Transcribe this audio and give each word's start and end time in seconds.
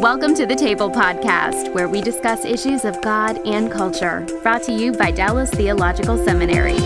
Welcome 0.00 0.34
to 0.36 0.46
the 0.46 0.56
Table 0.56 0.90
Podcast, 0.90 1.74
where 1.74 1.86
we 1.86 2.00
discuss 2.00 2.46
issues 2.46 2.86
of 2.86 2.98
God 3.02 3.38
and 3.46 3.70
culture. 3.70 4.26
Brought 4.42 4.62
to 4.62 4.72
you 4.72 4.92
by 4.92 5.10
Dallas 5.10 5.50
Theological 5.50 6.16
Seminary. 6.24 6.78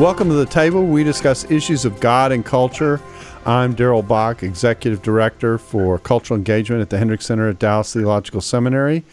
Welcome 0.00 0.30
to 0.30 0.36
the 0.36 0.48
table. 0.48 0.86
We 0.86 1.04
discuss 1.04 1.50
issues 1.50 1.84
of 1.84 2.00
God 2.00 2.32
and 2.32 2.46
culture. 2.46 2.98
I'm 3.44 3.74
Darrell 3.74 4.02
Bock, 4.02 4.42
Executive 4.42 5.02
Director 5.02 5.58
for 5.58 5.98
Cultural 5.98 6.38
Engagement 6.38 6.80
at 6.80 6.88
the 6.88 6.96
Hendricks 6.96 7.26
Center 7.26 7.46
at 7.46 7.58
Dallas 7.58 7.92
Theological 7.92 8.40
Seminary. 8.40 9.04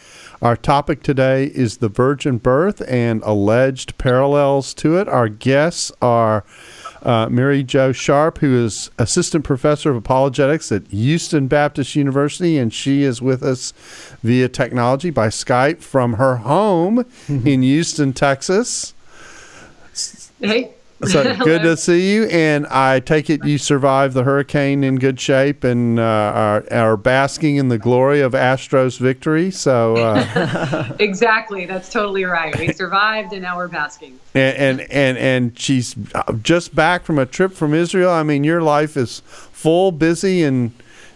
Our 0.41 0.57
topic 0.57 1.01
today 1.01 1.45
is 1.45 1.77
the 1.77 1.89
virgin 1.89 2.37
birth 2.37 2.81
and 2.87 3.21
alleged 3.23 3.97
parallels 3.97 4.73
to 4.75 4.97
it. 4.97 5.07
Our 5.07 5.29
guests 5.29 5.91
are 6.01 6.43
uh, 7.01 7.29
Mary 7.29 7.63
Jo 7.63 7.91
Sharp, 7.91 8.39
who 8.39 8.65
is 8.65 8.91
Assistant 8.99 9.45
Professor 9.45 9.91
of 9.91 9.95
Apologetics 9.95 10.71
at 10.71 10.87
Houston 10.87 11.47
Baptist 11.47 11.95
University, 11.95 12.57
and 12.57 12.73
she 12.73 13.03
is 13.03 13.21
with 13.21 13.43
us 13.43 13.73
via 14.23 14.49
technology 14.49 15.09
by 15.09 15.27
Skype 15.27 15.81
from 15.81 16.13
her 16.13 16.37
home 16.37 17.05
mm-hmm. 17.27 17.47
in 17.47 17.61
Houston, 17.61 18.11
Texas. 18.11 18.93
Hey. 20.39 20.74
So 21.03 21.35
good 21.43 21.61
to 21.63 21.75
see 21.75 22.13
you, 22.13 22.23
and 22.25 22.65
I 22.67 23.01
take 23.01 23.29
it 23.29 23.43
you 23.43 23.57
survived 23.57 24.13
the 24.13 24.23
hurricane 24.23 24.83
in 24.83 24.95
good 24.97 25.19
shape 25.19 25.63
and 25.63 25.99
uh, 25.99 26.03
are, 26.03 26.65
are 26.71 26.97
basking 26.97 27.57
in 27.57 27.67
the 27.67 27.77
glory 27.77 28.21
of 28.21 28.31
Astros 28.31 28.97
victory. 28.97 29.51
So 29.51 29.97
uh, 29.97 30.95
exactly, 30.99 31.65
that's 31.65 31.89
totally 31.89 32.23
right. 32.23 32.57
We 32.57 32.71
survived, 32.71 33.33
and 33.33 33.41
now 33.41 33.57
we're 33.57 33.67
basking. 33.67 34.19
And, 34.33 34.79
and 34.79 34.91
and 34.91 35.17
and 35.17 35.59
she's 35.59 35.95
just 36.41 36.73
back 36.73 37.03
from 37.03 37.19
a 37.19 37.25
trip 37.25 37.51
from 37.51 37.73
Israel. 37.73 38.11
I 38.11 38.23
mean, 38.23 38.43
your 38.43 38.61
life 38.61 38.95
is 38.95 39.21
full, 39.25 39.91
busy, 39.91 40.43
and 40.43 40.71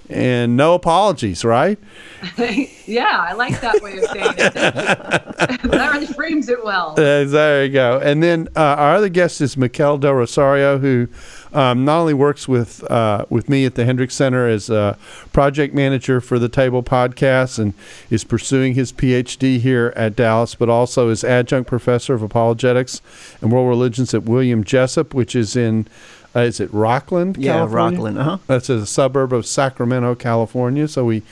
and 0.10 0.58
no 0.58 0.74
apologies, 0.74 1.46
right? 1.46 1.78
yeah, 2.86 3.26
I 3.30 3.34
like 3.34 3.62
that 3.62 3.82
way 3.82 4.00
of 4.00 4.06
saying 4.06 4.34
it. 4.38 4.54
that 4.56 5.90
really 5.94 6.08
frames 6.08 6.50
it 6.50 6.64
well. 6.64 6.94
Uh, 6.94 7.26
there 7.26 7.66
you 7.66 7.72
go. 7.72 8.00
And 8.00 8.24
then 8.24 8.48
uh, 8.56 8.60
our 8.60 8.96
other 8.96 9.10
guest 9.10 9.40
is 9.40 9.56
Mikel 9.56 10.00
Del 10.00 10.14
Rosario, 10.14 10.80
who 10.80 11.08
um, 11.54 11.86
not 11.86 12.00
only 12.00 12.16
works 12.16 12.48
with 12.48 12.84
uh, 12.90 13.26
with 13.30 13.50
me 13.50 13.66
at 13.66 13.76
the 13.76 13.86
Hendricks 13.86 14.16
Center 14.16 14.48
as 14.48 14.70
a 14.70 14.98
project 15.32 15.74
manager 15.76 16.20
for 16.20 16.40
the 16.40 16.50
Table 16.50 16.82
Podcast 16.82 17.60
and 17.60 17.74
is 18.10 18.24
pursuing 18.24 18.74
his 18.74 18.92
PhD 18.92 19.60
here 19.60 19.94
at 19.96 20.16
Dallas, 20.16 20.56
but 20.56 20.70
also 20.70 21.10
is 21.10 21.24
adjunct 21.24 21.70
professor 21.70 22.16
of 22.16 22.24
apologetics 22.24 23.02
and 23.42 23.52
world 23.52 23.70
religions 23.70 24.14
at 24.14 24.24
William 24.24 24.64
Jessup, 24.64 25.14
which 25.14 25.36
is 25.36 25.56
in 25.56 25.88
uh, 26.36 26.42
is 26.42 26.60
it 26.60 26.72
Rockland? 26.74 27.38
Yeah, 27.38 27.54
California? 27.54 28.00
Rocklin. 28.00 28.20
Uh 28.20 28.24
huh. 28.24 28.38
That's 28.48 28.70
a 28.70 28.86
suburb 28.86 29.34
of 29.34 29.46
Sacramento, 29.46 30.16
California. 30.16 30.88
So 30.88 31.06
we, 31.06 31.24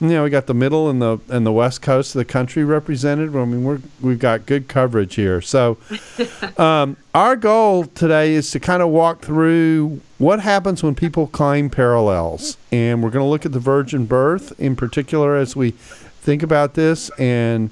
you 0.00 0.08
know, 0.08 0.24
we 0.24 0.30
got 0.30 0.46
the 0.46 0.54
middle 0.54 0.90
and 0.90 1.00
the 1.00 1.18
and 1.28 1.46
the 1.46 1.52
west 1.52 1.82
coast 1.82 2.14
of 2.14 2.18
the 2.18 2.24
country 2.24 2.64
represented. 2.64 3.36
I 3.36 3.44
mean, 3.44 3.62
we're 3.62 3.80
we've 4.00 4.18
got 4.18 4.46
good 4.46 4.66
coverage 4.66 5.14
here. 5.14 5.40
So, 5.40 5.78
um, 6.58 6.96
our 7.14 7.36
goal 7.36 7.84
today 7.84 8.34
is 8.34 8.50
to 8.52 8.60
kind 8.60 8.82
of 8.82 8.88
walk 8.88 9.20
through 9.20 10.00
what 10.18 10.40
happens 10.40 10.82
when 10.82 10.94
people 10.94 11.28
climb 11.28 11.70
parallels, 11.70 12.56
and 12.72 13.02
we're 13.02 13.10
going 13.10 13.24
to 13.24 13.30
look 13.30 13.46
at 13.46 13.52
the 13.52 13.60
virgin 13.60 14.06
birth 14.06 14.58
in 14.60 14.74
particular 14.74 15.36
as 15.36 15.54
we 15.54 15.70
think 15.70 16.42
about 16.42 16.74
this 16.74 17.10
and. 17.18 17.70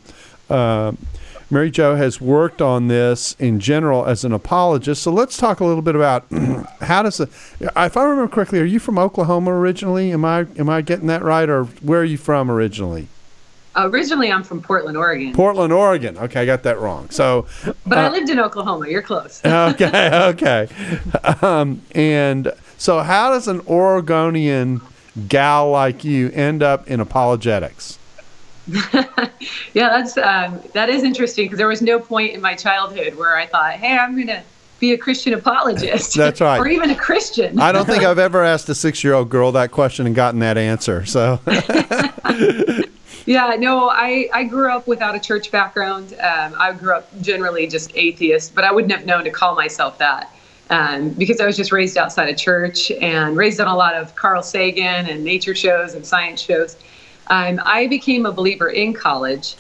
Uh, 0.49 0.93
Mary 1.51 1.71
Jo 1.71 1.97
has 1.97 2.21
worked 2.21 2.61
on 2.61 2.89
this 2.89 3.35
in 3.39 3.59
general 3.59 4.05
as 4.05 4.25
an 4.25 4.33
apologist. 4.33 5.03
So 5.03 5.11
let's 5.11 5.37
talk 5.37 5.61
a 5.61 5.65
little 5.65 5.83
bit 5.83 5.95
about 5.95 6.27
how 6.81 7.03
does 7.03 7.19
the, 7.19 7.29
If 7.61 7.97
I 7.97 8.05
remember 8.05 8.29
correctly, 8.29 8.61
are 8.61 8.65
you 8.65 8.79
from 8.79 8.99
Oklahoma 8.99 9.53
originally? 9.53 10.13
Am 10.13 10.25
I 10.25 10.47
am 10.59 10.69
I 10.69 10.83
getting 10.83 11.07
that 11.07 11.23
right, 11.23 11.49
or 11.49 11.65
where 11.65 12.01
are 12.01 12.05
you 12.05 12.19
from 12.19 12.51
originally? 12.51 13.09
Originally, 13.77 14.33
I'm 14.33 14.43
from 14.43 14.61
Portland, 14.61 14.97
Oregon. 14.97 15.33
Portland, 15.33 15.73
Oregon. 15.73 16.19
Okay, 16.19 16.41
I 16.41 16.47
got 16.47 16.65
that 16.65 16.81
wrong. 16.81 17.09
So, 17.11 17.47
but 17.87 17.99
uh, 17.99 18.03
I 18.03 18.09
lived 18.09 18.29
in 18.29 18.41
Oklahoma. 18.41 18.89
You're 18.89 19.03
close. 19.03 19.41
okay, 19.45 20.11
okay. 20.13 20.69
Um, 21.41 21.83
and 21.93 22.53
so, 22.77 23.01
how 23.01 23.31
does 23.31 23.47
an 23.47 23.61
Oregonian 23.69 24.81
gal 25.29 25.71
like 25.71 26.05
you 26.05 26.31
end 26.31 26.63
up 26.63 26.89
in 26.89 27.01
apologetics? 27.01 27.99
yeah, 29.73 29.89
that's 29.89 30.19
um, 30.19 30.61
that 30.75 30.89
is 30.91 31.03
interesting 31.03 31.47
because 31.47 31.59
there 31.59 31.69
was 31.69 31.81
no 31.81 31.99
point 31.99 32.35
in 32.35 32.41
my 32.41 32.55
childhood 32.55 33.15
where 33.15 33.37
I 33.37 33.47
thought, 33.47 33.73
"Hey, 33.75 33.97
I'm 33.97 34.15
going 34.15 34.27
to 34.27 34.43
be 34.79 34.93
a 34.93 34.99
Christian 34.99 35.33
apologist." 35.33 36.15
That's 36.17 36.41
right, 36.41 36.59
or 36.61 36.69
even 36.69 36.91
a 36.91 36.95
Christian. 36.95 37.59
I 37.59 37.73
don't 37.73 37.87
think 37.87 38.05
I've 38.05 38.19
ever 38.19 38.45
asked 38.45 38.69
a 38.69 38.75
six-year-old 38.75 39.31
girl 39.31 39.53
that 39.53 39.71
question 39.71 40.07
and 40.07 40.15
gotten 40.15 40.41
that 40.41 40.59
answer. 40.59 41.07
So. 41.07 41.41
yeah, 43.27 43.57
no, 43.59 43.89
I, 43.89 44.29
I 44.35 44.45
grew 44.45 44.71
up 44.71 44.87
without 44.87 45.15
a 45.15 45.21
church 45.21 45.51
background. 45.51 46.13
Um, 46.15 46.55
I 46.59 46.73
grew 46.73 46.93
up 46.93 47.09
generally 47.23 47.67
just 47.67 47.91
atheist, 47.95 48.55
but 48.55 48.65
I 48.65 48.73
wouldn't 48.73 48.93
have 48.93 49.07
known 49.07 49.25
to 49.25 49.31
call 49.31 49.55
myself 49.55 49.99
that. 49.99 50.35
Um, 50.71 51.11
because 51.11 51.41
I 51.41 51.47
was 51.47 51.57
just 51.57 51.73
raised 51.73 51.97
outside 51.97 52.29
of 52.29 52.37
church 52.37 52.91
and 52.91 53.35
raised 53.35 53.59
on 53.59 53.69
a 53.69 53.75
lot 53.75 53.95
of 53.95 54.15
Carl 54.15 54.43
Sagan 54.43 55.07
and 55.07 55.25
nature 55.25 55.55
shows 55.55 55.95
and 55.95 56.05
science 56.05 56.43
shows. 56.43 56.77
Um, 57.31 57.61
I 57.65 57.87
became 57.87 58.27
a 58.27 58.33
believer 58.33 58.69
in 58.69 58.93
college. 58.93 59.57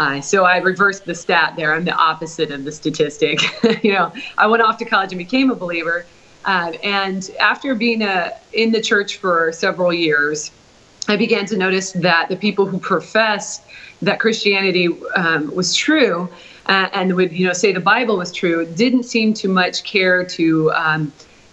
Uh, 0.00 0.20
so 0.20 0.44
I 0.44 0.56
reversed 0.58 1.04
the 1.04 1.14
stat 1.14 1.54
there. 1.56 1.74
I'm 1.74 1.84
the 1.84 1.94
opposite 1.94 2.50
of 2.50 2.64
the 2.64 2.72
statistic. 2.72 3.40
you 3.84 3.92
know, 3.92 4.12
I 4.38 4.46
went 4.46 4.62
off 4.62 4.78
to 4.78 4.84
college 4.84 5.12
and 5.12 5.18
became 5.18 5.50
a 5.50 5.54
believer. 5.54 6.06
Uh, 6.44 6.72
and 6.82 7.30
after 7.38 7.74
being 7.74 8.02
uh, 8.02 8.30
in 8.52 8.72
the 8.72 8.80
church 8.80 9.18
for 9.18 9.52
several 9.52 9.92
years, 9.92 10.50
I 11.08 11.16
began 11.16 11.46
to 11.46 11.56
notice 11.56 11.92
that 11.92 12.28
the 12.28 12.36
people 12.36 12.66
who 12.66 12.78
professed 12.78 13.62
that 14.02 14.18
Christianity 14.18 14.88
um, 15.14 15.54
was 15.54 15.74
true 15.74 16.28
uh, 16.66 16.88
and 16.92 17.14
would, 17.14 17.32
you 17.32 17.46
know, 17.46 17.52
say 17.52 17.72
the 17.72 17.80
Bible 17.80 18.16
was 18.16 18.32
true, 18.32 18.66
didn't 18.66 19.04
seem 19.04 19.34
to 19.34 19.48
much 19.48 19.84
care 19.84 20.24
to 20.24 20.72
um, 20.72 21.12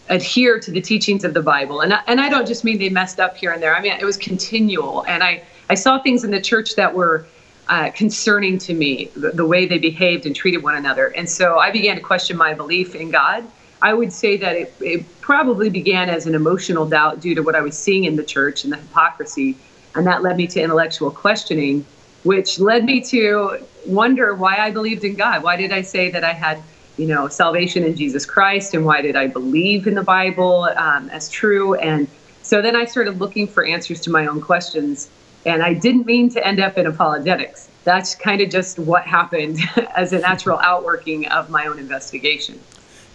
adhere 0.09 0.59
to 0.59 0.71
the 0.71 0.81
teachings 0.81 1.23
of 1.23 1.33
the 1.33 1.41
Bible. 1.41 1.81
And 1.81 1.93
I, 1.93 2.01
and 2.07 2.19
I 2.19 2.29
don't 2.29 2.47
just 2.47 2.63
mean 2.63 2.79
they 2.79 2.89
messed 2.89 3.19
up 3.19 3.37
here 3.37 3.51
and 3.51 3.61
there. 3.61 3.75
I 3.75 3.81
mean 3.81 3.93
it 3.93 4.05
was 4.05 4.17
continual, 4.17 5.03
and 5.07 5.23
I 5.23 5.43
I 5.69 5.75
saw 5.75 5.99
things 5.99 6.23
in 6.23 6.31
the 6.31 6.41
church 6.41 6.75
that 6.75 6.93
were 6.93 7.25
uh, 7.69 7.91
concerning 7.91 8.57
to 8.57 8.73
me, 8.73 9.11
the, 9.15 9.29
the, 9.29 9.45
way 9.45 9.67
they 9.67 9.77
behaved 9.77 10.25
and 10.25 10.35
treated 10.35 10.63
one 10.63 10.75
another. 10.75 11.09
And 11.09 11.29
so 11.29 11.59
I 11.59 11.69
began 11.69 11.95
to 11.97 12.01
question 12.01 12.35
my 12.35 12.55
belief 12.55 12.95
in 12.95 13.11
God. 13.11 13.45
I 13.81 13.93
would 13.93 14.11
say 14.11 14.37
that 14.37 14.55
it, 14.55 14.73
it 14.81 15.21
probably 15.21 15.69
began 15.69 16.09
as 16.09 16.25
an 16.25 16.33
emotional 16.33 16.87
doubt 16.87 17.21
due 17.21 17.35
to 17.35 17.41
what 17.41 17.55
I 17.55 17.61
was 17.61 17.77
seeing 17.77 18.05
in 18.05 18.15
the 18.15 18.23
church 18.23 18.63
and 18.63 18.73
the 18.73 18.77
hypocrisy. 18.77 19.55
And 19.95 20.05
that 20.07 20.23
led 20.23 20.35
me 20.35 20.47
to 20.47 20.61
intellectual 20.61 21.11
questioning, 21.11 21.85
which 22.23 22.59
led 22.59 22.85
me 22.85 23.01
to 23.01 23.63
wonder 23.85 24.33
why 24.33 24.57
I 24.57 24.71
believed 24.71 25.03
in 25.03 25.13
God. 25.13 25.43
Why 25.43 25.55
did 25.55 25.71
I 25.71 25.83
say 25.83 26.09
that 26.09 26.23
I 26.23 26.33
had, 26.33 26.63
you 26.97 27.05
know, 27.05 27.27
salvation 27.27 27.83
in 27.83 27.95
Jesus 27.95 28.25
Christ? 28.25 28.73
And 28.73 28.83
why 28.83 29.03
did 29.03 29.15
I 29.15 29.27
believe 29.27 29.85
in 29.85 29.93
the 29.93 30.03
Bible 30.03 30.63
um, 30.75 31.07
as 31.11 31.29
true? 31.29 31.75
And 31.75 32.07
so 32.41 32.63
then 32.63 32.75
I 32.75 32.85
started 32.85 33.19
looking 33.19 33.47
for 33.47 33.63
answers 33.63 34.01
to 34.01 34.09
my 34.09 34.25
own 34.25 34.41
questions 34.41 35.09
and 35.45 35.63
I 35.63 35.73
didn't 35.73 36.05
mean 36.05 36.29
to 36.31 36.45
end 36.45 36.59
up 36.59 36.77
in 36.77 36.85
apologetics. 36.87 37.69
That's 37.83 38.13
kind 38.15 38.41
of 38.41 38.49
just 38.49 38.77
what 38.77 39.03
happened 39.03 39.59
as 39.95 40.13
a 40.13 40.19
natural 40.19 40.59
outworking 40.63 41.27
of 41.27 41.49
my 41.49 41.65
own 41.65 41.79
investigation. 41.79 42.59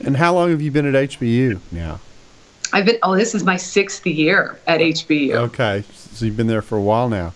And 0.00 0.16
how 0.16 0.34
long 0.34 0.50
have 0.50 0.60
you 0.60 0.70
been 0.70 0.92
at 0.92 1.10
HBU 1.10 1.60
now? 1.70 2.00
I've 2.72 2.86
been, 2.86 2.98
oh, 3.02 3.14
this 3.14 3.34
is 3.34 3.44
my 3.44 3.56
sixth 3.56 4.04
year 4.06 4.58
at 4.66 4.80
HBU. 4.80 5.34
Okay. 5.34 5.84
So 5.92 6.24
you've 6.24 6.36
been 6.36 6.48
there 6.48 6.62
for 6.62 6.76
a 6.76 6.82
while 6.82 7.08
now. 7.08 7.32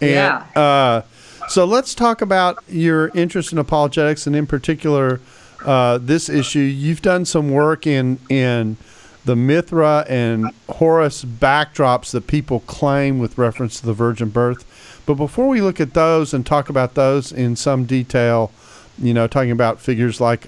And, 0.00 0.10
yeah. 0.10 0.46
Uh, 0.56 1.02
so 1.48 1.64
let's 1.64 1.94
talk 1.94 2.22
about 2.22 2.62
your 2.68 3.08
interest 3.14 3.52
in 3.52 3.58
apologetics 3.58 4.26
and 4.26 4.34
in 4.34 4.46
particular 4.46 5.20
uh, 5.64 5.98
this 5.98 6.28
issue. 6.28 6.58
You've 6.60 7.02
done 7.02 7.24
some 7.24 7.50
work 7.50 7.86
in, 7.86 8.18
in 8.28 8.76
the 9.24 9.36
Mithra 9.36 10.04
and 10.08 10.50
Horus 10.68 11.24
backdrops 11.24 12.10
that 12.12 12.26
people 12.26 12.60
claim 12.60 13.18
with 13.18 13.38
reference 13.38 13.80
to 13.80 13.86
the 13.86 13.92
virgin 13.92 14.30
birth. 14.30 14.64
But 15.06 15.14
before 15.14 15.48
we 15.48 15.60
look 15.60 15.80
at 15.80 15.94
those 15.94 16.32
and 16.32 16.46
talk 16.46 16.68
about 16.68 16.94
those 16.94 17.32
in 17.32 17.56
some 17.56 17.84
detail, 17.84 18.50
you 18.98 19.12
know, 19.12 19.26
talking 19.26 19.50
about 19.50 19.80
figures 19.80 20.20
like 20.20 20.46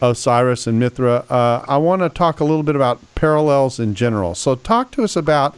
Osiris 0.00 0.66
and 0.66 0.78
Mithra, 0.78 1.24
uh, 1.30 1.64
I 1.66 1.78
want 1.78 2.02
to 2.02 2.08
talk 2.08 2.40
a 2.40 2.44
little 2.44 2.62
bit 2.62 2.76
about 2.76 3.00
parallels 3.14 3.80
in 3.80 3.94
general. 3.94 4.34
So, 4.34 4.54
talk 4.54 4.90
to 4.92 5.04
us 5.04 5.16
about 5.16 5.56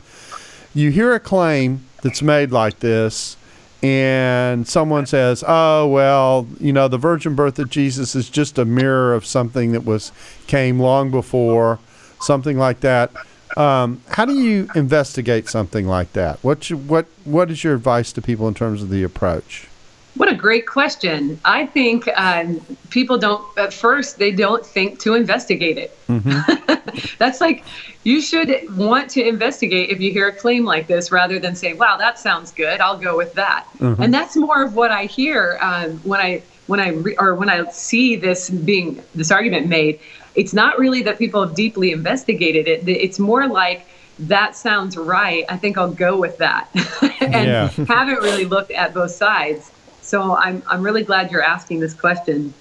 you 0.75 0.91
hear 0.91 1.15
a 1.15 1.21
claim 1.21 1.85
that's 2.03 2.23
made 2.23 2.51
like 2.51 2.81
this, 2.81 3.37
and 3.83 4.67
someone 4.67 5.07
says, 5.07 5.45
"Oh, 5.47 5.87
well, 5.87 6.47
you 6.61 6.73
know, 6.73 6.89
the 6.89 6.99
virgin 6.99 7.35
birth 7.35 7.59
of 7.59 7.71
Jesus 7.71 8.15
is 8.15 8.29
just 8.29 8.59
a 8.59 8.65
mirror 8.65 9.15
of 9.15 9.25
something 9.27 9.73
that 9.73 9.85
was 9.85 10.13
came 10.47 10.81
long 10.81 11.11
before." 11.11 11.79
Something 12.25 12.59
like 12.59 12.81
that. 12.81 13.11
Um, 13.57 14.03
how 14.09 14.25
do 14.25 14.35
you 14.35 14.69
investigate 14.75 15.49
something 15.49 15.87
like 15.87 16.13
that? 16.15 16.43
What 16.43 16.69
what 16.73 17.07
what 17.25 17.51
is 17.51 17.63
your 17.63 17.75
advice 17.75 18.13
to 18.13 18.23
people 18.23 18.49
in 18.49 18.55
terms 18.55 18.83
of 18.83 18.91
the 18.91 19.05
approach? 19.05 19.69
What 20.17 20.31
a 20.31 20.35
great 20.35 20.67
question. 20.69 21.41
I 21.45 21.67
think 21.67 22.07
um, 22.17 22.61
people 22.91 23.19
don't, 23.19 23.45
at 23.59 23.75
first, 23.75 24.17
they 24.17 24.31
don't 24.31 24.65
think 24.65 25.01
to 25.01 25.15
investigate 25.15 25.77
it. 25.77 25.99
Mm-hmm. 26.07 27.15
That's 27.19 27.41
like, 27.41 27.65
you 28.05 28.21
should 28.21 28.49
want 28.77 29.11
to 29.11 29.27
investigate 29.27 29.91
if 29.91 30.01
you 30.01 30.13
hear 30.13 30.29
a 30.29 30.33
claim 30.33 30.65
like 30.65 30.87
this 30.87 31.11
rather 31.11 31.41
than 31.41 31.57
say, 31.57 31.73
wow, 31.73 31.97
that 31.97 32.19
sounds 32.19 32.53
good. 32.53 32.81
I'll 32.81 32.99
go 32.99 33.17
with 33.17 33.35
that. 33.35 33.67
Mm-hmm. 33.79 34.03
And 34.03 34.15
that's 34.15 34.37
more 34.37 34.63
of 34.63 34.77
what 34.77 34.93
I 34.93 35.07
hear 35.07 35.59
um, 35.61 35.99
when 36.05 36.21
I, 36.21 36.43
when 36.67 36.79
I, 36.79 36.91
re- 36.91 37.17
or 37.19 37.35
when 37.35 37.49
I 37.49 37.69
see 37.71 38.15
this 38.15 38.51
being, 38.51 39.03
this 39.17 39.33
argument 39.33 39.69
made. 39.69 39.99
It's 40.35 40.53
not 40.53 40.79
really 40.79 41.03
that 41.03 41.19
people 41.19 41.45
have 41.45 41.55
deeply 41.55 41.93
investigated 41.93 42.67
it. 42.67 42.89
It's 42.89 43.19
more 43.19 43.47
like, 43.49 43.87
that 44.19 44.57
sounds 44.57 44.97
right. 44.97 45.45
I 45.49 45.57
think 45.57 45.77
I'll 45.77 45.91
go 45.91 46.19
with 46.19 46.39
that. 46.39 46.69
and 47.21 47.71
haven't 47.89 48.21
really 48.21 48.45
looked 48.45 48.71
at 48.71 48.95
both 48.95 49.11
sides. 49.11 49.71
So 50.03 50.37
I'm, 50.37 50.63
I'm 50.69 50.83
really 50.83 51.03
glad 51.03 51.31
you're 51.31 51.43
asking 51.43 51.81
this 51.81 51.95
question. 51.95 52.53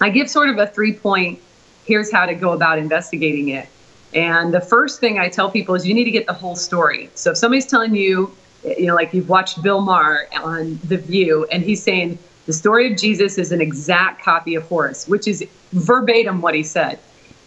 I 0.00 0.10
give 0.10 0.28
sort 0.28 0.50
of 0.50 0.58
a 0.58 0.66
three 0.66 0.92
point 0.94 1.40
here's 1.84 2.12
how 2.12 2.26
to 2.26 2.34
go 2.34 2.52
about 2.52 2.78
investigating 2.78 3.48
it. 3.48 3.68
And 4.14 4.52
the 4.52 4.60
first 4.60 5.00
thing 5.00 5.18
I 5.18 5.28
tell 5.28 5.50
people 5.50 5.74
is 5.74 5.86
you 5.86 5.94
need 5.94 6.04
to 6.04 6.10
get 6.10 6.26
the 6.26 6.32
whole 6.32 6.56
story. 6.56 7.10
So 7.14 7.32
if 7.32 7.36
somebody's 7.36 7.66
telling 7.66 7.94
you, 7.94 8.34
you 8.64 8.86
know, 8.86 8.94
like 8.94 9.14
you've 9.14 9.28
watched 9.28 9.62
Bill 9.62 9.80
Maher 9.80 10.26
on 10.42 10.78
The 10.84 10.98
View, 10.98 11.46
and 11.50 11.62
he's 11.62 11.82
saying 11.82 12.18
the 12.46 12.52
story 12.52 12.92
of 12.92 12.98
Jesus 12.98 13.38
is 13.38 13.52
an 13.52 13.60
exact 13.60 14.22
copy 14.22 14.54
of 14.54 14.64
Horus, 14.64 15.08
which 15.08 15.26
is 15.28 15.44
verbatim 15.72 16.40
what 16.40 16.54
he 16.54 16.62
said, 16.62 16.98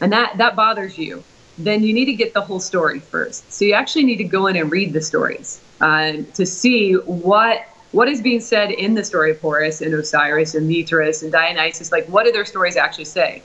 and 0.03 0.11
that 0.11 0.37
that 0.37 0.55
bothers 0.57 0.97
you, 0.97 1.23
then 1.57 1.81
you 1.81 1.93
need 1.93 2.05
to 2.05 2.13
get 2.13 2.33
the 2.33 2.41
whole 2.41 2.59
story 2.59 2.99
first. 2.99 3.49
So 3.51 3.63
you 3.63 3.73
actually 3.73 4.03
need 4.03 4.17
to 4.17 4.25
go 4.25 4.47
in 4.47 4.57
and 4.57 4.69
read 4.69 4.91
the 4.91 5.01
stories 5.01 5.61
uh, 5.79 6.17
to 6.33 6.45
see 6.45 6.93
what 6.93 7.65
what 7.93 8.09
is 8.09 8.21
being 8.21 8.41
said 8.41 8.71
in 8.71 8.95
the 8.95 9.03
story 9.05 9.31
of 9.31 9.39
Horus 9.39 9.79
and 9.79 9.93
Osiris 9.93 10.55
and 10.55 10.67
Mithras 10.67 11.23
and 11.23 11.31
Dionysus? 11.31 11.91
Like, 11.91 12.05
what 12.07 12.25
do 12.25 12.31
their 12.33 12.43
stories 12.43 12.75
actually 12.75 13.05
say? 13.05 13.41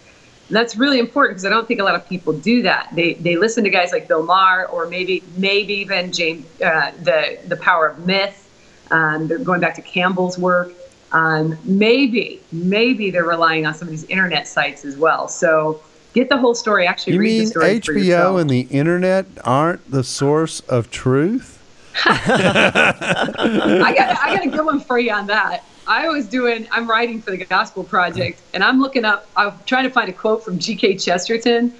And 0.48 0.56
that's 0.56 0.74
really 0.74 0.98
important 0.98 1.36
because 1.36 1.44
I 1.44 1.50
don't 1.50 1.68
think 1.68 1.78
a 1.78 1.84
lot 1.84 1.94
of 1.94 2.08
people 2.08 2.32
do 2.32 2.62
that. 2.62 2.88
They 2.92 3.14
they 3.14 3.36
listen 3.36 3.62
to 3.62 3.70
guys 3.70 3.92
like 3.92 4.08
Bill 4.08 4.24
Maher 4.24 4.66
or 4.66 4.88
maybe 4.88 5.22
maybe 5.36 5.74
even 5.74 6.10
James 6.10 6.44
uh, 6.60 6.90
the 7.04 7.38
the 7.46 7.56
Power 7.56 7.86
of 7.86 8.04
Myth. 8.04 8.50
Um, 8.90 9.28
they're 9.28 9.38
going 9.38 9.60
back 9.60 9.76
to 9.76 9.82
Campbell's 9.82 10.38
work. 10.38 10.72
Um, 11.12 11.56
maybe 11.62 12.42
maybe 12.50 13.12
they're 13.12 13.24
relying 13.24 13.64
on 13.64 13.74
some 13.74 13.86
of 13.86 13.92
these 13.92 14.04
internet 14.04 14.48
sites 14.48 14.84
as 14.84 14.96
well. 14.96 15.28
So 15.28 15.82
get 16.18 16.28
the 16.28 16.38
whole 16.38 16.54
story. 16.54 16.86
Actually, 16.86 17.14
you 17.14 17.20
read 17.20 17.38
mean 17.38 17.44
the 17.44 17.50
story 17.50 17.80
HBO 17.80 18.40
and 18.40 18.50
the 18.50 18.62
internet 18.62 19.26
aren't 19.44 19.90
the 19.90 20.04
source 20.04 20.60
of 20.60 20.90
truth? 20.90 21.54
I 22.04 23.92
got 23.96 24.18
I 24.18 24.36
got 24.36 24.46
a 24.46 24.50
good 24.50 24.64
one 24.64 24.80
for 24.80 24.98
you 24.98 25.12
on 25.12 25.26
that. 25.28 25.64
I 25.86 26.08
was 26.08 26.26
doing 26.26 26.68
I'm 26.70 26.88
writing 26.88 27.20
for 27.20 27.30
the 27.30 27.38
Gospel 27.38 27.82
Project 27.82 28.40
and 28.54 28.62
I'm 28.62 28.80
looking 28.80 29.04
up 29.04 29.26
I'm 29.36 29.54
trying 29.66 29.84
to 29.84 29.90
find 29.90 30.08
a 30.08 30.12
quote 30.12 30.44
from 30.44 30.58
G.K. 30.58 30.96
Chesterton 30.98 31.74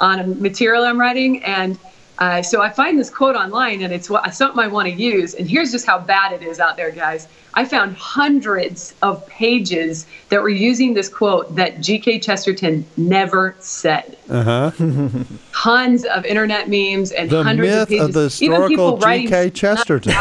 on 0.00 0.18
a 0.18 0.26
material 0.26 0.84
I'm 0.84 1.00
writing 1.00 1.42
and 1.44 1.78
uh, 2.18 2.42
so 2.42 2.62
I 2.62 2.70
find 2.70 2.98
this 2.98 3.10
quote 3.10 3.36
online 3.36 3.82
and 3.82 3.92
it's 3.92 4.10
what, 4.10 4.34
something 4.34 4.60
I 4.60 4.68
want 4.68 4.88
to 4.88 4.94
use. 4.94 5.34
And 5.34 5.48
here's 5.48 5.72
just 5.72 5.86
how 5.86 5.98
bad 5.98 6.32
it 6.32 6.42
is 6.42 6.60
out 6.60 6.76
there, 6.76 6.90
guys. 6.90 7.26
I 7.54 7.64
found 7.64 7.96
hundreds 7.96 8.94
of 9.02 9.26
pages 9.26 10.06
that 10.28 10.40
were 10.40 10.48
using 10.48 10.94
this 10.94 11.08
quote 11.08 11.54
that 11.56 11.80
G.K. 11.80 12.20
Chesterton 12.20 12.86
never 12.96 13.56
said. 13.58 14.16
Uh 14.28 14.70
huh. 14.70 14.70
Tons 15.52 16.04
of 16.04 16.24
internet 16.24 16.68
memes 16.68 17.12
and 17.12 17.28
the 17.28 17.42
hundreds 17.42 17.70
myth 17.70 17.82
of 17.82 17.88
pages. 17.88 18.04
of 18.04 18.12
the 18.12 18.22
historical 18.22 18.98
G.K. 18.98 19.50
Chesterton. 19.50 20.12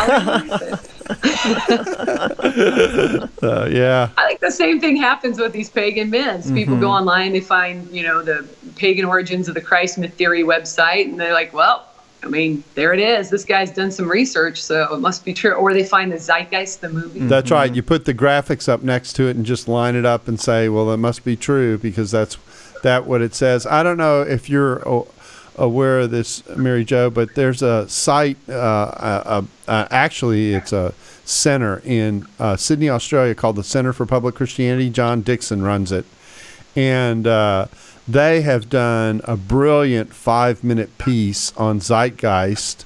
uh, 3.41 3.67
yeah. 3.69 4.09
I 4.17 4.27
think 4.27 4.39
the 4.39 4.51
same 4.51 4.79
thing 4.79 4.95
happens 4.95 5.39
with 5.39 5.53
these 5.53 5.69
pagan 5.69 6.09
myths. 6.09 6.47
Mm-hmm. 6.47 6.55
People 6.55 6.77
go 6.77 6.89
online, 6.89 7.33
they 7.33 7.41
find, 7.41 7.89
you 7.91 8.03
know, 8.03 8.21
the 8.21 8.47
pagan 8.75 9.05
origins 9.05 9.47
of 9.47 9.55
the 9.55 9.61
Christ 9.61 9.97
myth 9.97 10.13
theory 10.13 10.43
website, 10.43 11.05
and 11.05 11.19
they're 11.19 11.33
like, 11.33 11.53
well, 11.53 11.87
I 12.23 12.27
mean, 12.27 12.63
there 12.75 12.93
it 12.93 12.99
is. 12.99 13.29
This 13.29 13.43
guy's 13.43 13.71
done 13.71 13.91
some 13.91 14.09
research, 14.09 14.61
so 14.61 14.93
it 14.93 14.99
must 14.99 15.25
be 15.25 15.33
true. 15.33 15.53
Or 15.53 15.73
they 15.73 15.83
find 15.83 16.11
the 16.11 16.17
zeitgeist, 16.17 16.81
the 16.81 16.89
movie. 16.89 17.21
That's 17.21 17.45
mm-hmm. 17.45 17.55
right. 17.55 17.75
You 17.75 17.81
put 17.81 18.05
the 18.05 18.13
graphics 18.13 18.69
up 18.69 18.83
next 18.83 19.13
to 19.13 19.27
it 19.27 19.35
and 19.35 19.45
just 19.45 19.67
line 19.67 19.95
it 19.95 20.05
up 20.05 20.27
and 20.27 20.39
say, 20.39 20.69
"Well, 20.69 20.85
that 20.87 20.97
must 20.97 21.23
be 21.23 21.35
true 21.35 21.79
because 21.79 22.11
that's 22.11 22.37
that 22.83 23.07
what 23.07 23.21
it 23.21 23.33
says." 23.33 23.65
I 23.65 23.81
don't 23.81 23.97
know 23.97 24.21
if 24.21 24.49
you're 24.49 24.87
aware 25.61 25.99
of 25.99 26.11
this, 26.11 26.47
Mary 26.57 26.83
Jo, 26.83 27.09
but 27.09 27.35
there's 27.35 27.61
a 27.61 27.87
site. 27.87 28.37
Uh, 28.49 29.43
uh, 29.67 29.87
actually, 29.91 30.53
it's 30.53 30.73
a 30.73 30.93
center 31.23 31.81
in 31.85 32.27
uh, 32.39 32.57
Sydney, 32.57 32.89
Australia, 32.89 33.35
called 33.35 33.55
the 33.55 33.63
Center 33.63 33.93
for 33.93 34.05
Public 34.05 34.35
Christianity. 34.35 34.89
John 34.89 35.21
Dickson 35.21 35.61
runs 35.61 35.91
it, 35.91 36.05
and 36.75 37.27
uh, 37.27 37.67
they 38.07 38.41
have 38.41 38.69
done 38.69 39.21
a 39.25 39.37
brilliant 39.37 40.13
five 40.13 40.63
minute 40.63 40.97
piece 40.97 41.55
on 41.55 41.79
Zeitgeist, 41.79 42.83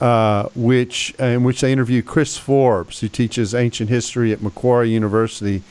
uh, 0.00 0.48
which 0.54 1.14
in 1.18 1.44
which 1.44 1.60
they 1.60 1.70
interview 1.70 2.02
Chris 2.02 2.38
Forbes, 2.38 3.00
who 3.00 3.08
teaches 3.08 3.54
ancient 3.54 3.90
history 3.90 4.32
at 4.32 4.40
Macquarie 4.40 4.90
University, 4.90 5.62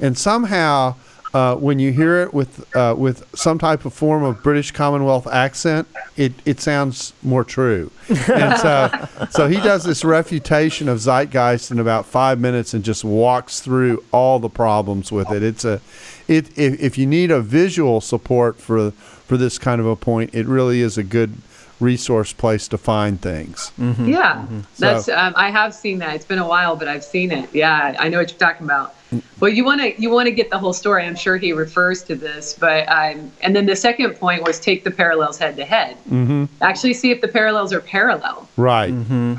and 0.00 0.16
somehow. 0.16 0.94
Uh, 1.34 1.54
when 1.56 1.78
you 1.78 1.92
hear 1.92 2.22
it 2.22 2.32
with 2.32 2.74
uh, 2.74 2.94
with 2.96 3.22
some 3.36 3.58
type 3.58 3.84
of 3.84 3.92
form 3.92 4.22
of 4.22 4.42
British 4.42 4.70
Commonwealth 4.70 5.26
accent, 5.26 5.86
it, 6.16 6.32
it 6.46 6.58
sounds 6.58 7.12
more 7.22 7.44
true. 7.44 7.90
And 8.08 8.58
so, 8.58 9.08
so 9.30 9.46
he 9.46 9.56
does 9.56 9.84
this 9.84 10.04
refutation 10.04 10.88
of 10.88 10.98
Zeitgeist 10.98 11.70
in 11.70 11.78
about 11.78 12.06
five 12.06 12.40
minutes 12.40 12.72
and 12.72 12.82
just 12.82 13.04
walks 13.04 13.60
through 13.60 14.02
all 14.10 14.38
the 14.38 14.48
problems 14.48 15.12
with 15.12 15.30
it. 15.30 15.42
It's 15.42 15.66
a 15.66 15.82
it 16.28 16.56
if, 16.56 16.80
if 16.80 16.96
you 16.96 17.06
need 17.06 17.30
a 17.30 17.42
visual 17.42 18.00
support 18.00 18.58
for 18.58 18.92
for 18.92 19.36
this 19.36 19.58
kind 19.58 19.80
of 19.80 19.86
a 19.86 19.96
point, 19.96 20.34
it 20.34 20.46
really 20.46 20.80
is 20.80 20.96
a 20.96 21.02
good 21.02 21.34
resource 21.80 22.32
place 22.32 22.68
to 22.68 22.78
find 22.78 23.20
things. 23.20 23.72
Mm-hmm. 23.78 24.08
Yeah, 24.08 24.34
mm-hmm. 24.34 24.60
that's 24.78 25.06
so, 25.06 25.16
um, 25.16 25.32
I 25.36 25.50
have 25.50 25.74
seen 25.74 25.98
that. 25.98 26.14
It's 26.16 26.24
been 26.24 26.38
a 26.38 26.48
while, 26.48 26.76
but 26.76 26.88
I've 26.88 27.04
seen 27.04 27.30
it. 27.30 27.52
Yeah, 27.54 27.94
I 27.98 28.08
know 28.08 28.18
what 28.18 28.30
you're 28.30 28.38
talking 28.38 28.66
about. 28.66 28.94
Well, 29.40 29.50
you 29.50 29.64
want 29.64 29.80
to 29.80 30.00
you 30.00 30.10
want 30.10 30.26
to 30.26 30.32
get 30.32 30.50
the 30.50 30.58
whole 30.58 30.72
story. 30.72 31.04
I'm 31.04 31.16
sure 31.16 31.36
he 31.36 31.52
refers 31.52 32.02
to 32.04 32.14
this, 32.14 32.54
but 32.54 32.88
um, 32.88 33.32
and 33.40 33.56
then 33.56 33.64
the 33.66 33.76
second 33.76 34.14
point 34.14 34.42
was 34.42 34.60
take 34.60 34.84
the 34.84 34.90
parallels 34.90 35.38
head 35.38 35.56
to 35.56 35.64
head. 35.64 35.96
Mm-hmm. 36.10 36.44
Actually, 36.60 36.94
see 36.94 37.10
if 37.10 37.20
the 37.20 37.28
parallels 37.28 37.72
are 37.72 37.80
parallel. 37.80 38.48
Right. 38.56 38.92
Mm-hmm. 38.92 39.34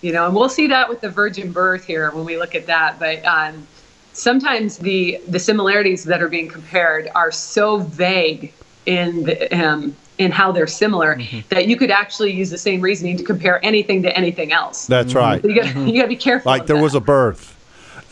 You 0.00 0.12
know, 0.12 0.26
and 0.26 0.34
we'll 0.34 0.48
see 0.48 0.66
that 0.66 0.88
with 0.88 1.00
the 1.00 1.10
virgin 1.10 1.52
birth 1.52 1.84
here 1.84 2.10
when 2.10 2.24
we 2.24 2.36
look 2.36 2.54
at 2.54 2.66
that. 2.66 2.98
But 2.98 3.24
um, 3.24 3.66
sometimes 4.12 4.78
the 4.78 5.20
the 5.28 5.38
similarities 5.38 6.04
that 6.04 6.20
are 6.20 6.28
being 6.28 6.48
compared 6.48 7.08
are 7.14 7.30
so 7.30 7.78
vague 7.78 8.52
in 8.86 9.24
the, 9.24 9.48
um, 9.52 9.96
in 10.18 10.30
how 10.30 10.52
they're 10.52 10.66
similar 10.66 11.16
mm-hmm. 11.16 11.40
that 11.48 11.66
you 11.66 11.76
could 11.76 11.90
actually 11.90 12.32
use 12.32 12.50
the 12.50 12.58
same 12.58 12.80
reasoning 12.80 13.16
to 13.16 13.24
compare 13.24 13.64
anything 13.64 14.02
to 14.02 14.16
anything 14.16 14.52
else. 14.52 14.86
That's 14.86 15.10
mm-hmm. 15.10 15.18
right. 15.18 15.42
So 15.42 15.48
you 15.48 15.54
got 15.54 15.66
mm-hmm. 15.66 15.86
you 15.86 15.94
got 15.96 16.02
to 16.02 16.08
be 16.08 16.16
careful. 16.16 16.50
Like 16.50 16.66
there 16.66 16.76
that. 16.76 16.82
was 16.82 16.94
a 16.94 17.00
birth. 17.00 17.50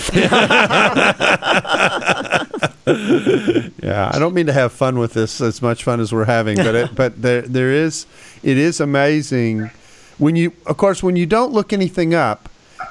yeah, 3.82 4.10
I 4.12 4.18
don't 4.18 4.34
mean 4.34 4.46
to 4.46 4.52
have 4.52 4.72
fun 4.72 4.98
with 4.98 5.12
this 5.12 5.40
as 5.40 5.62
much 5.62 5.84
fun 5.84 6.00
as 6.00 6.12
we're 6.12 6.24
having, 6.24 6.56
but 6.56 6.74
it, 6.74 6.94
but 6.96 7.22
there 7.22 7.42
there 7.42 7.70
is 7.70 8.06
it 8.42 8.58
is 8.58 8.80
amazing 8.80 9.70
when 10.18 10.34
you 10.34 10.52
of 10.66 10.76
course 10.76 11.04
when 11.04 11.14
you 11.14 11.24
don't 11.24 11.52
look 11.52 11.72
anything 11.72 12.14
up 12.14 12.48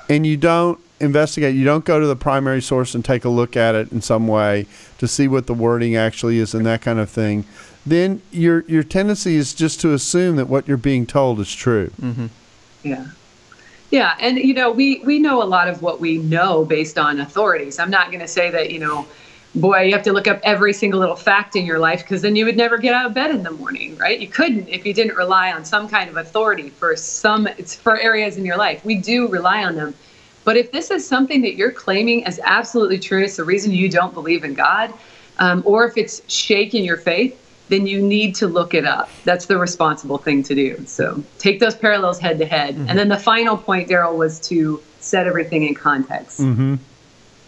and 0.10 0.26
you 0.26 0.38
don't 0.38 0.80
investigate. 1.00 1.56
You 1.56 1.66
don't 1.66 1.86
go 1.86 2.00
to 2.00 2.08
the 2.08 2.16
primary 2.16 2.62
source 2.62 2.96
and 2.96 3.04
take 3.04 3.26
a 3.26 3.30
look 3.30 3.58
at 3.58 3.76
it 3.76 3.92
in 3.92 4.02
some 4.02 4.28
way 4.28 4.66
to 4.98 5.08
see 5.08 5.28
what 5.28 5.48
the 5.48 5.54
wording 5.54 5.96
actually 5.96 6.40
is 6.40 6.54
and 6.54 6.66
that 6.66 6.82
kind 6.82 7.00
of 7.00 7.10
thing. 7.10 7.46
Then 7.86 8.22
your 8.32 8.62
your 8.62 8.84
tendency 8.84 9.36
is 9.36 9.54
just 9.54 9.80
to 9.82 9.94
assume 9.94 10.38
that 10.38 10.48
what 10.48 10.68
you're 10.68 10.78
being 10.78 11.06
told 11.06 11.40
is 11.40 11.54
true. 11.54 11.92
Mm-hmm. 12.02 12.28
Yeah. 12.84 13.08
Yeah, 13.92 14.18
and 14.20 14.38
you 14.38 14.54
know 14.54 14.72
we 14.72 15.00
we 15.00 15.20
know 15.20 15.44
a 15.44 15.46
lot 15.46 15.68
of 15.68 15.82
what 15.82 16.00
we 16.00 16.18
know 16.18 16.66
based 16.66 16.98
on 16.98 17.20
authorities. 17.20 17.78
I'm 17.78 17.92
not 17.92 18.08
going 18.08 18.20
to 18.20 18.28
say 18.28 18.50
that 18.50 18.72
you 18.72 18.80
know, 18.80 19.06
boy, 19.54 19.84
you 19.84 19.94
have 19.94 20.04
to 20.04 20.14
look 20.14 20.28
up 20.28 20.40
every 20.44 20.74
single 20.74 21.00
little 21.00 21.16
fact 21.16 21.56
in 21.56 21.66
your 21.66 21.78
life 21.78 22.02
because 22.02 22.24
then 22.24 22.36
you 22.36 22.46
would 22.46 22.58
never 22.58 22.80
get 22.80 22.96
out 22.96 23.06
of 23.06 23.14
bed 23.14 23.30
in 23.30 23.44
the 23.44 23.52
morning, 23.52 23.96
right? 23.98 24.20
You 24.20 24.28
couldn't 24.28 24.68
if 24.68 24.86
you 24.86 24.94
didn't 24.94 25.16
rely 25.16 25.52
on 25.52 25.64
some 25.64 25.88
kind 25.88 26.10
of 26.10 26.18
authority 26.18 26.72
for 26.72 26.96
some 26.96 27.46
it's 27.46 27.76
for 27.76 28.00
areas 28.00 28.38
in 28.38 28.46
your 28.46 28.58
life. 28.58 28.84
We 28.84 28.96
do 28.96 29.28
rely 29.28 29.64
on 29.64 29.76
them, 29.76 29.94
but 30.44 30.58
if 30.58 30.72
this 30.72 30.90
is 30.90 31.08
something 31.08 31.42
that 31.44 31.56
you're 31.56 31.72
claiming 31.72 32.26
as 32.26 32.40
absolutely 32.44 32.98
true, 32.98 33.24
it's 33.24 33.38
the 33.38 33.44
reason 33.44 33.72
you 33.72 33.90
don't 33.90 34.16
believe 34.16 34.44
in 34.44 34.56
God, 34.56 34.92
um, 35.38 35.62
or 35.64 35.86
if 35.86 35.96
it's 35.96 36.22
shaking 36.28 36.84
your 36.84 36.98
faith, 36.98 37.40
then 37.70 37.88
you 37.88 38.02
need 38.02 38.36
to 38.36 38.48
look 38.48 38.74
it 38.74 38.86
up. 38.86 39.10
That's 39.24 39.48
the 39.48 39.58
responsible 39.58 40.18
thing 40.18 40.44
to 40.44 40.56
do. 40.56 40.86
So 40.86 41.24
take 41.40 41.60
those 41.60 41.76
parallels 41.76 42.20
head 42.20 42.38
to 42.40 42.46
head. 42.46 42.76
And 42.76 42.98
then 42.98 43.10
the 43.10 43.18
final 43.18 43.58
point, 43.58 43.90
Daryl, 43.90 44.16
was 44.16 44.40
to 44.50 44.82
set 45.00 45.28
everything 45.28 45.66
in 45.68 45.74
context. 45.74 46.40
Mm-hmm. 46.40 46.76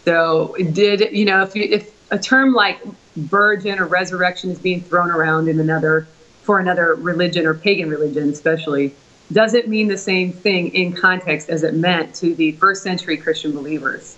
So 0.04 0.56
did 0.72 1.12
you 1.12 1.24
know 1.24 1.42
if 1.42 1.54
you, 1.54 1.64
if 1.64 1.92
a 2.10 2.18
term 2.18 2.54
like 2.54 2.80
virgin 3.16 3.78
or 3.78 3.86
resurrection 3.86 4.50
is 4.50 4.58
being 4.58 4.80
thrown 4.80 5.10
around 5.10 5.48
in 5.48 5.60
another 5.60 6.08
for 6.42 6.58
another 6.58 6.94
religion 6.94 7.46
or 7.46 7.54
pagan 7.54 7.90
religion, 7.90 8.30
especially 8.30 8.94
does 9.32 9.52
it 9.52 9.68
mean 9.68 9.88
the 9.88 9.98
same 9.98 10.32
thing 10.32 10.68
in 10.74 10.94
context 10.94 11.50
as 11.50 11.62
it 11.62 11.74
meant 11.74 12.14
to 12.14 12.34
the 12.34 12.52
first 12.52 12.82
century 12.82 13.16
Christian 13.16 13.52
believers. 13.52 14.16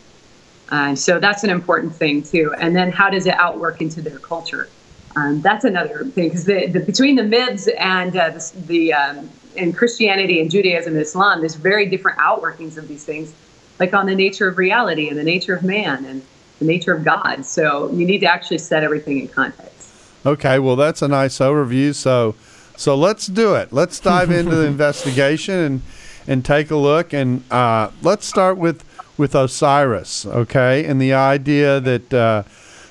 Uh, 0.69 0.95
so 0.95 1.19
that's 1.19 1.43
an 1.43 1.51
important 1.51 1.93
thing 1.93 2.23
too. 2.23 2.55
And 2.61 2.77
then 2.77 2.93
how 2.93 3.11
does 3.11 3.27
it 3.27 3.35
outwork 3.35 3.81
into 3.81 4.01
their 4.01 4.21
culture? 4.21 4.69
Um, 5.17 5.41
that's 5.41 5.65
another 5.65 6.05
thing 6.05 6.29
because 6.29 6.45
the, 6.45 6.67
the, 6.67 6.81
between 6.81 7.17
the 7.17 7.25
myths 7.25 7.69
and 7.79 8.17
uh, 8.17 8.31
the, 8.31 8.53
the 8.67 8.93
um, 8.93 9.31
in 9.57 9.73
Christianity 9.73 10.41
and 10.41 10.51
Judaism 10.51 10.93
and 10.93 11.03
Islam, 11.03 11.41
there's 11.41 11.57
very 11.57 11.87
different 11.87 12.19
outworkings 12.19 12.77
of 12.77 12.87
these 12.87 13.05
things, 13.05 13.35
like 13.79 13.93
on 13.93 14.07
the 14.07 14.15
nature 14.15 14.49
of 14.49 14.57
reality 14.57 15.09
and 15.09 15.19
the 15.19 15.25
nature 15.25 15.55
of 15.55 15.65
man 15.65 16.05
and 16.05 16.23
the 16.61 16.65
nature 16.65 16.95
of 16.95 17.05
God. 17.05 17.45
So 17.45 17.91
you 17.91 18.07
need 18.07 18.21
to 18.21 18.27
actually 18.27 18.59
set 18.59 18.85
everything 18.85 19.19
in 19.19 19.29
context. 19.29 19.93
Okay, 20.25 20.59
well 20.59 20.77
that's 20.77 21.03
a 21.03 21.09
nice 21.09 21.39
overview. 21.39 21.95
So 21.95 22.35
so 22.77 22.95
let's 22.95 23.27
do 23.27 23.55
it. 23.55 23.73
Let's 23.73 23.99
dive 23.99 24.31
into 24.31 24.55
the 24.55 24.67
investigation 24.67 25.55
and 25.55 25.83
and 26.27 26.45
take 26.45 26.71
a 26.71 26.77
look 26.77 27.13
and 27.13 27.43
uh, 27.51 27.91
let's 28.03 28.27
start 28.27 28.59
with 28.59 28.85
with 29.17 29.35
Osiris, 29.35 30.25
okay, 30.25 30.85
and 30.87 31.01
the 31.01 31.13
idea 31.13 31.79
that 31.79 32.15
uh, 32.15 32.43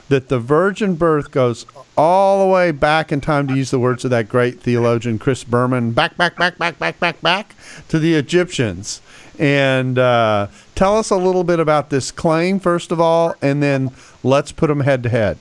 that 0.10 0.28
the 0.28 0.40
virgin 0.40 0.96
birth 0.96 1.32
goes 1.32 1.66
all 1.98 2.46
the 2.46 2.52
way 2.52 2.72
back 2.72 3.12
in 3.12 3.22
time, 3.22 3.48
to 3.48 3.56
use 3.56 3.72
the 3.72 3.80
words 3.80 4.04
of 4.04 4.12
that 4.12 4.28
great 4.28 4.60
theologian 4.60 5.18
Chris 5.18 5.44
Berman, 5.44 5.92
back, 5.92 6.18
back, 6.18 6.36
back, 6.36 6.58
back, 6.58 6.78
back, 6.78 7.00
back, 7.00 7.22
back 7.22 7.56
to 7.88 7.98
the 7.98 8.16
Egyptians. 8.16 9.02
And 9.38 9.98
uh, 9.98 10.48
tell 10.76 10.98
us 10.98 11.12
a 11.12 11.16
little 11.16 11.44
bit 11.44 11.60
about 11.60 11.90
this 11.90 12.12
claim, 12.12 12.60
first 12.60 12.92
of 12.92 13.00
all, 13.00 13.36
and 13.42 13.64
then 13.64 13.92
let's 14.24 14.52
put 14.52 14.68
them 14.68 14.82
head 14.82 15.04
to 15.04 15.10
head. 15.10 15.38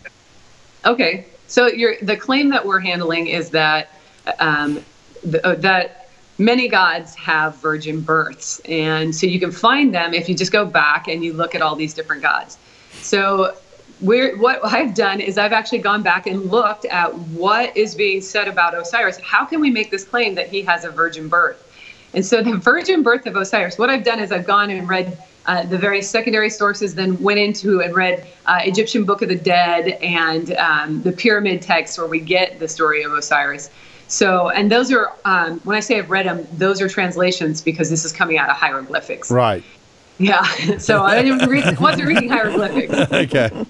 Okay, 0.85 1.27
so 1.49 1.69
the 2.03 2.17
claim 2.17 2.51
that 2.51 2.65
we're 2.65 2.79
handling 2.79 3.27
is 3.27 3.51
that 3.51 3.89
um, 4.39 4.85
uh, 5.43 5.55
that 5.57 6.11
many 6.39 6.69
gods 6.69 7.15
have 7.17 7.57
virgin 7.57 8.01
births. 8.01 8.61
And 8.61 9.15
so 9.15 9.27
you 9.27 9.41
can 9.41 9.51
find 9.51 9.93
them 9.93 10.15
if 10.15 10.29
you 10.29 10.35
just 10.35 10.53
go 10.53 10.65
back 10.65 11.09
and 11.09 11.25
you 11.25 11.33
look 11.33 11.55
at 11.55 11.63
all 11.63 11.75
these 11.75 11.95
different 11.95 12.23
gods. 12.23 12.59
So 12.93 13.57
what 14.01 14.65
I've 14.65 14.95
done 14.95 15.21
is 15.21 15.39
I've 15.39 15.53
actually 15.53 15.79
gone 15.79 16.03
back 16.03 16.27
and 16.27 16.51
looked 16.51 16.85
at 16.87 17.13
what 17.15 17.77
is 17.77 17.95
being 17.95 18.21
said 18.21 18.49
about 18.49 18.75
Osiris. 18.75 19.19
How 19.19 19.45
can 19.45 19.61
we 19.61 19.71
make 19.71 19.91
this 19.91 20.05
claim 20.05 20.35
that 20.37 20.49
he 20.49 20.63
has 20.63 20.85
a 20.85 20.91
virgin 20.91 21.29
birth? 21.29 21.65
And 22.15 22.25
so 22.25 22.43
the 22.43 22.57
virgin 22.57 23.03
birth 23.03 23.27
of 23.27 23.37
Osiris, 23.37 23.79
what 23.79 23.91
I've 23.91 24.05
done 24.05 24.19
is 24.21 24.33
I've 24.33 24.47
gone 24.47 24.71
and 24.71 24.89
read 24.89 25.19
uh, 25.47 25.65
the 25.65 25.79
various 25.79 26.09
secondary 26.09 26.51
sources, 26.51 26.95
then 26.95 27.21
went 27.23 27.39
into 27.39 27.81
and 27.81 27.95
read 27.95 28.27
uh, 28.47 28.61
Egyptian 28.65 29.05
Book 29.05 29.23
of 29.23 29.29
the 29.29 29.37
Dead 29.37 29.89
and 30.03 30.53
um, 30.57 31.03
the 31.03 31.13
pyramid 31.13 31.63
texts 31.63 31.99
where 31.99 32.07
we 32.07 32.21
get 32.21 32.59
the 32.61 32.69
story 32.69 33.03
of 33.03 33.13
Osiris. 33.13 33.71
So, 34.09 34.49
and 34.51 34.71
those 34.71 34.91
are, 34.93 35.13
um, 35.25 35.61
when 35.61 35.77
I 35.77 35.81
say 35.81 35.99
I've 35.99 36.11
read 36.11 36.27
them, 36.27 36.47
those 36.53 36.81
are 36.81 36.89
translations 36.89 37.61
because 37.61 37.91
this 37.91 38.05
is 38.05 38.13
coming 38.13 38.39
out 38.39 38.49
of 38.49 38.57
hieroglyphics. 38.57 39.31
Right. 39.31 39.63
Yeah. 40.19 40.45
So 40.79 41.03
I 41.03 41.23
didn't 41.23 41.49
read, 41.49 41.79
wasn't 41.79 42.09
reading 42.09 42.29
hieroglyphics. 42.37 42.95
okay. 43.13 43.65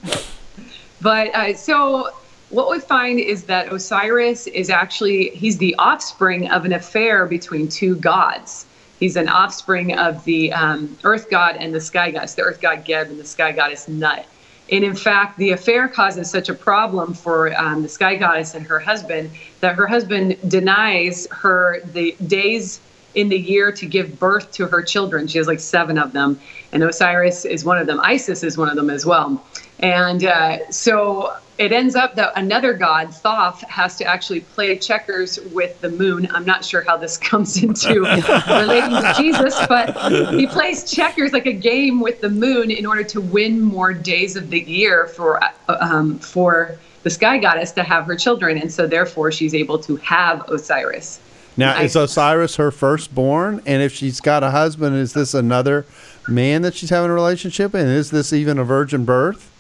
But 1.01 1.35
uh, 1.35 1.55
so 1.55 2.11
what 2.51 2.71
we 2.71 2.81
find 2.81 3.21
is 3.21 3.45
that 3.45 3.73
Osiris 3.73 4.47
is 4.49 4.71
actually, 4.71 5.31
he's 5.31 5.59
the 5.59 5.75
offspring 5.79 6.51
of 6.51 6.65
an 6.65 6.73
affair 6.73 7.27
between 7.27 7.69
two 7.69 7.97
gods. 7.97 8.67
He's 8.99 9.17
an 9.17 9.29
offspring 9.29 9.97
of 9.97 10.25
the 10.25 10.53
um, 10.53 10.97
earth 11.05 11.31
god 11.31 11.57
and 11.57 11.75
the 11.75 11.81
sky 11.81 12.11
goddess, 12.11 12.35
the 12.35 12.43
earth 12.43 12.61
god 12.61 12.85
Geb 12.85 13.09
and 13.09 13.19
the 13.19 13.25
sky 13.25 13.53
goddess 13.53 13.87
Nut. 13.87 14.27
And 14.71 14.85
in 14.85 14.95
fact, 14.95 15.39
the 15.39 15.53
affair 15.53 15.89
causes 15.89 16.31
such 16.31 16.49
a 16.49 16.55
problem 16.55 17.15
for 17.15 17.57
um, 17.59 17.83
the 17.83 17.89
sky 17.89 18.17
goddess 18.17 18.55
and 18.55 18.67
her 18.67 18.79
husband 18.79 19.31
that 19.61 19.77
her 19.77 19.87
husband 19.87 20.37
denies 20.49 21.27
her 21.31 21.81
the 21.93 22.15
days 22.27 22.81
in 23.19 23.29
the 23.29 23.39
year 23.39 23.73
to 23.73 23.85
give 23.85 24.19
birth 24.21 24.53
to 24.53 24.67
her 24.67 24.81
children. 24.81 25.27
She 25.27 25.39
has 25.39 25.49
like 25.49 25.59
seven 25.59 25.99
of 25.99 26.13
them, 26.13 26.41
and 26.73 26.85
Osiris 26.85 27.45
is 27.45 27.65
one 27.65 27.77
of 27.79 27.87
them. 27.89 28.01
Isis 28.01 28.45
is 28.45 28.57
one 28.57 28.69
of 28.69 28.77
them 28.77 28.91
as 28.91 29.05
well. 29.05 29.45
And 29.81 30.25
uh, 30.25 30.71
so 30.71 31.37
it 31.59 31.73
ends 31.73 31.97
up 31.97 32.15
that 32.15 32.33
another 32.37 32.73
god, 32.73 33.13
Thoth, 33.13 33.63
has 33.63 33.97
to 33.97 34.05
actually 34.05 34.41
play 34.41 34.79
checkers 34.79 35.41
with 35.53 35.81
the 35.81 35.91
moon. 35.91 36.29
I'm 36.31 36.45
not 36.45 36.65
sure 36.65 36.83
how 36.83 36.97
this 36.97 37.17
comes 37.31 37.61
into 37.61 38.01
relating 38.49 38.91
to 38.91 39.15
Jesus, 39.17 39.55
but 39.69 39.97
he 40.33 40.47
plays 40.47 40.89
checkers 40.89 41.33
like 41.33 41.47
a 41.47 41.53
game 41.53 42.01
with 42.01 42.21
the 42.21 42.31
moon 42.31 42.71
in 42.71 42.87
order 42.87 43.03
to 43.03 43.21
win 43.21 43.61
more 43.61 43.93
days 43.93 44.37
of 44.37 44.51
the 44.51 44.61
year 44.61 45.09
for 45.09 45.43
uh, 45.43 45.51
um, 45.81 46.21
for 46.21 46.79
the 47.03 47.11
sky 47.11 47.39
goddess 47.39 47.73
to 47.73 47.83
have 47.83 48.05
her 48.07 48.17
children, 48.17 48.59
and 48.59 48.73
so 48.73 48.87
therefore 48.87 49.33
she's 49.33 49.55
able 49.55 49.79
to 49.81 49.97
have 49.97 50.49
Osiris. 50.49 51.21
Now, 51.59 51.81
is 51.81 51.97
Osiris 51.97 52.55
her 52.57 52.71
firstborn? 52.71 53.61
And 53.67 53.83
if 53.83 53.93
she's 53.93 54.21
got 54.21 54.45
a 54.45 54.51
husband, 54.53 54.95
is 54.95 55.13
this 55.13 55.35
another 55.35 55.85
man 56.29 56.63
that 56.63 56.77
she's 56.77 56.91
having 56.91 57.11
a 57.11 57.15
relationship? 57.15 57.75
And 57.75 57.89
is 57.89 58.13
this 58.13 58.33
even 58.33 58.59
a 58.59 58.65
virgin 58.65 59.05
birth? 59.05 59.51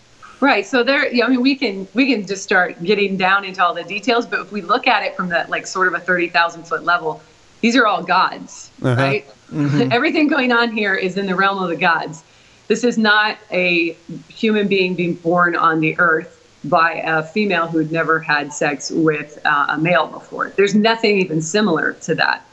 Right. 0.40 0.64
So 0.64 0.84
there, 0.84 1.06
I 1.06 1.28
mean, 1.28 1.40
we 1.40 1.56
can 1.56 1.88
we 1.94 2.06
can 2.06 2.24
just 2.24 2.44
start 2.44 2.80
getting 2.84 3.16
down 3.16 3.44
into 3.44 3.64
all 3.64 3.74
the 3.74 3.82
details, 3.82 4.24
but 4.26 4.38
if 4.38 4.52
we 4.52 4.62
look 4.62 4.86
at 4.86 5.02
it 5.02 5.16
from 5.16 5.28
that 5.30 5.50
like 5.50 5.66
sort 5.66 5.88
of 5.88 5.94
a 5.94 5.98
thirty 5.98 6.28
thousand 6.28 6.62
foot 6.62 6.84
level, 6.84 7.20
these 7.60 7.74
are 7.74 7.84
all 7.84 8.04
gods, 8.04 8.70
uh-huh. 8.80 8.94
right? 8.94 9.26
Mm-hmm. 9.52 9.90
Everything 9.92 10.28
going 10.28 10.52
on 10.52 10.70
here 10.70 10.94
is 10.94 11.16
in 11.16 11.26
the 11.26 11.34
realm 11.34 11.60
of 11.60 11.68
the 11.68 11.76
gods. 11.76 12.22
This 12.68 12.84
is 12.84 12.96
not 12.96 13.38
a 13.50 13.96
human 14.28 14.68
being 14.68 14.94
being 14.94 15.14
born 15.14 15.56
on 15.56 15.80
the 15.80 15.98
earth 15.98 16.38
by 16.64 16.94
a 17.04 17.22
female 17.22 17.66
who'd 17.66 17.92
never 17.92 18.18
had 18.18 18.52
sex 18.52 18.90
with 18.90 19.38
uh, 19.44 19.66
a 19.70 19.78
male 19.78 20.06
before. 20.06 20.50
There's 20.50 20.74
nothing 20.74 21.18
even 21.18 21.40
similar 21.40 21.92
to 21.94 22.14
that, 22.16 22.44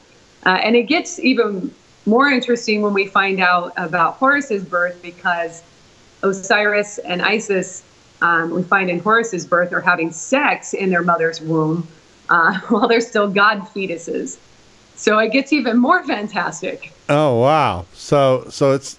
uh, 0.46 0.60
and 0.64 0.76
it 0.76 0.84
gets 0.84 1.20
even 1.20 1.74
more 2.06 2.30
interesting 2.30 2.82
when 2.82 2.94
we 2.94 3.08
find 3.08 3.40
out 3.40 3.74
about 3.78 4.18
Horus's 4.18 4.64
birth 4.64 5.02
because 5.02 5.64
Osiris 6.22 7.00
and 7.00 7.22
Isis, 7.22 7.84
um, 8.22 8.52
we 8.52 8.64
find 8.64 8.90
in 8.90 9.00
Horus's 9.00 9.46
birth, 9.46 9.74
are 9.74 9.82
having 9.82 10.12
sex 10.12 10.74
in 10.74 10.90
their 10.90 11.02
mother's 11.02 11.42
womb 11.42 11.88
uh, 12.30 12.60
while 12.70 12.88
they're 12.88 13.02
still 13.02 13.30
god 13.30 13.62
fetuses. 13.62 14.38
So 14.96 15.20
it 15.20 15.32
gets 15.32 15.52
even 15.52 15.78
more 15.78 16.04
fantastic. 16.04 16.94
Oh 17.10 17.42
wow! 17.42 17.86
So 17.94 18.46
so 18.50 18.72
it's, 18.72 18.98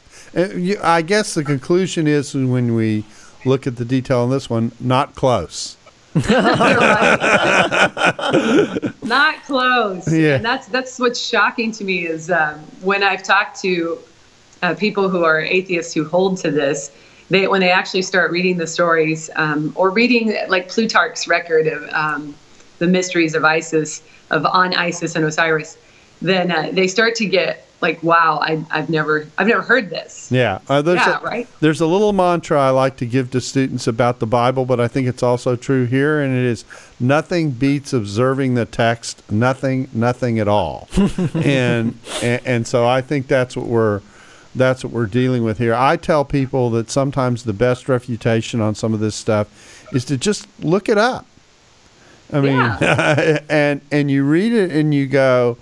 I 0.82 1.02
guess 1.02 1.34
the 1.34 1.42
conclusion 1.42 2.06
is 2.06 2.34
when 2.34 2.74
we 2.74 3.04
look 3.46 3.66
at 3.66 3.76
the 3.76 3.84
detail 3.84 4.20
on 4.20 4.30
this 4.30 4.50
one, 4.50 4.72
not 4.80 5.14
close. 5.14 5.76
not 9.04 9.44
close. 9.44 10.10
Yeah. 10.10 10.36
And 10.36 10.44
that's 10.44 10.66
that's 10.68 10.98
what's 10.98 11.20
shocking 11.20 11.72
to 11.72 11.84
me 11.84 12.06
is 12.06 12.30
um, 12.30 12.58
when 12.80 13.02
I've 13.02 13.22
talked 13.22 13.60
to 13.60 13.98
uh, 14.62 14.74
people 14.74 15.10
who 15.10 15.24
are 15.24 15.40
atheists 15.40 15.92
who 15.92 16.04
hold 16.04 16.38
to 16.38 16.50
this, 16.50 16.90
they 17.28 17.46
when 17.48 17.60
they 17.60 17.70
actually 17.70 18.00
start 18.02 18.30
reading 18.30 18.56
the 18.56 18.66
stories 18.66 19.28
um, 19.36 19.72
or 19.76 19.90
reading 19.90 20.36
like 20.48 20.68
Plutarch's 20.68 21.28
record 21.28 21.66
of 21.66 21.86
um, 21.90 22.34
the 22.78 22.86
mysteries 22.86 23.34
of 23.34 23.44
Isis 23.44 24.02
of 24.30 24.46
on 24.46 24.72
Isis 24.74 25.16
and 25.16 25.24
Osiris, 25.24 25.76
then 26.22 26.50
uh, 26.50 26.70
they 26.72 26.88
start 26.88 27.14
to 27.16 27.26
get 27.26 27.65
like, 27.80 28.02
wow, 28.02 28.38
I, 28.40 28.56
have 28.70 28.88
never 28.88 29.26
I've 29.36 29.46
never 29.46 29.62
heard 29.62 29.90
this. 29.90 30.30
Yeah, 30.30 30.60
uh, 30.68 30.82
there's 30.82 31.00
yeah, 31.00 31.18
a, 31.20 31.22
right. 31.22 31.48
There's 31.60 31.80
a 31.80 31.86
little 31.86 32.12
mantra 32.12 32.58
I 32.58 32.70
like 32.70 32.96
to 32.98 33.06
give 33.06 33.30
to 33.32 33.40
students 33.40 33.86
about 33.86 34.18
the 34.18 34.26
Bible, 34.26 34.64
but 34.64 34.80
I 34.80 34.88
think 34.88 35.06
it's 35.06 35.22
also 35.22 35.56
true 35.56 35.84
here, 35.84 36.20
and 36.20 36.34
it 36.34 36.44
is 36.44 36.64
nothing 36.98 37.50
beats 37.50 37.92
observing 37.92 38.54
the 38.54 38.64
text. 38.64 39.22
Nothing, 39.30 39.88
nothing 39.92 40.38
at 40.38 40.48
all. 40.48 40.88
and, 41.34 41.98
and 42.22 42.40
and 42.46 42.66
so 42.66 42.86
I 42.86 43.02
think 43.02 43.26
that's 43.26 43.56
what 43.56 43.66
we're 43.66 44.00
that's 44.54 44.82
what 44.82 44.92
we're 44.92 45.06
dealing 45.06 45.44
with 45.44 45.58
here. 45.58 45.74
I 45.74 45.96
tell 45.96 46.24
people 46.24 46.70
that 46.70 46.90
sometimes 46.90 47.44
the 47.44 47.52
best 47.52 47.88
refutation 47.88 48.60
on 48.60 48.74
some 48.74 48.94
of 48.94 49.00
this 49.00 49.14
stuff 49.14 49.92
is 49.92 50.04
to 50.06 50.16
just 50.16 50.48
look 50.62 50.88
it 50.88 50.98
up. 50.98 51.26
I 52.32 52.40
mean, 52.40 52.56
yeah. 52.56 53.40
and 53.48 53.80
and 53.92 54.10
you 54.10 54.24
read 54.24 54.52
it 54.52 54.72
and 54.72 54.92
you 54.92 55.06
go, 55.06 55.58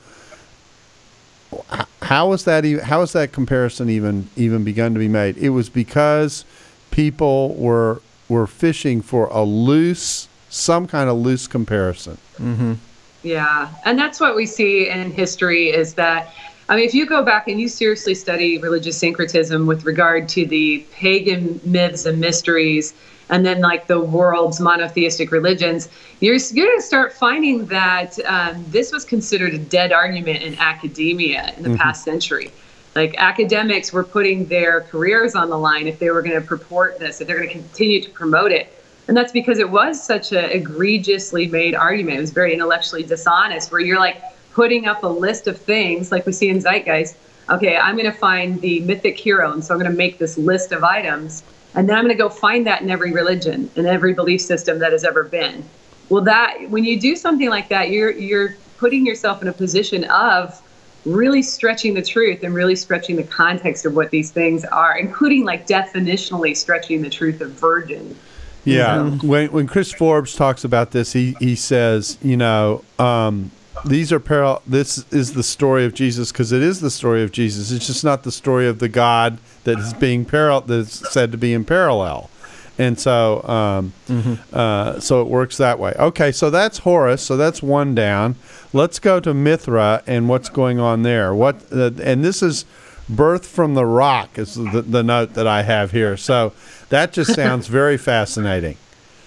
how 2.03 2.33
is 2.33 2.45
that 2.45 2.65
even? 2.65 2.85
How 2.85 3.03
is 3.03 3.13
that 3.13 3.33
comparison 3.33 3.89
even 3.89 4.29
even 4.37 4.65
begun 4.65 4.95
to 4.95 4.99
be 4.99 5.09
made? 5.09 5.37
It 5.37 5.51
was 5.51 5.69
because 5.69 6.45
people 6.91 7.55
were 7.55 8.01
were 8.29 8.47
fishing 8.47 9.03
for 9.03 9.27
a 9.27 9.43
loose, 9.43 10.29
some 10.49 10.87
kind 10.87 11.11
of 11.11 11.17
loose 11.17 11.47
comparison. 11.47 12.19
Mm-hmm. 12.39 12.75
Yeah, 13.23 13.71
and 13.85 13.99
that's 13.99 14.21
what 14.21 14.37
we 14.37 14.47
see 14.47 14.89
in 14.89 15.11
history 15.11 15.71
is 15.71 15.95
that 15.95 16.33
I 16.69 16.77
mean, 16.77 16.87
if 16.87 16.95
you 16.95 17.05
go 17.05 17.23
back 17.23 17.49
and 17.49 17.61
you 17.61 17.69
seriously 17.69 18.15
study 18.15 18.59
religious 18.59 18.97
syncretism 18.97 19.67
with 19.67 19.85
regard 19.85 20.29
to 20.31 20.47
the 20.47 20.87
pagan 20.93 21.61
myths 21.65 22.07
and 22.07 22.19
mysteries, 22.19 22.95
and 23.29 23.45
then 23.45 23.61
like 23.61 23.87
the 23.87 24.01
world's 24.01 24.61
monotheistic 24.61 25.31
religions, 25.31 25.89
you're, 26.21 26.37
you're 26.37 26.67
going 26.67 26.79
to 26.79 26.83
start 26.83 27.13
finding 27.13 27.67
that 27.67 28.19
um, 28.27 28.65
this 28.69 28.93
was 28.93 29.05
considered 29.05 29.55
a 29.55 29.59
dead 29.59 29.93
argument 29.93 30.43
in 30.43 30.55
academia 30.59 31.53
in 31.57 31.63
the 31.63 31.71
mm-hmm. 31.71 31.79
past 31.79 32.05
century. 32.05 32.51
Like 32.95 33.15
academics 33.19 33.93
were 33.93 34.05
putting 34.05 34.47
their 34.47 34.83
careers 34.83 35.35
on 35.35 35.51
the 35.51 35.59
line 35.59 35.89
if 35.89 35.99
they 35.99 36.11
were 36.11 36.23
going 36.23 36.41
to 36.41 36.47
purport 36.47 36.99
this, 36.99 37.21
if 37.21 37.27
they're 37.27 37.37
going 37.37 37.49
to 37.49 37.55
continue 37.55 38.01
to 38.03 38.11
promote 38.11 38.53
it. 38.53 38.73
And 39.09 39.17
that's 39.17 39.33
because 39.33 39.59
it 39.59 39.69
was 39.69 40.03
such 40.03 40.33
an 40.33 40.45
egregiously 40.45 41.47
made 41.47 41.75
argument. 41.75 42.17
It 42.17 42.21
was 42.21 42.31
very 42.31 42.55
intellectually 42.55 43.03
dishonest, 43.03 43.71
where 43.71 43.81
you're 43.81 43.99
like, 43.99 44.23
putting 44.55 44.87
up 44.87 45.03
a 45.03 45.09
list 45.09 45.47
of 45.49 45.59
things 45.59 46.13
like 46.13 46.25
we 46.25 46.33
see 46.33 46.49
in 46.49 46.59
Zeitgeist. 46.59 47.17
Okay, 47.51 47.77
I'm 47.77 47.97
going 47.97 48.11
to 48.11 48.17
find 48.17 48.61
the 48.61 48.81
mythic 48.81 49.19
hero, 49.19 49.53
and 49.53 49.63
so 49.63 49.75
I'm 49.75 49.81
going 49.81 49.91
to 49.91 49.97
make 49.97 50.19
this 50.19 50.39
list 50.39 50.73
of 50.73 50.83
items. 50.83 51.43
and 51.75 51.89
then 51.89 51.97
I'm 51.97 52.05
going 52.05 52.17
to 52.17 52.23
go 52.23 52.29
find 52.29 52.67
that 52.69 52.83
in 52.83 52.89
every 52.89 53.13
religion 53.13 53.69
and 53.77 53.87
every 53.87 54.15
belief 54.15 54.41
system 54.41 54.79
that 54.79 54.93
has 54.93 55.05
ever 55.05 55.25
been. 55.25 55.65
Well, 56.09 56.23
that 56.25 56.71
when 56.71 56.85
you 56.85 56.99
do 56.99 57.17
something 57.17 57.51
like 57.51 57.69
that, 57.69 57.91
you're 57.91 58.13
you're 58.13 58.57
putting 58.79 59.05
yourself 59.05 59.43
in 59.43 59.49
a 59.49 59.53
position 59.53 60.05
of 60.05 60.61
really 61.05 61.43
stretching 61.43 61.95
the 61.95 62.03
truth 62.03 62.45
and 62.45 62.55
really 62.55 62.77
stretching 62.77 63.17
the 63.17 63.25
context 63.25 63.85
of 63.85 63.95
what 63.95 64.11
these 64.11 64.31
things 64.31 64.65
are, 64.67 64.97
including 64.97 65.45
like 65.45 65.67
definitionally 65.67 66.57
stretching 66.57 67.03
the 67.03 67.11
truth 67.11 67.41
of 67.41 67.51
virgin. 67.53 68.17
Yeah. 68.65 69.11
When 69.17 69.53
when 69.53 69.67
Chris 69.67 69.93
Forbes 69.93 70.35
talks 70.35 70.65
about 70.65 70.93
this, 70.93 71.13
he 71.13 71.37
he 71.41 71.55
says, 71.57 72.19
you 72.23 72.37
know, 72.37 72.85
um, 72.99 73.51
these 73.85 74.13
are 74.13 74.21
parallel. 74.21 74.63
This 74.67 75.05
is 75.13 75.35
the 75.35 75.43
story 75.43 75.85
of 75.85 75.95
Jesus 75.95 76.33
because 76.33 76.53
it 76.53 76.63
is 76.63 76.81
the 76.81 76.91
story 76.91 77.23
of 77.23 77.33
Jesus. 77.33 77.71
It's 77.71 77.87
just 77.87 78.05
not 78.05 78.23
the 78.23 78.33
story 78.33 78.67
of 78.67 78.79
the 78.79 78.89
God 78.89 79.39
that 79.65 79.79
is 79.79 79.95
being 79.95 80.25
parallel. 80.25 80.63
That's 80.63 81.13
said 81.13 81.33
to 81.33 81.39
be 81.39 81.53
in 81.53 81.65
parallel. 81.65 82.31
And 82.77 82.99
so, 82.99 83.47
um, 83.47 83.93
mm-hmm. 84.09 84.35
uh, 84.53 84.99
so 84.99 85.21
it 85.23 85.29
works 85.29 85.59
that 85.59 85.79
way. 85.79 85.95
Okay, 85.97 86.33
so 86.33 86.51
that's 86.51 86.79
Horus. 86.79 87.23
So 87.23 87.37
that's 87.37 87.63
one 87.63 87.95
down. 87.95 88.35
Let's 88.73 88.99
go 88.99 89.21
to 89.21 89.33
Mithra 89.33 90.03
and 90.07 90.29
what's 90.29 90.49
going 90.49 90.81
on 90.81 91.03
there. 91.03 91.35
What 91.35 91.57
uh, 91.73 91.93
and 92.03 92.25
this 92.25 92.43
is 92.43 92.65
birth 93.09 93.47
from 93.47 93.75
the 93.75 93.87
rock 93.87 94.39
is 94.39 94.55
the, 94.55 94.83
the 94.83 95.03
note 95.03 95.35
that 95.35 95.47
I 95.47 95.63
have 95.63 95.93
here. 95.93 96.17
So 96.17 96.53
that 96.89 97.13
just 97.13 97.35
sounds 97.35 97.69
very 97.69 97.97
fascinating. 98.13 98.77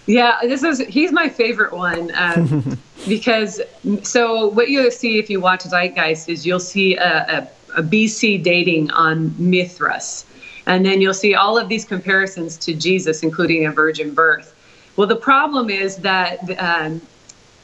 Yeah, 0.07 0.39
this 0.41 0.63
is 0.63 0.79
he's 0.79 1.11
my 1.11 1.27
favorite 1.27 1.73
one 1.73 2.11
um, 2.15 2.79
because 3.07 3.61
so 4.03 4.47
what 4.47 4.69
you'll 4.69 4.89
see 4.89 5.19
if 5.19 5.29
you 5.29 5.41
watch 5.41 5.63
Zeitgeist 5.63 6.29
is 6.29 6.45
you'll 6.45 6.61
see 6.61 6.95
a, 6.95 7.49
a, 7.75 7.79
a 7.79 7.83
BC 7.83 8.41
dating 8.41 8.89
on 8.91 9.35
Mithras, 9.37 10.25
and 10.65 10.85
then 10.85 11.01
you'll 11.01 11.13
see 11.13 11.35
all 11.35 11.57
of 11.57 11.67
these 11.67 11.83
comparisons 11.83 12.57
to 12.59 12.73
Jesus, 12.73 13.21
including 13.21 13.65
a 13.65 13.71
virgin 13.71 14.13
birth. 14.13 14.55
Well, 14.95 15.07
the 15.07 15.17
problem 15.17 15.69
is 15.69 15.97
that 15.97 16.39
um, 16.57 17.01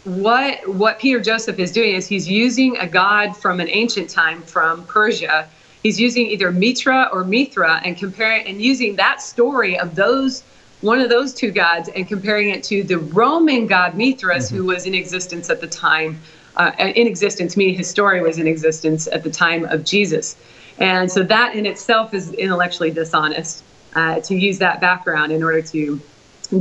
what 0.03 0.67
what 0.67 0.99
Peter 0.99 1.21
Joseph 1.21 1.59
is 1.59 1.71
doing 1.71 1.95
is 1.95 2.07
he's 2.07 2.27
using 2.27 2.75
a 2.77 2.87
god 2.87 3.37
from 3.37 3.61
an 3.61 3.69
ancient 3.69 4.09
time 4.09 4.41
from 4.41 4.85
Persia. 4.85 5.47
He's 5.81 5.99
using 5.99 6.27
either 6.27 6.51
Mitra 6.51 7.09
or 7.11 7.23
Mithra 7.23 7.81
and 7.85 7.97
comparing 7.97 8.45
and 8.47 8.61
using 8.61 8.97
that 8.97 9.21
story 9.21 9.79
of 9.79 9.95
those 9.95 10.43
one 10.83 10.99
of 10.99 11.09
those 11.09 11.33
two 11.33 11.51
gods 11.51 11.89
and 11.95 12.07
comparing 12.07 12.49
it 12.49 12.63
to 12.65 12.83
the 12.83 12.97
Roman 12.97 13.67
god 13.67 13.95
Mithras, 13.95 14.47
mm-hmm. 14.47 14.57
who 14.57 14.65
was 14.65 14.85
in 14.85 14.93
existence 14.93 15.49
at 15.49 15.61
the 15.61 15.67
time. 15.67 16.19
Uh, 16.55 16.71
in 16.77 17.07
existence, 17.07 17.57
meaning 17.57 17.73
his 17.73 17.89
story 17.89 18.21
was 18.21 18.37
in 18.37 18.45
existence 18.45 19.07
at 19.07 19.23
the 19.23 19.29
time 19.31 19.65
of 19.65 19.83
Jesus. 19.83 20.35
And 20.77 21.11
so 21.11 21.23
that 21.23 21.55
in 21.55 21.65
itself 21.65 22.13
is 22.13 22.31
intellectually 22.33 22.91
dishonest 22.91 23.63
uh, 23.95 24.19
to 24.19 24.35
use 24.35 24.59
that 24.59 24.79
background 24.79 25.31
in 25.31 25.41
order 25.41 25.63
to 25.63 25.99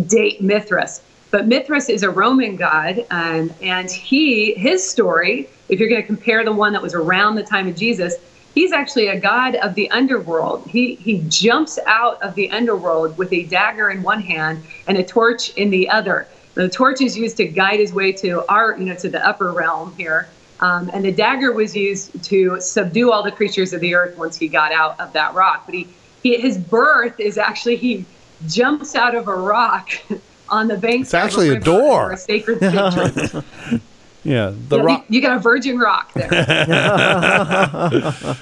date 0.07 0.43
Mithras. 0.43 1.03
But 1.31 1.47
Mithras 1.47 1.89
is 1.91 2.03
a 2.03 2.11
Roman 2.11 2.57
god, 2.57 3.07
um, 3.11 3.53
and 3.61 3.91
he 3.91 4.55
his 4.55 4.89
story, 4.89 5.49
if 5.69 5.81
you're 5.81 5.89
going 5.89 6.01
to 6.01 6.07
compare 6.07 6.45
the 6.45 6.53
one 6.53 6.73
that 6.75 6.83
was 6.83 6.95
around 6.95 7.37
the 7.37 7.43
time 7.43 7.69
of 7.69 7.77
Jesus, 7.77 8.17
he's 8.55 8.73
actually 8.73 9.09
a 9.09 9.19
god 9.19 9.57
of 9.57 9.75
the 9.75 9.91
underworld. 9.91 10.67
He 10.67 10.95
he 10.97 11.25
jumps 11.29 11.79
out 11.87 12.23
of 12.23 12.35
the 12.35 12.51
underworld 12.51 13.19
with 13.19 13.33
a 13.33 13.45
dagger 13.45 13.91
in 13.91 14.03
one 14.03 14.21
hand 14.21 14.63
and 14.87 14.99
a 14.99 15.05
torch 15.05 15.51
in 15.57 15.71
the 15.71 15.89
other. 15.89 16.27
The 16.55 16.69
torch 16.69 17.01
is 17.01 17.17
used 17.17 17.39
to 17.39 17.47
guide 17.47 17.81
his 17.81 17.93
way 17.93 18.13
to 18.13 18.45
our, 18.49 18.77
you 18.79 18.85
know, 18.85 18.95
to 18.97 19.09
the 19.09 19.27
upper 19.27 19.53
realm 19.53 19.95
here. 19.97 20.29
Um, 20.61 20.91
and 20.93 21.05
the 21.05 21.13
dagger 21.13 21.53
was 21.53 21.75
used 21.75 22.23
to 22.25 22.61
subdue 22.61 23.11
all 23.11 23.23
the 23.23 23.33
creatures 23.33 23.73
of 23.73 23.81
the 23.81 23.95
earth 23.95 24.17
once 24.17 24.37
he 24.37 24.49
got 24.49 24.71
out 24.71 25.01
of 25.01 25.13
that 25.15 25.35
rock. 25.35 25.63
But 25.67 25.75
he, 25.75 25.89
he 26.23 26.41
his 26.41 26.59
birth 26.59 27.19
is 27.19 27.39
actually 27.39 27.77
he 27.77 28.05
jumps 28.47 28.95
out 28.95 29.15
of 29.15 29.29
a 29.29 29.35
rock 29.35 29.91
on 30.49 30.69
the 30.69 30.77
banks. 30.77 31.09
It's 31.09 31.15
actually 31.15 31.49
a, 31.49 31.55
a 31.55 31.61
door. 31.61 32.13
A 32.13 32.17
sacred 32.17 32.61
Yeah, 34.25 34.53
the 34.69 34.79
you, 34.79 34.85
rock. 34.85 35.05
You 35.09 35.21
got 35.21 35.37
a 35.37 35.41
virgin 35.41 35.79
rock 35.79 36.13
there. 36.15 36.29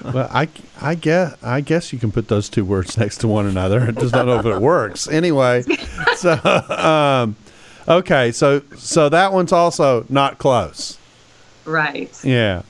well, 0.05 0.29
I, 0.31 0.49
I 0.81 0.95
guess 0.95 1.37
I 1.43 1.62
guess 1.62 1.93
you 1.93 1.99
can 1.99 2.12
put 2.12 2.29
those 2.29 2.51
two 2.51 2.64
words 2.64 2.99
next 2.99 3.19
to 3.19 3.29
one 3.29 3.47
another. 3.47 3.81
I 3.81 3.90
just 3.93 4.12
don't 4.12 4.27
know 4.27 4.38
if 4.38 4.47
it 4.47 4.61
works. 4.61 5.09
Anyway, 5.09 5.62
so 6.16 6.33
um, 6.69 7.37
okay, 7.88 8.31
so 8.31 8.61
so 8.77 9.09
that 9.09 9.33
one's 9.33 9.53
also 9.53 10.05
not 10.11 10.38
close. 10.38 10.99
Right. 11.64 12.12
Yeah. 12.23 12.62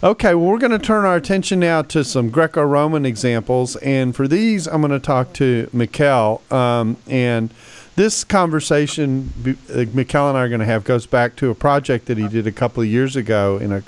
Okay, 0.00 0.32
well, 0.34 0.46
we're 0.46 0.58
going 0.58 0.70
to 0.70 0.78
turn 0.78 1.04
our 1.04 1.16
attention 1.16 1.58
now 1.58 1.82
to 1.82 2.04
some 2.04 2.30
Greco 2.30 2.62
Roman 2.62 3.04
examples. 3.04 3.74
And 3.76 4.14
for 4.14 4.28
these, 4.28 4.68
I'm 4.68 4.80
going 4.80 4.92
to 4.92 5.00
talk 5.00 5.32
to 5.34 5.68
Mikel. 5.72 6.40
Um, 6.52 6.98
and 7.08 7.52
this 7.98 8.22
conversation 8.22 9.32
uh, 9.74 9.84
Mikel 9.92 10.28
and 10.28 10.38
I 10.38 10.42
are 10.42 10.48
going 10.48 10.60
to 10.60 10.66
have 10.66 10.84
goes 10.84 11.04
back 11.04 11.34
to 11.34 11.50
a 11.50 11.54
project 11.54 12.06
that 12.06 12.16
he 12.16 12.28
did 12.28 12.46
a 12.46 12.52
couple 12.52 12.80
of 12.80 12.88
years 12.88 13.16
ago 13.16 13.58
in 13.58 13.72
a 13.72 13.82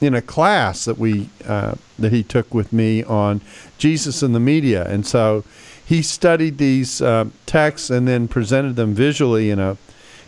in 0.00 0.14
a 0.14 0.22
class 0.22 0.84
that 0.84 0.96
we 0.96 1.28
uh, 1.44 1.74
that 1.98 2.12
he 2.12 2.22
took 2.22 2.54
with 2.54 2.72
me 2.72 3.02
on 3.02 3.40
Jesus 3.76 4.22
and 4.22 4.32
the 4.32 4.40
media, 4.40 4.88
and 4.88 5.04
so 5.04 5.42
he 5.84 6.02
studied 6.02 6.58
these 6.58 7.02
uh, 7.02 7.24
texts 7.46 7.90
and 7.90 8.06
then 8.06 8.28
presented 8.28 8.76
them 8.76 8.94
visually 8.94 9.50
in 9.50 9.58
a 9.58 9.76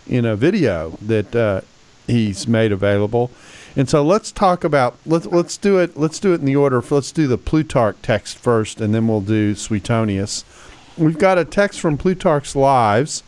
in 0.08 0.24
a 0.24 0.34
video 0.34 0.98
that 1.00 1.36
uh, 1.36 1.60
he's 2.08 2.48
made 2.48 2.72
available. 2.72 3.30
And 3.76 3.88
so 3.88 4.02
let's 4.02 4.32
talk 4.32 4.64
about 4.64 4.96
let's 5.06 5.26
let's 5.26 5.56
do 5.56 5.78
it 5.78 5.96
let's 5.96 6.18
do 6.18 6.32
it 6.32 6.40
in 6.40 6.46
the 6.46 6.56
order. 6.56 6.82
Let's 6.82 7.12
do 7.12 7.28
the 7.28 7.38
Plutarch 7.38 8.02
text 8.02 8.38
first, 8.38 8.80
and 8.80 8.92
then 8.92 9.06
we'll 9.06 9.20
do 9.20 9.54
Suetonius 9.54 10.44
we've 11.00 11.18
got 11.18 11.38
a 11.38 11.44
text 11.44 11.80
from 11.80 11.96
Plutarch's 11.96 12.54
Lives, 12.54 13.22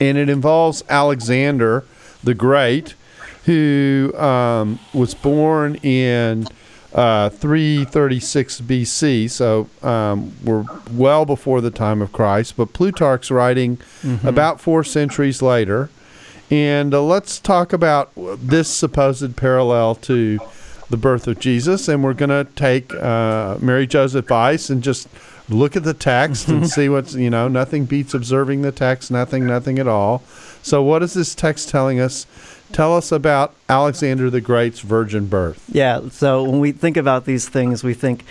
and 0.00 0.18
it 0.18 0.28
involves 0.28 0.82
Alexander 0.88 1.84
the 2.22 2.34
Great, 2.34 2.94
who 3.44 4.12
um, 4.16 4.78
was 4.92 5.14
born 5.14 5.76
in 5.76 6.46
uh, 6.92 7.30
336 7.30 8.60
BC. 8.62 9.30
So 9.30 9.68
um, 9.82 10.34
we're 10.42 10.64
well 10.90 11.24
before 11.24 11.60
the 11.60 11.70
time 11.70 12.02
of 12.02 12.12
Christ, 12.12 12.56
but 12.56 12.72
Plutarch's 12.72 13.30
writing 13.30 13.76
mm-hmm. 14.02 14.26
about 14.26 14.60
four 14.60 14.82
centuries 14.82 15.40
later. 15.40 15.88
And 16.50 16.92
uh, 16.94 17.02
let's 17.02 17.38
talk 17.38 17.72
about 17.72 18.10
this 18.16 18.68
supposed 18.68 19.36
parallel 19.36 19.94
to 19.96 20.38
the 20.88 20.96
birth 20.96 21.26
of 21.26 21.38
Jesus. 21.38 21.88
And 21.88 22.02
we're 22.02 22.14
going 22.14 22.30
to 22.30 22.50
take 22.54 22.94
uh, 22.94 23.58
Mary 23.60 23.86
Jo's 23.86 24.14
advice 24.14 24.70
and 24.70 24.82
just 24.82 25.08
look 25.48 25.76
at 25.76 25.84
the 25.84 25.94
text 25.94 26.48
and 26.48 26.68
see 26.76 26.88
what's 26.88 27.14
you 27.14 27.30
know 27.30 27.48
nothing 27.48 27.84
beats 27.84 28.14
observing 28.14 28.62
the 28.62 28.72
text 28.72 29.10
nothing 29.10 29.46
nothing 29.46 29.78
at 29.78 29.88
all. 29.88 30.22
So 30.62 30.82
what 30.82 31.02
is 31.02 31.14
this 31.14 31.34
text 31.34 31.68
telling 31.68 32.00
us? 32.00 32.26
Tell 32.72 32.96
us 32.96 33.12
about 33.12 33.54
alexander 33.68 34.28
the 34.28 34.40
great's 34.40 34.80
virgin 34.80 35.26
birth. 35.26 35.64
Yeah 35.68 36.08
so 36.10 36.42
when 36.42 36.60
we 36.60 36.72
think 36.72 36.96
about 36.96 37.24
these 37.24 37.48
things 37.48 37.84
we 37.84 37.94
think 37.94 38.24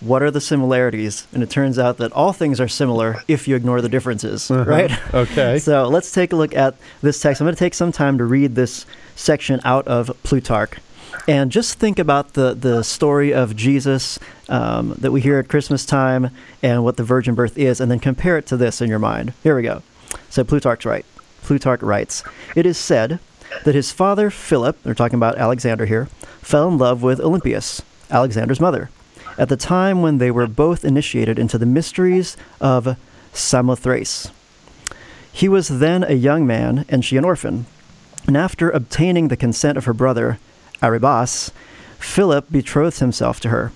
what 0.00 0.20
are 0.20 0.32
the 0.32 0.40
similarities? 0.40 1.28
And 1.32 1.44
it 1.44 1.50
turns 1.50 1.78
out 1.78 1.98
that 1.98 2.10
all 2.10 2.32
things 2.32 2.60
are 2.60 2.66
similar 2.66 3.22
if 3.28 3.46
you 3.46 3.54
ignore 3.54 3.80
the 3.80 3.88
differences 3.88 4.50
uh-huh. 4.50 4.64
right? 4.68 4.90
Okay. 5.14 5.58
So 5.58 5.88
let's 5.88 6.10
take 6.10 6.32
a 6.32 6.36
look 6.36 6.54
at 6.56 6.74
this 7.02 7.20
text. 7.20 7.40
I'm 7.40 7.44
going 7.44 7.54
to 7.54 7.58
take 7.58 7.74
some 7.74 7.92
time 7.92 8.18
to 8.18 8.24
read 8.24 8.54
this 8.54 8.86
section 9.14 9.60
out 9.64 9.86
of 9.86 10.10
plutarch 10.22 10.78
and 11.28 11.52
just 11.52 11.78
think 11.78 11.98
about 11.98 12.34
the, 12.34 12.54
the 12.54 12.82
story 12.82 13.32
of 13.32 13.54
Jesus 13.56 14.18
um, 14.48 14.94
that 14.98 15.12
we 15.12 15.20
hear 15.20 15.38
at 15.38 15.48
Christmas 15.48 15.86
time 15.86 16.30
and 16.62 16.84
what 16.84 16.96
the 16.96 17.04
virgin 17.04 17.34
birth 17.34 17.56
is, 17.58 17.80
and 17.80 17.90
then 17.90 17.98
compare 17.98 18.38
it 18.38 18.46
to 18.46 18.56
this 18.56 18.80
in 18.80 18.88
your 18.88 18.98
mind. 18.98 19.32
Here 19.42 19.56
we 19.56 19.62
go. 19.62 19.82
So 20.30 20.44
Plutarch's 20.44 20.86
right. 20.86 21.06
Plutarch 21.42 21.82
writes, 21.82 22.22
It 22.56 22.66
is 22.66 22.78
said 22.78 23.18
that 23.64 23.74
his 23.74 23.92
father 23.92 24.30
Philip, 24.30 24.82
they're 24.82 24.94
talking 24.94 25.18
about 25.18 25.38
Alexander 25.38 25.86
here, 25.86 26.06
fell 26.40 26.68
in 26.68 26.78
love 26.78 27.02
with 27.02 27.20
Olympias, 27.20 27.82
Alexander's 28.10 28.60
mother, 28.60 28.90
at 29.38 29.48
the 29.48 29.56
time 29.56 30.02
when 30.02 30.18
they 30.18 30.30
were 30.30 30.46
both 30.46 30.84
initiated 30.84 31.38
into 31.38 31.58
the 31.58 31.66
mysteries 31.66 32.36
of 32.60 32.96
Samothrace. 33.32 34.30
He 35.32 35.48
was 35.48 35.68
then 35.68 36.04
a 36.04 36.12
young 36.12 36.46
man, 36.46 36.84
and 36.88 37.04
she 37.04 37.16
an 37.16 37.24
orphan. 37.24 37.66
And 38.26 38.36
after 38.36 38.70
obtaining 38.70 39.28
the 39.28 39.36
consent 39.36 39.78
of 39.78 39.86
her 39.86 39.94
brother, 39.94 40.38
Aribas, 40.82 41.50
Philip 41.98 42.50
betrothed 42.50 42.98
himself 42.98 43.40
to 43.40 43.48
her. 43.48 43.72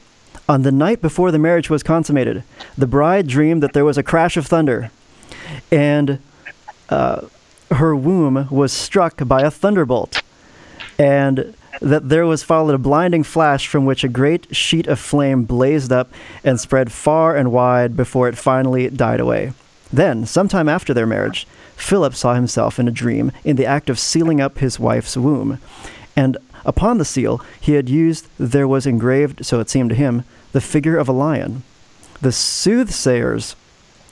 On 0.49 0.62
the 0.62 0.73
night 0.73 1.01
before 1.01 1.31
the 1.31 1.38
marriage 1.38 1.71
was 1.71 1.83
consummated, 1.83 2.45
the 2.77 2.87
bride 2.87 3.27
dreamed 3.27 3.62
that 3.62 3.73
there 3.73 3.85
was 3.85 3.99
a 3.99 4.03
crash 4.03 4.37
of 4.37 4.47
thunder, 4.47 4.90
and 5.73 6.19
uh, 6.88 7.23
her 7.71 7.97
womb 7.97 8.49
was 8.51 8.73
struck 8.73 9.27
by 9.27 9.42
a 9.42 9.51
thunderbolt, 9.51 10.23
and 10.99 11.55
that 11.81 12.09
there 12.09 12.27
was 12.27 12.42
followed 12.42 12.75
a 12.75 12.79
blinding 12.79 13.23
flash 13.23 13.66
from 13.66 13.85
which 13.85 14.05
a 14.05 14.09
great 14.09 14.55
sheet 14.55 14.87
of 14.87 14.99
flame 14.99 15.45
blazed 15.45 15.92
up 15.92 16.11
and 16.42 16.61
spread 16.61 16.92
far 16.92 17.37
and 17.37 17.53
wide 17.53 17.97
before 17.97 18.29
it 18.29 18.38
finally 18.38 18.88
died 18.88 19.21
away. 19.21 19.53
Then, 19.92 20.27
sometime 20.27 20.69
after 20.69 20.95
their 20.95 21.07
marriage, 21.07 21.47
Philip 21.77 22.14
saw 22.14 22.35
himself 22.35 22.79
in 22.79 22.88
a 22.88 22.92
dream 22.92 23.33
in 23.45 23.57
the 23.57 23.66
act 23.66 23.90
of 23.90 23.99
sealing 23.99 24.40
up 24.40 24.59
his 24.59 24.81
wife's 24.81 25.16
womb. 25.16 25.59
And 26.16 26.38
Upon 26.66 26.98
the 26.98 27.05
seal 27.05 27.40
he 27.61 27.74
had 27.74 27.88
used, 27.88 28.26
there 28.38 28.66
was 28.66 28.87
engraved, 28.87 29.46
so 29.46 29.61
it 29.61 29.70
seemed 29.70 29.90
to 29.90 29.96
him, 29.96 30.24
the 30.52 30.61
figure 30.61 30.98
of 30.98 31.09
a 31.09 31.12
lion. 31.12 31.62
The 32.20 32.33
soothsayers 32.33 33.55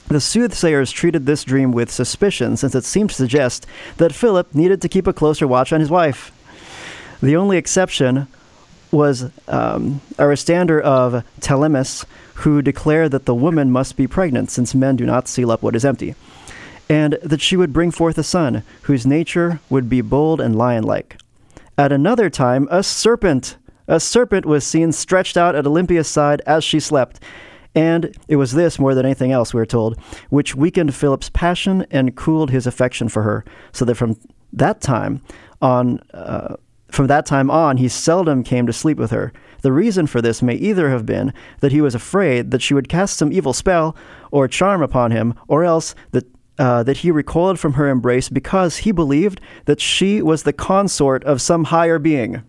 The 0.06 0.20
soothsayers 0.20 0.92
treated 0.92 1.26
this 1.26 1.44
dream 1.44 1.72
with 1.72 1.90
suspicion 1.90 2.56
since 2.56 2.74
it 2.74 2.84
seemed 2.84 3.10
to 3.10 3.16
suggest 3.16 3.66
that 3.96 4.14
Philip 4.14 4.54
needed 4.54 4.80
to 4.82 4.88
keep 4.88 5.06
a 5.06 5.12
closer 5.12 5.48
watch 5.48 5.72
on 5.72 5.80
his 5.80 5.90
wife. 5.90 6.30
The 7.20 7.36
only 7.36 7.56
exception 7.56 8.28
was 8.92 9.30
um, 9.48 10.00
Aristander 10.18 10.80
of 10.80 11.24
Telemus, 11.40 12.04
who 12.34 12.62
declared 12.62 13.10
that 13.10 13.24
the 13.24 13.34
woman 13.34 13.72
must 13.72 13.96
be 13.96 14.06
pregnant, 14.06 14.50
since 14.50 14.74
men 14.74 14.94
do 14.94 15.06
not 15.06 15.26
seal 15.26 15.50
up 15.50 15.62
what 15.62 15.74
is 15.74 15.84
empty, 15.84 16.14
and 16.88 17.18
that 17.22 17.40
she 17.40 17.56
would 17.56 17.72
bring 17.72 17.90
forth 17.90 18.18
a 18.18 18.22
son, 18.22 18.62
whose 18.82 19.06
nature 19.06 19.58
would 19.70 19.88
be 19.88 20.02
bold 20.02 20.40
and 20.40 20.54
lion 20.54 20.84
like. 20.84 21.16
At 21.76 21.92
another 21.92 22.30
time, 22.30 22.68
a 22.70 22.82
serpent, 22.82 23.56
a 23.88 23.98
serpent 23.98 24.46
was 24.46 24.64
seen 24.64 24.92
stretched 24.92 25.36
out 25.36 25.56
at 25.56 25.66
Olympias' 25.66 26.08
side 26.08 26.40
as 26.46 26.62
she 26.62 26.78
slept. 26.78 27.20
And 27.74 28.16
it 28.28 28.36
was 28.36 28.52
this, 28.52 28.78
more 28.78 28.94
than 28.94 29.04
anything 29.04 29.32
else, 29.32 29.52
we 29.52 29.60
are 29.60 29.66
told, 29.66 29.98
which 30.30 30.54
weakened 30.54 30.94
Philip's 30.94 31.30
passion 31.30 31.84
and 31.90 32.14
cooled 32.14 32.50
his 32.50 32.68
affection 32.68 33.08
for 33.08 33.22
her, 33.22 33.44
so 33.72 33.84
that 33.84 33.96
from 33.96 34.16
that 34.52 34.80
time 34.80 35.20
on, 35.60 35.98
uh, 36.12 36.54
from 36.88 37.08
that 37.08 37.26
time 37.26 37.50
on, 37.50 37.78
he 37.78 37.88
seldom 37.88 38.44
came 38.44 38.66
to 38.66 38.72
sleep 38.72 38.96
with 38.96 39.10
her. 39.10 39.32
The 39.62 39.72
reason 39.72 40.06
for 40.06 40.22
this 40.22 40.40
may 40.40 40.54
either 40.54 40.90
have 40.90 41.04
been 41.04 41.32
that 41.58 41.72
he 41.72 41.80
was 41.80 41.96
afraid 41.96 42.52
that 42.52 42.62
she 42.62 42.74
would 42.74 42.88
cast 42.88 43.16
some 43.16 43.32
evil 43.32 43.52
spell 43.52 43.96
or 44.30 44.46
charm 44.46 44.80
upon 44.80 45.10
him, 45.10 45.34
or 45.48 45.64
else 45.64 45.96
that 46.12 46.28
uh, 46.58 46.82
that 46.82 46.98
he 46.98 47.10
recoiled 47.10 47.58
from 47.58 47.74
her 47.74 47.88
embrace 47.88 48.28
because 48.28 48.78
he 48.78 48.92
believed 48.92 49.40
that 49.64 49.80
she 49.80 50.22
was 50.22 50.42
the 50.44 50.52
consort 50.52 51.24
of 51.24 51.40
some 51.40 51.64
higher 51.64 51.98
being. 51.98 52.42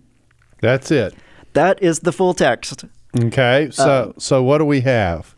That's 0.61 0.91
it. 0.91 1.15
That 1.53 1.81
is 1.81 1.99
the 2.01 2.11
full 2.11 2.33
text. 2.33 2.85
Okay. 3.19 3.69
So 3.71 4.13
so 4.17 4.43
what 4.43 4.57
do 4.59 4.65
we 4.65 4.81
have? 4.81 5.35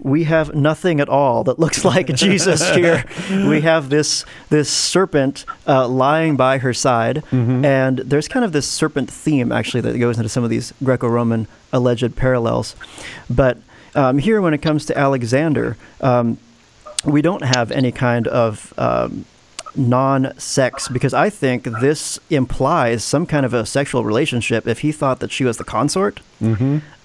we 0.00 0.24
have 0.24 0.54
nothing 0.54 1.00
at 1.00 1.08
all 1.08 1.44
that 1.44 1.58
looks 1.58 1.84
like 1.92 2.06
Jesus 2.14 2.74
here. 2.74 3.04
We 3.30 3.60
have 3.62 3.90
this 3.90 4.24
this 4.48 4.70
serpent 4.70 5.44
uh, 5.66 5.88
lying 5.88 6.36
by 6.36 6.58
her 6.58 6.72
side, 6.72 7.22
and 7.32 7.98
there's 7.98 8.28
kind 8.28 8.44
of 8.44 8.52
this 8.52 8.66
serpent 8.68 9.10
theme 9.10 9.52
actually 9.52 9.80
that 9.82 9.98
goes 9.98 10.16
into 10.16 10.28
some 10.28 10.44
of 10.44 10.50
these 10.50 10.72
Greco-Roman 10.82 11.46
alleged 11.72 12.16
parallels. 12.16 12.76
But 13.28 13.58
um, 13.94 14.18
here, 14.18 14.40
when 14.40 14.54
it 14.54 14.62
comes 14.62 14.86
to 14.86 14.96
Alexander, 14.96 15.76
um, 16.00 16.38
we 17.04 17.22
don't 17.22 17.44
have 17.44 17.70
any 17.70 17.92
kind 17.92 18.26
of 18.28 18.72
um, 18.78 19.24
non-sex 19.76 20.88
because 20.88 21.14
I 21.14 21.30
think 21.30 21.64
this 21.64 22.18
implies 22.30 23.04
some 23.04 23.26
kind 23.26 23.46
of 23.46 23.54
a 23.54 23.64
sexual 23.64 24.04
relationship. 24.04 24.66
If 24.66 24.80
he 24.80 24.92
thought 24.92 25.20
that 25.20 25.30
she 25.30 25.44
was 25.44 25.56
the 25.58 25.64
consort, 25.64 26.20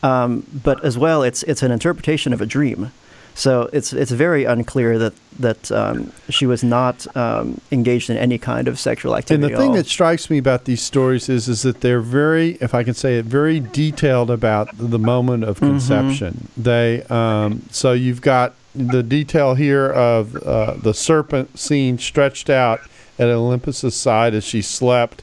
um, 0.02 0.46
but 0.64 0.84
as 0.84 0.98
well, 0.98 1.24
it's 1.24 1.44
it's 1.44 1.64
an 1.64 1.72
interpretation 1.72 2.34
of 2.34 2.42
a 2.42 2.46
dream. 2.46 2.92
So 3.36 3.70
it's 3.74 3.94
it's 3.94 4.12
very 4.12 4.44
unclear 4.46 5.00
that 5.00 5.14
that 5.40 5.72
um, 5.72 6.12
she 6.30 6.46
was 6.46 6.64
not 6.64 7.08
um, 7.18 7.60
engaged 7.72 8.10
in 8.10 8.18
any 8.18 8.38
kind 8.38 8.68
of 8.68 8.80
sexual 8.80 9.16
activity. 9.16 9.46
And 9.46 9.54
the 9.54 9.58
thing 9.58 9.74
that 9.74 9.88
strikes 9.88 10.30
me 10.30 10.38
about 10.38 10.66
these 10.66 10.82
stories 10.82 11.30
is 11.30 11.48
is 11.48 11.64
that 11.64 11.82
they're 11.82 12.02
very, 12.02 12.58
if 12.62 12.76
I 12.76 12.84
can 12.84 12.94
say 12.94 13.18
it, 13.18 13.26
very 13.26 13.60
detailed 13.60 14.30
about 14.30 14.70
the 14.78 15.00
moment 15.00 15.46
of 15.46 15.60
conception. 15.60 16.48
They 16.56 17.04
um, 17.10 17.64
so 17.72 17.94
you've 17.94 18.22
got 18.22 18.54
the 18.76 19.04
detail 19.04 19.56
here 19.56 19.90
of 19.92 20.36
uh, 20.36 20.76
the 20.76 20.94
serpent 20.94 21.58
scene 21.60 21.98
stretched 21.98 22.50
out 22.50 22.82
at 23.20 23.28
Olympias's 23.28 23.96
side 23.96 24.34
as 24.34 24.44
she 24.44 24.62
slept, 24.62 25.22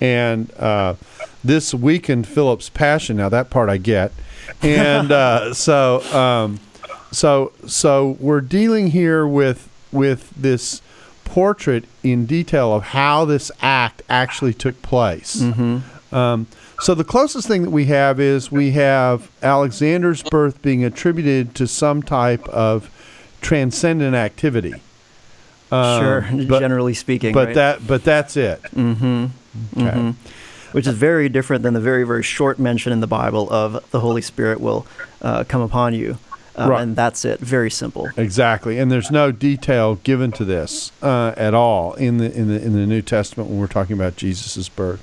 and 0.00 0.52
uh, 0.54 0.94
this 1.44 1.72
weakened 1.72 2.26
Philip's 2.26 2.68
passion. 2.68 3.16
Now 3.16 3.28
that 3.28 3.50
part 3.50 3.68
I 3.68 3.76
get, 3.78 4.12
and 4.62 5.12
uh, 5.12 5.54
so. 5.54 6.02
Um, 6.14 6.60
so 7.10 7.52
so 7.66 8.16
we're 8.20 8.40
dealing 8.40 8.88
here 8.88 9.26
with 9.26 9.68
with 9.92 10.30
this 10.36 10.82
portrait 11.24 11.84
in 12.02 12.26
detail 12.26 12.72
of 12.74 12.82
how 12.82 13.24
this 13.24 13.50
act 13.60 14.02
actually 14.08 14.52
took 14.54 14.80
place. 14.82 15.40
Um, 16.12 16.46
so 16.80 16.94
the 16.94 17.04
closest 17.04 17.48
thing 17.48 17.62
that 17.62 17.70
we 17.70 17.86
have 17.86 18.20
is 18.20 18.50
we 18.52 18.70
have 18.72 19.30
Alexander's 19.42 20.22
birth 20.22 20.60
being 20.62 20.84
attributed 20.84 21.54
to 21.56 21.66
some 21.66 22.02
type 22.02 22.46
of 22.48 22.90
transcendent 23.40 24.14
activity. 24.14 24.74
Um, 25.70 26.00
sure, 26.02 26.28
but, 26.48 26.60
generally 26.60 26.94
speaking, 26.94 27.34
but 27.34 27.48
right? 27.48 27.54
that 27.54 27.86
but 27.86 28.02
that's 28.04 28.36
it. 28.36 28.62
Mhm. 28.74 29.30
Okay. 29.76 29.84
Mhm. 29.98 30.14
which 30.72 30.86
is 30.86 30.94
very 30.94 31.28
different 31.28 31.62
than 31.62 31.74
the 31.74 31.80
very 31.80 32.04
very 32.04 32.22
short 32.22 32.58
mention 32.58 32.92
in 32.92 33.00
the 33.00 33.06
Bible 33.06 33.48
of 33.52 33.82
the 33.90 34.00
Holy 34.00 34.22
Spirit 34.22 34.60
will 34.60 34.86
uh, 35.22 35.44
come 35.44 35.60
upon 35.62 35.92
you, 35.94 36.16
um, 36.56 36.70
Right. 36.70 36.82
and 36.82 36.94
that's 36.96 37.24
it. 37.24 37.40
Very 37.40 37.70
simple. 37.70 38.08
Exactly, 38.16 38.78
and 38.78 38.90
there's 38.90 39.10
no 39.10 39.30
detail 39.32 39.96
given 40.04 40.30
to 40.32 40.44
this 40.44 40.90
uh, 41.02 41.32
at 41.36 41.52
all 41.54 41.92
in 41.94 42.16
the 42.18 42.34
in 42.34 42.48
the 42.48 42.62
in 42.62 42.72
the 42.74 42.86
New 42.86 43.02
Testament 43.02 43.50
when 43.50 43.58
we're 43.58 43.66
talking 43.66 43.94
about 43.94 44.16
Jesus' 44.16 44.68
birth. 44.70 45.02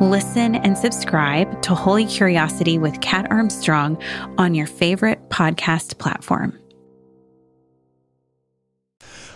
Listen 0.00 0.54
and 0.54 0.78
subscribe 0.78 1.60
to 1.62 1.74
Holy 1.74 2.06
Curiosity 2.06 2.78
with 2.78 3.00
Kat 3.00 3.26
Armstrong 3.30 4.00
on 4.38 4.54
your 4.54 4.66
favorite 4.66 5.28
podcast 5.28 5.98
platform. 5.98 6.56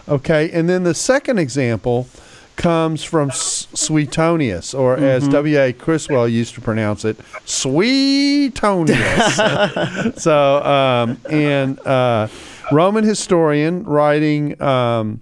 Okay, 0.09 0.53
and 0.53 0.69
then 0.69 0.85
the 0.85 0.95
second 0.95 1.39
example 1.39 2.07
comes 2.55 3.03
from 3.03 3.31
S- 3.31 3.67
Suetonius, 3.75 4.73
or 4.73 4.97
as 4.97 5.27
W.A. 5.29 5.73
Criswell 5.73 6.29
used 6.29 6.55
to 6.55 6.61
pronounce 6.61 7.05
it, 7.05 7.17
Suetonius. 7.45 9.03
so, 10.23 10.63
um, 10.65 11.19
and 11.29 11.81
uh, 11.81 12.29
Roman 12.71 13.03
historian 13.03 13.83
writing 13.83 14.61
um, 14.63 15.21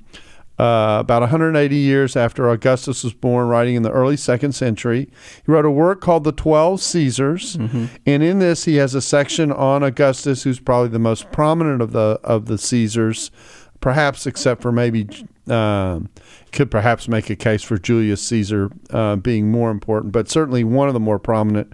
uh, 0.61 1.01
about 1.01 1.23
180 1.23 1.75
years 1.75 2.17
after 2.17 2.49
Augustus 2.51 3.03
was 3.03 3.15
born, 3.15 3.49
writing 3.49 3.77
in 3.77 3.83
the 3.83 3.91
early 3.91 4.17
second 4.17 4.53
century, 4.53 5.09
he 5.47 5.51
wrote 5.53 5.65
a 5.65 5.71
work 5.71 6.01
called 6.03 6.25
The 6.25 6.33
Twelve 6.33 6.83
Caesars, 6.83 7.57
and 8.05 8.23
in 8.23 8.41
this 8.41 8.65
he 8.65 8.77
has 8.77 8.95
a 8.95 9.01
section 9.01 9.51
on 9.51 9.83
Augustus, 9.83 10.43
who's 10.43 10.61
probably 10.61 10.91
the 10.91 10.99
most 10.99 11.33
prominent 11.33 11.81
of 11.81 11.93
the 11.93 12.21
of 12.23 12.45
the 12.47 12.59
Caesars 12.59 13.31
perhaps 13.81 14.27
except 14.27 14.61
for 14.61 14.71
maybe 14.71 15.09
um, 15.51 16.09
could 16.53 16.71
perhaps 16.71 17.09
make 17.09 17.31
a 17.31 17.37
case 17.37 17.63
for 17.63 17.79
Julius 17.79 18.23
Caesar 18.29 18.71
uh, 18.91 19.17
being 19.17 19.51
more 19.51 19.71
important, 19.71 20.13
but 20.13 20.29
certainly 20.29 20.65
one 20.65 20.89
of 20.89 20.95
the 20.95 21.01
more 21.01 21.19
prominent 21.19 21.73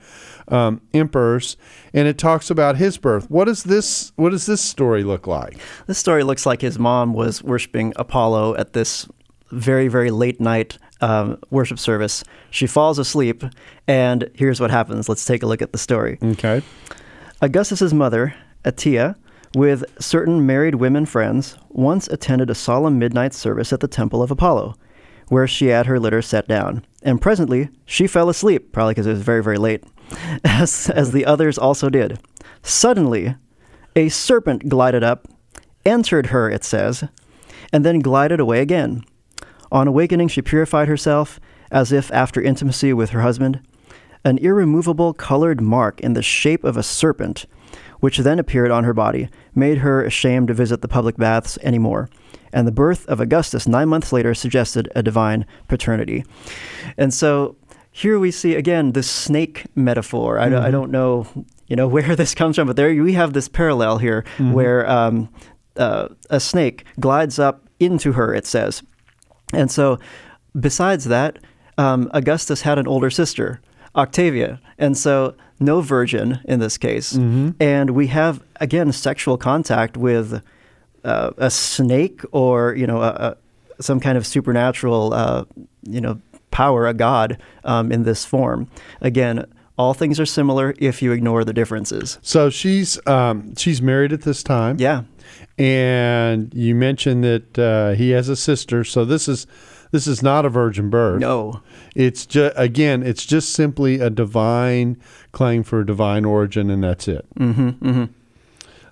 um, 0.49 0.81
emperors. 0.95 1.57
And 1.93 2.09
it 2.09 2.19
talks 2.19 2.51
about 2.51 2.77
his 2.77 2.99
birth. 2.99 3.31
What 3.31 3.47
does 3.47 3.65
this 3.65 4.13
What 4.17 4.31
does 4.31 4.47
this 4.47 4.61
story 4.61 5.03
look 5.05 5.27
like? 5.27 5.59
This 5.87 5.99
story 5.99 6.25
looks 6.25 6.47
like 6.47 6.61
his 6.61 6.79
mom 6.79 7.15
was 7.15 7.43
worshiping 7.43 7.93
Apollo 7.97 8.57
at 8.57 8.73
this 8.73 9.09
very, 9.51 9.89
very 9.89 10.11
late 10.11 10.41
night 10.41 10.79
um, 11.01 11.39
worship 11.51 11.79
service. 11.79 12.25
She 12.51 12.67
falls 12.67 12.99
asleep, 12.99 13.45
and 13.87 14.31
here's 14.35 14.61
what 14.61 14.71
happens. 14.71 15.09
Let's 15.09 15.25
take 15.25 15.43
a 15.43 15.47
look 15.47 15.63
at 15.63 15.73
the 15.73 15.79
story. 15.79 16.19
Okay. 16.23 16.63
Augustus's 17.43 17.93
mother, 17.93 18.35
Atia, 18.65 19.15
with 19.57 19.83
certain 19.99 20.45
married 20.45 20.75
women 20.75 21.07
friends, 21.07 21.57
once 21.71 22.07
attended 22.09 22.51
a 22.51 22.55
solemn 22.55 22.99
midnight 22.99 23.33
service 23.33 23.73
at 23.73 23.81
the 23.81 23.89
temple 23.89 24.23
of 24.23 24.31
Apollo, 24.31 24.75
where 25.29 25.47
she 25.47 25.69
had 25.69 25.87
her 25.87 25.99
litter 25.99 26.21
set 26.21 26.47
down. 26.47 26.85
And 27.03 27.23
presently 27.23 27.71
she 27.87 28.07
fell 28.07 28.29
asleep, 28.29 28.71
probably 28.71 28.91
because 28.91 29.07
it 29.07 29.13
was 29.13 29.23
very, 29.23 29.43
very 29.43 29.57
late, 29.57 29.83
as, 30.45 30.91
as 30.91 31.13
the 31.13 31.25
others 31.25 31.57
also 31.57 31.89
did. 31.89 32.21
Suddenly, 32.61 33.37
a 33.97 34.11
serpent 34.11 34.69
glided 34.69 35.03
up, 35.03 35.27
entered 35.87 36.27
her, 36.27 36.51
it 36.51 36.63
says, 36.63 37.05
and 37.73 37.83
then 37.83 38.01
glided 38.01 38.41
away 38.41 38.61
again. 38.61 39.05
On 39.73 39.89
awakening, 39.89 40.29
she 40.29 40.43
purified 40.43 40.87
herself, 40.87 41.41
as 41.71 41.93
if 41.93 42.13
after 42.13 42.43
intimacy 42.43 42.93
with 42.93 43.09
her 43.09 43.23
husband. 43.23 43.67
An 44.23 44.37
irremovable 44.37 45.15
colored 45.15 45.63
mark 45.63 45.99
in 46.03 46.13
the 46.13 46.23
shape 46.23 46.63
of 46.63 46.77
a 46.77 46.83
serpent 46.83 47.47
which 48.01 48.19
then 48.19 48.39
appeared 48.39 48.71
on 48.71 48.85
her 48.85 48.95
body, 48.95 49.29
made 49.55 49.79
her 49.79 50.05
ashamed 50.05 50.49
to 50.49 50.55
visit 50.55 50.83
the 50.83 50.89
public 50.89 51.17
baths 51.17 51.59
anymore. 51.63 52.09
And 52.53 52.67
the 52.67 52.73
birth 52.73 53.07
of 53.07 53.21
Augustus 53.21 53.67
nine 53.69 53.89
months 53.89 54.13
later 54.13 54.35
suggested 54.35 54.91
a 54.95 55.03
divine 55.03 55.47
paternity. 55.69 56.25
And 56.97 57.13
so 57.13 57.57
here 57.91 58.19
we 58.19 58.31
see 58.31 58.55
again 58.55 58.93
the 58.93 59.03
snake 59.03 59.65
metaphor. 59.75 60.39
I, 60.39 60.49
mm-hmm. 60.49 60.65
I 60.65 60.71
don't 60.71 60.91
know, 60.91 61.27
you 61.67 61.77
know, 61.77 61.89
where 61.95 62.17
this 62.17 62.35
comes 62.35 62.57
from, 62.57 62.67
but 62.67 62.77
there 62.77 62.91
we 63.03 63.15
have 63.15 63.33
this 63.33 63.49
parallel 63.49 63.99
here 63.99 64.23
mm-hmm. 64.37 64.53
where 64.53 64.89
um, 64.89 65.29
uh, 65.77 66.09
a 66.31 66.41
snake 66.41 66.85
glides 67.01 67.39
up 67.39 67.69
into 67.81 68.13
her. 68.13 68.35
It 68.35 68.47
says, 68.47 68.83
and 69.53 69.71
so 69.71 69.99
besides 70.59 71.05
that, 71.07 71.39
um, 71.79 72.11
Augustus 72.15 72.63
had 72.63 72.79
an 72.79 72.87
older 72.87 73.11
sister, 73.11 73.61
Octavia, 73.95 74.61
and 74.79 74.97
so 74.97 75.35
no 75.61 75.81
virgin 75.81 76.41
in 76.45 76.61
this 76.61 76.79
case. 76.79 77.13
Mm-hmm. 77.13 77.51
And 77.61 77.91
we 77.91 78.09
have 78.09 78.43
again 78.61 78.93
sexual 78.93 79.37
contact 79.37 79.97
with 79.97 80.43
uh, 81.05 81.31
a 81.37 81.51
snake 81.51 82.23
or 82.33 82.75
you 82.75 82.87
know 82.87 83.03
a, 83.03 83.37
a, 83.79 83.83
some 83.83 84.01
kind 84.01 84.19
of 84.19 84.27
supernatural 84.27 85.13
uh, 85.15 85.45
you 85.83 86.01
know 86.01 86.21
power, 86.51 86.87
a 86.87 86.95
god 86.95 87.39
um, 87.65 87.93
in 87.93 88.05
this 88.05 88.25
form. 88.25 88.69
Again, 89.01 89.45
all 89.79 89.95
things 89.95 90.19
are 90.19 90.27
similar 90.27 90.75
if 90.79 91.03
you 91.03 91.13
ignore 91.13 91.45
the 91.45 91.53
differences. 91.53 92.19
So 92.23 92.51
she's 92.51 92.99
um, 93.07 93.55
she's 93.57 93.83
married 93.83 94.13
at 94.13 94.23
this 94.23 94.43
time. 94.43 94.77
Yeah. 94.79 95.03
And 95.59 96.53
you 96.55 96.75
mentioned 96.75 97.25
that 97.25 97.59
uh, 97.59 97.93
he 97.93 98.11
has 98.11 98.29
a 98.29 98.37
sister. 98.37 98.85
So 98.85 99.05
this 99.05 99.29
is 99.29 99.47
this 99.91 100.07
is 100.07 100.23
not 100.23 100.45
a 100.45 100.49
virgin 100.49 100.91
birth. 100.91 101.21
No. 101.21 101.63
It's 101.95 102.27
just 102.27 102.55
again, 102.57 103.03
it's 103.03 103.25
just 103.25 103.53
simply 103.53 104.01
a 104.01 104.11
divine 104.11 105.01
claim 105.33 105.63
for 105.63 105.81
a 105.81 105.87
divine 105.87 106.25
origin, 106.25 106.71
and 106.71 106.83
that's 106.83 107.09
it. 107.09 107.27
Mm-hmm, 107.39 107.69
mm-hmm. 107.69 108.05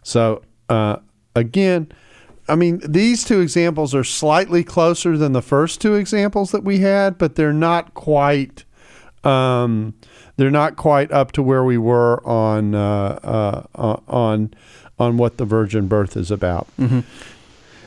So 0.02 0.42
uh, 0.68 0.96
again, 1.34 1.90
I 2.48 2.56
mean, 2.56 2.80
these 2.86 3.24
two 3.24 3.40
examples 3.40 3.94
are 3.94 4.04
slightly 4.04 4.62
closer 4.64 5.16
than 5.16 5.32
the 5.32 5.42
first 5.42 5.80
two 5.80 5.94
examples 5.94 6.50
that 6.52 6.62
we 6.62 6.80
had, 6.80 7.18
but 7.18 7.36
they're 7.36 7.52
not 7.52 7.94
quite. 7.94 8.64
Um, 9.24 9.94
they're 10.36 10.50
not 10.50 10.76
quite 10.76 11.10
up 11.12 11.32
to 11.32 11.42
where 11.42 11.64
we 11.64 11.78
were 11.78 12.26
on 12.26 12.74
uh, 12.74 13.64
uh, 13.74 13.96
on 14.06 14.52
on 14.98 15.16
what 15.16 15.38
the 15.38 15.44
virgin 15.44 15.86
birth 15.88 16.16
is 16.16 16.30
about. 16.30 16.68
Mm-hmm. 16.78 17.00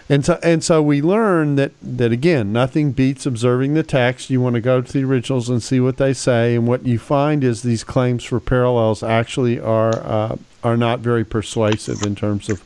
And 0.09 0.23
so 0.23 0.39
and 0.41 0.63
so 0.63 0.81
we 0.81 1.01
learn 1.01 1.55
that 1.55 1.73
that 1.81 2.11
again, 2.11 2.53
nothing 2.53 2.93
beats 2.93 3.25
observing 3.25 3.73
the 3.73 3.83
text. 3.83 4.29
You 4.29 4.39
want 4.39 4.55
to 4.55 4.61
go 4.61 4.81
to 4.81 4.93
the 4.93 5.03
originals 5.03 5.49
and 5.49 5.61
see 5.61 5.79
what 5.79 5.97
they 5.97 6.13
say, 6.13 6.55
and 6.55 6.65
what 6.65 6.85
you 6.85 6.97
find 6.97 7.43
is 7.43 7.61
these 7.61 7.83
claims 7.83 8.23
for 8.23 8.39
parallels 8.39 9.03
actually 9.03 9.59
are 9.59 9.95
uh, 9.97 10.37
are 10.63 10.77
not 10.77 11.01
very 11.01 11.25
persuasive 11.25 12.03
in 12.03 12.15
terms 12.15 12.49
of 12.49 12.63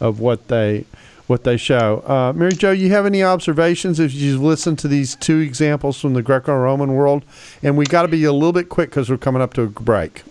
of 0.00 0.20
what 0.20 0.48
they 0.48 0.84
what 1.26 1.44
they 1.44 1.56
show. 1.56 2.04
Uh, 2.06 2.32
Mary 2.34 2.52
Jo, 2.52 2.70
you 2.70 2.90
have 2.90 3.04
any 3.04 3.22
observations 3.22 3.98
if 3.98 4.14
you've 4.14 4.40
listened 4.40 4.78
to 4.78 4.88
these 4.88 5.16
two 5.16 5.38
examples 5.40 6.00
from 6.00 6.14
the 6.14 6.22
Greco-Roman 6.22 6.94
world? 6.94 7.24
And 7.62 7.76
we 7.76 7.84
got 7.84 8.02
to 8.02 8.08
be 8.08 8.22
a 8.24 8.32
little 8.32 8.52
bit 8.52 8.68
quick 8.68 8.90
because 8.90 9.10
we're 9.10 9.16
coming 9.16 9.42
up 9.42 9.52
to 9.54 9.62
a 9.62 9.66
break. 9.66 10.22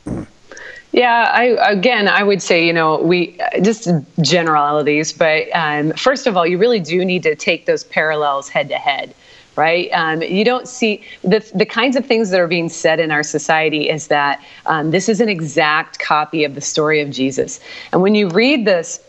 Yeah, 0.96 1.30
I 1.34 1.72
again, 1.72 2.08
I 2.08 2.24
would 2.24 2.42
say 2.42 2.66
you 2.66 2.72
know 2.72 3.02
we 3.02 3.38
just 3.62 3.90
generalities, 4.22 5.12
but 5.12 5.48
um, 5.54 5.92
first 5.92 6.26
of 6.26 6.38
all, 6.38 6.48
you 6.48 6.58
really 6.58 6.80
do 6.80 7.04
need 7.04 7.22
to 7.24 7.36
take 7.36 7.66
those 7.66 7.84
parallels 7.84 8.48
head 8.48 8.70
to 8.70 8.78
head 8.78 9.14
right? 9.56 9.90
Um, 9.94 10.22
you 10.22 10.44
don't 10.44 10.68
see 10.68 11.02
the, 11.24 11.40
the 11.56 11.66
kinds 11.66 11.96
of 11.96 12.06
things 12.06 12.30
that 12.32 12.42
are 12.42 12.48
being 12.48 12.68
said 12.68 13.00
in 13.00 13.10
our 13.10 13.24
society 13.24 13.90
is 13.90 14.08
that 14.08 14.44
um, 14.66 14.92
this 14.92 15.08
is 15.08 15.22
an 15.22 15.30
exact 15.30 16.00
copy 16.00 16.44
of 16.44 16.56
the 16.56 16.62
story 16.62 17.00
of 17.00 17.10
Jesus. 17.10 17.62
And 17.94 18.02
when 18.02 18.16
you 18.16 18.28
read 18.28 18.66
this, 18.66 19.00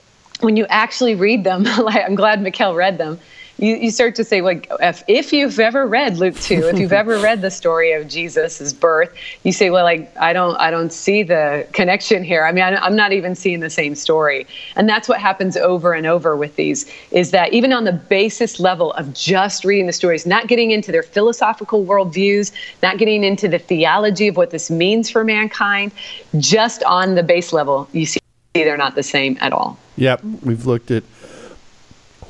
when 0.41 0.57
you 0.57 0.67
actually 0.69 1.15
read 1.17 1.45
them, 1.45 1.65
like 1.79 2.05
I'm 2.05 2.15
glad 2.15 2.43
Mikel 2.43 2.77
read 2.77 2.99
them, 2.99 3.19
you, 3.59 3.77
you 3.77 3.91
start 3.91 4.15
to 4.17 4.25
say, 4.25 4.43
like, 4.43 4.71
if, 4.81 5.03
if 5.09 5.33
you've 5.33 5.59
ever 5.59 5.87
read 5.87 6.19
Luke 6.19 6.35
2, 6.37 6.69
if 6.69 6.79
you've 6.79 6.93
ever 6.93 7.19
read 7.19 7.41
the 7.41 7.51
story 7.51 7.93
of 7.93 8.07
Jesus' 8.07 8.73
birth, 8.73 9.15
you 9.45 9.53
say, 9.53 9.71
well, 9.71 9.85
like, 9.85 10.15
I 10.19 10.33
don't, 10.33 10.57
I 10.57 10.71
don't 10.71 10.93
see 10.93 11.23
the 11.23 11.67
connection 11.73 12.23
here. 12.23 12.45
I 12.45 12.53
mean, 12.53 12.65
I'm 12.65 12.95
not 12.95 13.13
even 13.13 13.35
seeing 13.35 13.61
the 13.61 13.71
same 13.71 13.95
story. 13.95 14.47
And 14.77 14.89
that's 14.89 15.09
what 15.09 15.21
happens 15.21 15.57
over 15.57 15.95
and 15.95 16.07
over 16.07 16.37
with 16.37 16.57
these, 16.57 16.91
is 17.11 17.31
that 17.31 17.55
even 17.55 17.73
on 17.73 17.85
the 17.85 17.93
basis 17.93 18.61
level 18.61 18.93
of 18.93 19.15
just 19.15 19.65
reading 19.65 19.87
the 19.87 19.93
stories, 19.93 20.27
not 20.27 20.49
getting 20.49 20.71
into 20.71 20.93
their 20.93 21.03
philosophical 21.03 21.85
worldviews, 21.85 22.53
not 22.83 22.99
getting 22.99 23.25
into 23.25 23.49
the 23.49 23.59
theology 23.59 24.29
of 24.29 24.37
what 24.37 24.51
this 24.51 24.71
means 24.71 25.09
for 25.09 25.25
mankind, 25.25 25.93
just 26.39 26.83
on 26.85 27.15
the 27.15 27.23
base 27.23 27.55
level, 27.55 27.89
you 27.93 28.05
see 28.05 28.21
they're 28.53 28.77
not 28.77 28.95
the 28.95 29.03
same 29.03 29.37
at 29.41 29.53
all. 29.53 29.79
Yep, 29.97 30.23
we've 30.43 30.67
looked 30.67 30.91
at 30.91 31.05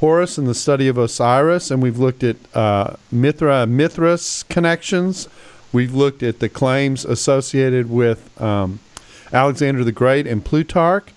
Horus 0.00 0.36
and 0.36 0.46
the 0.46 0.54
study 0.54 0.88
of 0.88 0.98
Osiris, 0.98 1.70
and 1.70 1.82
we've 1.82 1.98
looked 1.98 2.22
at 2.22 2.36
uh, 2.54 2.96
Mithra 3.10 3.66
Mithras 3.66 4.42
connections. 4.44 5.28
We've 5.72 5.94
looked 5.94 6.22
at 6.22 6.40
the 6.40 6.48
claims 6.48 7.04
associated 7.04 7.88
with 7.88 8.40
um, 8.40 8.80
Alexander 9.32 9.84
the 9.84 9.92
Great 9.92 10.26
and 10.26 10.44
Plutarch, 10.44 11.08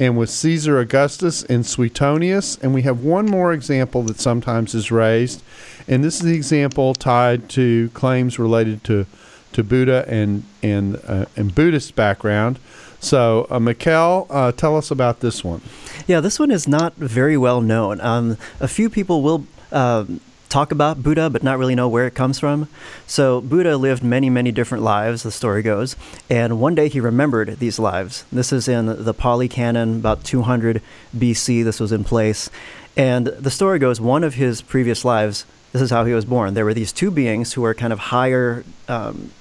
and 0.00 0.18
with 0.18 0.30
Caesar 0.30 0.80
Augustus 0.80 1.44
and 1.44 1.64
Suetonius. 1.64 2.58
And 2.58 2.74
we 2.74 2.82
have 2.82 3.04
one 3.04 3.26
more 3.26 3.52
example 3.52 4.02
that 4.04 4.18
sometimes 4.18 4.74
is 4.74 4.90
raised, 4.90 5.42
and 5.86 6.02
this 6.02 6.16
is 6.16 6.22
the 6.22 6.34
example 6.34 6.94
tied 6.94 7.48
to 7.50 7.90
claims 7.90 8.38
related 8.38 8.82
to 8.84 9.06
to 9.52 9.62
Buddha 9.62 10.04
and 10.08 10.42
and 10.62 11.00
uh, 11.06 11.26
and 11.36 11.54
Buddhist 11.54 11.94
background. 11.94 12.58
So, 13.04 13.46
uh, 13.50 13.60
Mikel, 13.60 14.26
uh, 14.30 14.52
tell 14.52 14.76
us 14.76 14.90
about 14.90 15.20
this 15.20 15.44
one. 15.44 15.60
Yeah, 16.06 16.20
this 16.20 16.38
one 16.38 16.50
is 16.50 16.66
not 16.66 16.94
very 16.94 17.36
well 17.36 17.60
known. 17.60 18.00
Um, 18.00 18.38
a 18.60 18.68
few 18.68 18.88
people 18.88 19.22
will. 19.22 19.46
Uh, 19.70 20.04
talk 20.50 20.70
about 20.70 21.02
Buddha, 21.02 21.28
but 21.28 21.42
not 21.42 21.58
really 21.58 21.74
know 21.74 21.88
where 21.88 22.06
it 22.06 22.14
comes 22.14 22.38
from. 22.38 22.68
So, 23.08 23.40
Buddha 23.40 23.76
lived 23.76 24.04
many, 24.04 24.30
many 24.30 24.52
different 24.52 24.84
lives, 24.84 25.24
the 25.24 25.32
story 25.32 25.62
goes, 25.62 25.96
and 26.30 26.60
one 26.60 26.76
day 26.76 26.88
he 26.88 27.00
remembered 27.00 27.58
these 27.58 27.80
lives. 27.80 28.24
This 28.30 28.52
is 28.52 28.68
in 28.68 28.86
the 29.04 29.12
Pali 29.12 29.48
Canon, 29.48 29.96
about 29.96 30.22
200 30.22 30.80
BC, 31.16 31.64
this 31.64 31.80
was 31.80 31.90
in 31.90 32.04
place. 32.04 32.50
And 32.96 33.26
the 33.26 33.50
story 33.50 33.80
goes 33.80 34.00
one 34.00 34.22
of 34.22 34.34
his 34.34 34.62
previous 34.62 35.04
lives, 35.04 35.44
this 35.72 35.82
is 35.82 35.90
how 35.90 36.04
he 36.04 36.14
was 36.14 36.24
born. 36.24 36.54
There 36.54 36.64
were 36.64 36.72
these 36.72 36.92
two 36.92 37.10
beings 37.10 37.54
who 37.54 37.62
were 37.62 37.74
kind 37.74 37.92
of 37.92 37.98
higher. 37.98 38.64
Um, 38.86 39.32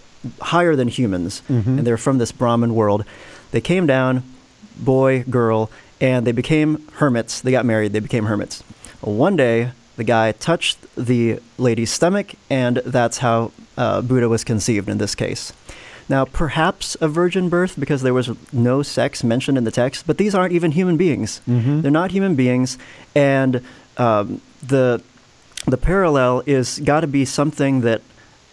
higher 0.41 0.75
than 0.75 0.87
humans, 0.87 1.41
mm-hmm. 1.49 1.79
and 1.79 1.87
they're 1.87 1.97
from 1.97 2.17
this 2.17 2.31
Brahmin 2.31 2.75
world. 2.75 3.03
They 3.53 3.61
came 3.61 3.85
down, 3.85 4.23
boy, 4.77 5.23
girl, 5.29 5.69
and 6.01 6.25
they 6.25 6.31
became 6.31 6.87
hermits. 6.93 7.39
They 7.39 7.51
got 7.51 7.65
married, 7.65 7.93
they 7.93 7.99
became 7.99 8.25
hermits. 8.25 8.61
One 9.01 9.35
day, 9.35 9.71
the 9.95 10.03
guy 10.03 10.31
touched 10.31 10.79
the 10.95 11.39
lady's 11.59 11.91
stomach, 11.91 12.33
and 12.49 12.77
that's 12.77 13.19
how 13.19 13.51
uh, 13.77 14.01
Buddha 14.01 14.27
was 14.27 14.43
conceived 14.43 14.89
in 14.89 14.97
this 14.97 15.13
case. 15.13 15.53
Now, 16.09 16.25
perhaps 16.25 16.97
a 16.99 17.07
virgin 17.07 17.47
birth 17.47 17.79
because 17.79 18.01
there 18.01 18.13
was 18.13 18.31
no 18.51 18.81
sex 18.81 19.23
mentioned 19.23 19.57
in 19.57 19.65
the 19.65 19.71
text, 19.71 20.07
but 20.07 20.17
these 20.17 20.33
aren't 20.33 20.51
even 20.51 20.71
human 20.71 20.97
beings. 20.97 21.39
Mm-hmm. 21.47 21.81
They're 21.81 21.91
not 21.91 22.09
human 22.09 22.33
beings, 22.33 22.79
and 23.13 23.61
um, 23.97 24.41
the 24.63 25.03
the 25.67 25.77
parallel 25.77 26.41
is 26.47 26.79
got 26.79 27.01
to 27.01 27.07
be 27.07 27.23
something 27.23 27.81
that 27.81 28.01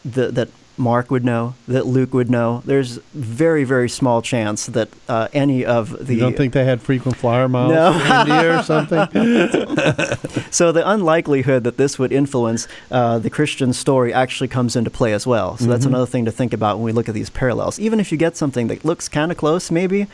the, 0.05 0.31
that 0.31 0.49
Mark 0.81 1.11
would 1.11 1.25
know, 1.25 1.55
that 1.69 1.87
Luke 1.87 2.15
would 2.15 2.31
know. 2.31 2.63
There's 2.65 2.97
very, 3.15 3.65
very 3.65 3.89
small 3.89 4.23
chance 4.23 4.67
that 4.67 4.89
uh, 5.09 5.29
any 5.33 5.65
of 5.65 6.07
the. 6.07 6.15
You 6.15 6.21
don't 6.21 6.37
think 6.37 6.55
they 6.55 6.65
had 6.65 6.81
frequent 6.81 7.19
flyer 7.19 7.49
miles 7.49 7.73
no. 7.73 7.93
to 7.93 8.21
India 8.21 8.59
or 8.59 8.63
something? 8.63 8.99
so 10.51 10.73
the 10.73 10.83
unlikelihood 10.85 11.65
that 11.65 11.77
this 11.77 11.99
would 11.99 12.13
influence 12.13 12.67
uh, 12.91 13.19
the 13.19 13.31
Christian 13.31 13.73
story 13.73 14.13
actually 14.13 14.49
comes 14.49 14.75
into 14.75 14.91
play 14.91 15.13
as 15.13 15.27
well. 15.27 15.57
So 15.57 15.63
mm-hmm. 15.63 15.71
that's 15.71 15.85
another 15.85 16.07
thing 16.07 16.25
to 16.25 16.33
think 16.33 16.53
about 16.53 16.79
when 16.79 16.87
we 16.87 16.93
look 16.93 17.09
at 17.09 17.15
these 17.15 17.31
parallels. 17.31 17.79
Even 17.79 18.01
if 18.01 18.11
you 18.11 18.17
get 18.19 18.37
something 18.37 18.69
that 18.69 18.85
looks 18.85 19.09
kind 19.09 19.31
of 19.31 19.37
close, 19.37 19.71
maybe, 19.71 20.07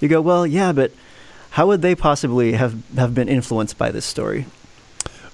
you 0.00 0.08
go, 0.08 0.22
well, 0.22 0.46
yeah, 0.46 0.72
but 0.72 0.90
how 1.50 1.66
would 1.66 1.82
they 1.82 1.94
possibly 1.94 2.52
have, 2.52 2.82
have 2.96 3.14
been 3.14 3.28
influenced 3.28 3.76
by 3.76 3.90
this 3.90 4.06
story? 4.06 4.46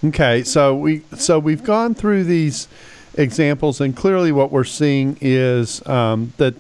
Okay, 0.03 0.43
so 0.43 0.75
we 0.75 1.03
so 1.15 1.39
we've 1.39 1.63
gone 1.63 1.95
through 1.95 2.25
these 2.25 2.69
examples, 3.15 3.81
and 3.81 3.97
clearly 3.97 4.33
what 4.33 4.51
we're 4.51 4.65
seeing 4.65 5.17
is 5.21 5.87
um, 5.87 6.33
that 6.37 6.55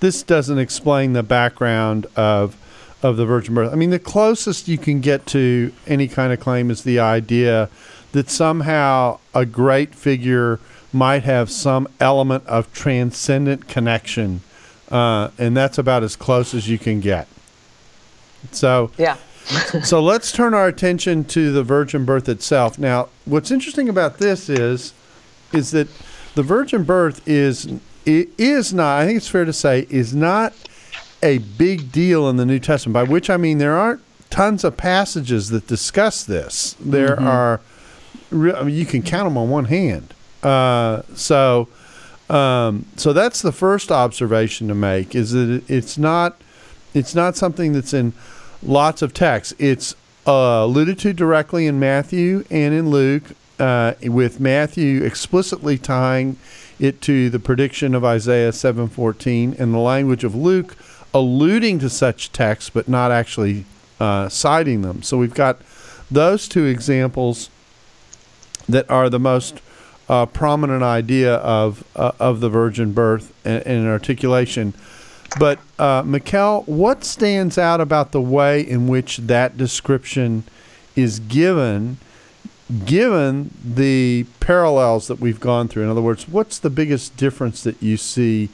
this 0.00 0.22
doesn't 0.22 0.58
explain 0.58 1.12
the 1.12 1.22
background 1.22 2.06
of 2.16 2.56
of 3.02 3.16
the 3.16 3.26
virgin 3.26 3.54
birth. 3.54 3.72
I 3.72 3.76
mean, 3.76 3.90
the 3.90 3.98
closest 3.98 4.68
you 4.68 4.78
can 4.78 5.00
get 5.00 5.26
to 5.26 5.72
any 5.86 6.08
kind 6.08 6.32
of 6.32 6.40
claim 6.40 6.70
is 6.70 6.82
the 6.82 6.98
idea 6.98 7.68
that 8.12 8.30
somehow 8.30 9.18
a 9.34 9.44
great 9.44 9.94
figure 9.94 10.58
might 10.92 11.22
have 11.24 11.50
some 11.50 11.86
element 12.00 12.46
of 12.46 12.72
transcendent 12.72 13.68
connection, 13.68 14.40
uh, 14.90 15.30
and 15.38 15.56
that's 15.56 15.78
about 15.78 16.02
as 16.02 16.16
close 16.16 16.54
as 16.54 16.68
you 16.68 16.78
can 16.78 17.00
get. 17.00 17.28
So 18.52 18.90
yeah. 18.96 19.16
so 19.82 20.02
let's 20.02 20.32
turn 20.32 20.54
our 20.54 20.66
attention 20.66 21.24
to 21.24 21.52
the 21.52 21.62
virgin 21.62 22.04
birth 22.04 22.28
itself. 22.28 22.78
Now, 22.78 23.08
what's 23.24 23.50
interesting 23.50 23.88
about 23.88 24.18
this 24.18 24.48
is 24.48 24.92
is 25.56 25.70
that 25.72 25.88
the 26.34 26.42
virgin 26.42 26.84
birth 26.84 27.26
is 27.26 27.68
is 28.04 28.72
not. 28.72 29.00
I 29.00 29.06
think 29.06 29.16
it's 29.16 29.28
fair 29.28 29.44
to 29.44 29.52
say 29.52 29.86
is 29.90 30.14
not 30.14 30.52
a 31.22 31.38
big 31.38 31.90
deal 31.90 32.28
in 32.28 32.36
the 32.36 32.46
New 32.46 32.58
Testament. 32.58 32.94
By 32.94 33.02
which 33.04 33.30
I 33.30 33.36
mean 33.36 33.58
there 33.58 33.76
aren't 33.76 34.02
tons 34.30 34.64
of 34.64 34.76
passages 34.76 35.48
that 35.50 35.66
discuss 35.66 36.24
this. 36.24 36.76
There 36.78 37.18
are, 37.20 37.60
I 38.32 38.62
mean, 38.64 38.74
you 38.74 38.86
can 38.86 39.02
count 39.02 39.28
them 39.28 39.38
on 39.38 39.50
one 39.50 39.66
hand. 39.66 40.12
Uh, 40.42 41.02
so, 41.14 41.68
um, 42.28 42.86
so 42.96 43.12
that's 43.12 43.40
the 43.42 43.52
first 43.52 43.90
observation 43.90 44.68
to 44.68 44.74
make: 44.74 45.14
is 45.14 45.32
that 45.32 45.62
it's 45.68 45.96
not, 45.96 46.36
it's 46.94 47.14
not 47.14 47.36
something 47.36 47.72
that's 47.72 47.94
in 47.94 48.12
lots 48.62 49.02
of 49.02 49.14
texts. 49.14 49.54
It's 49.58 49.94
uh, 50.26 50.62
alluded 50.64 50.98
to 51.00 51.12
directly 51.12 51.66
in 51.66 51.80
Matthew 51.80 52.44
and 52.50 52.74
in 52.74 52.90
Luke, 52.90 53.24
uh, 53.58 53.94
with 54.02 54.40
Matthew 54.40 55.02
explicitly 55.02 55.78
tying 55.78 56.36
it 56.78 57.00
to 57.02 57.30
the 57.30 57.38
prediction 57.38 57.94
of 57.94 58.04
Isaiah 58.04 58.52
7:14, 58.52 59.58
and 59.58 59.72
the 59.72 59.78
language 59.78 60.24
of 60.24 60.34
Luke 60.34 60.76
alluding 61.14 61.78
to 61.78 61.88
such 61.88 62.32
texts 62.32 62.70
but 62.70 62.88
not 62.88 63.10
actually 63.10 63.64
uh, 63.98 64.28
citing 64.28 64.82
them. 64.82 65.02
So 65.02 65.16
we've 65.16 65.34
got 65.34 65.60
those 66.10 66.48
two 66.48 66.66
examples 66.66 67.48
that 68.68 68.88
are 68.90 69.08
the 69.08 69.18
most 69.18 69.60
uh, 70.08 70.26
prominent 70.26 70.82
idea 70.82 71.36
of 71.36 71.84
uh, 71.96 72.12
of 72.20 72.40
the 72.40 72.48
virgin 72.48 72.92
birth 72.92 73.32
and, 73.44 73.66
and 73.66 73.86
articulation. 73.86 74.74
But 75.38 75.58
uh, 75.78 76.02
Mikel, 76.06 76.62
what 76.66 77.04
stands 77.04 77.58
out 77.58 77.80
about 77.80 78.12
the 78.12 78.20
way 78.20 78.60
in 78.60 78.86
which 78.86 79.18
that 79.18 79.56
description 79.56 80.44
is 80.94 81.18
given, 81.20 81.98
given 82.84 83.50
the 83.64 84.26
parallels 84.40 85.06
that 85.08 85.20
we've 85.20 85.40
gone 85.40 85.68
through? 85.68 85.84
In 85.84 85.88
other 85.88 86.02
words, 86.02 86.28
what's 86.28 86.58
the 86.58 86.70
biggest 86.70 87.16
difference 87.16 87.62
that 87.62 87.80
you 87.82 87.96
see? 87.96 88.48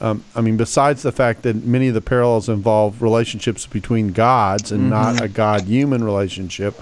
Um, 0.00 0.22
I 0.36 0.40
mean, 0.40 0.56
besides 0.56 1.02
the 1.02 1.10
fact 1.10 1.42
that 1.42 1.64
many 1.64 1.88
of 1.88 1.94
the 1.94 2.00
parallels 2.00 2.48
involve 2.48 3.02
relationships 3.02 3.66
between 3.66 4.12
gods 4.12 4.70
and 4.70 4.88
not 4.88 5.20
a 5.20 5.26
God-human 5.26 6.04
relationship, 6.04 6.74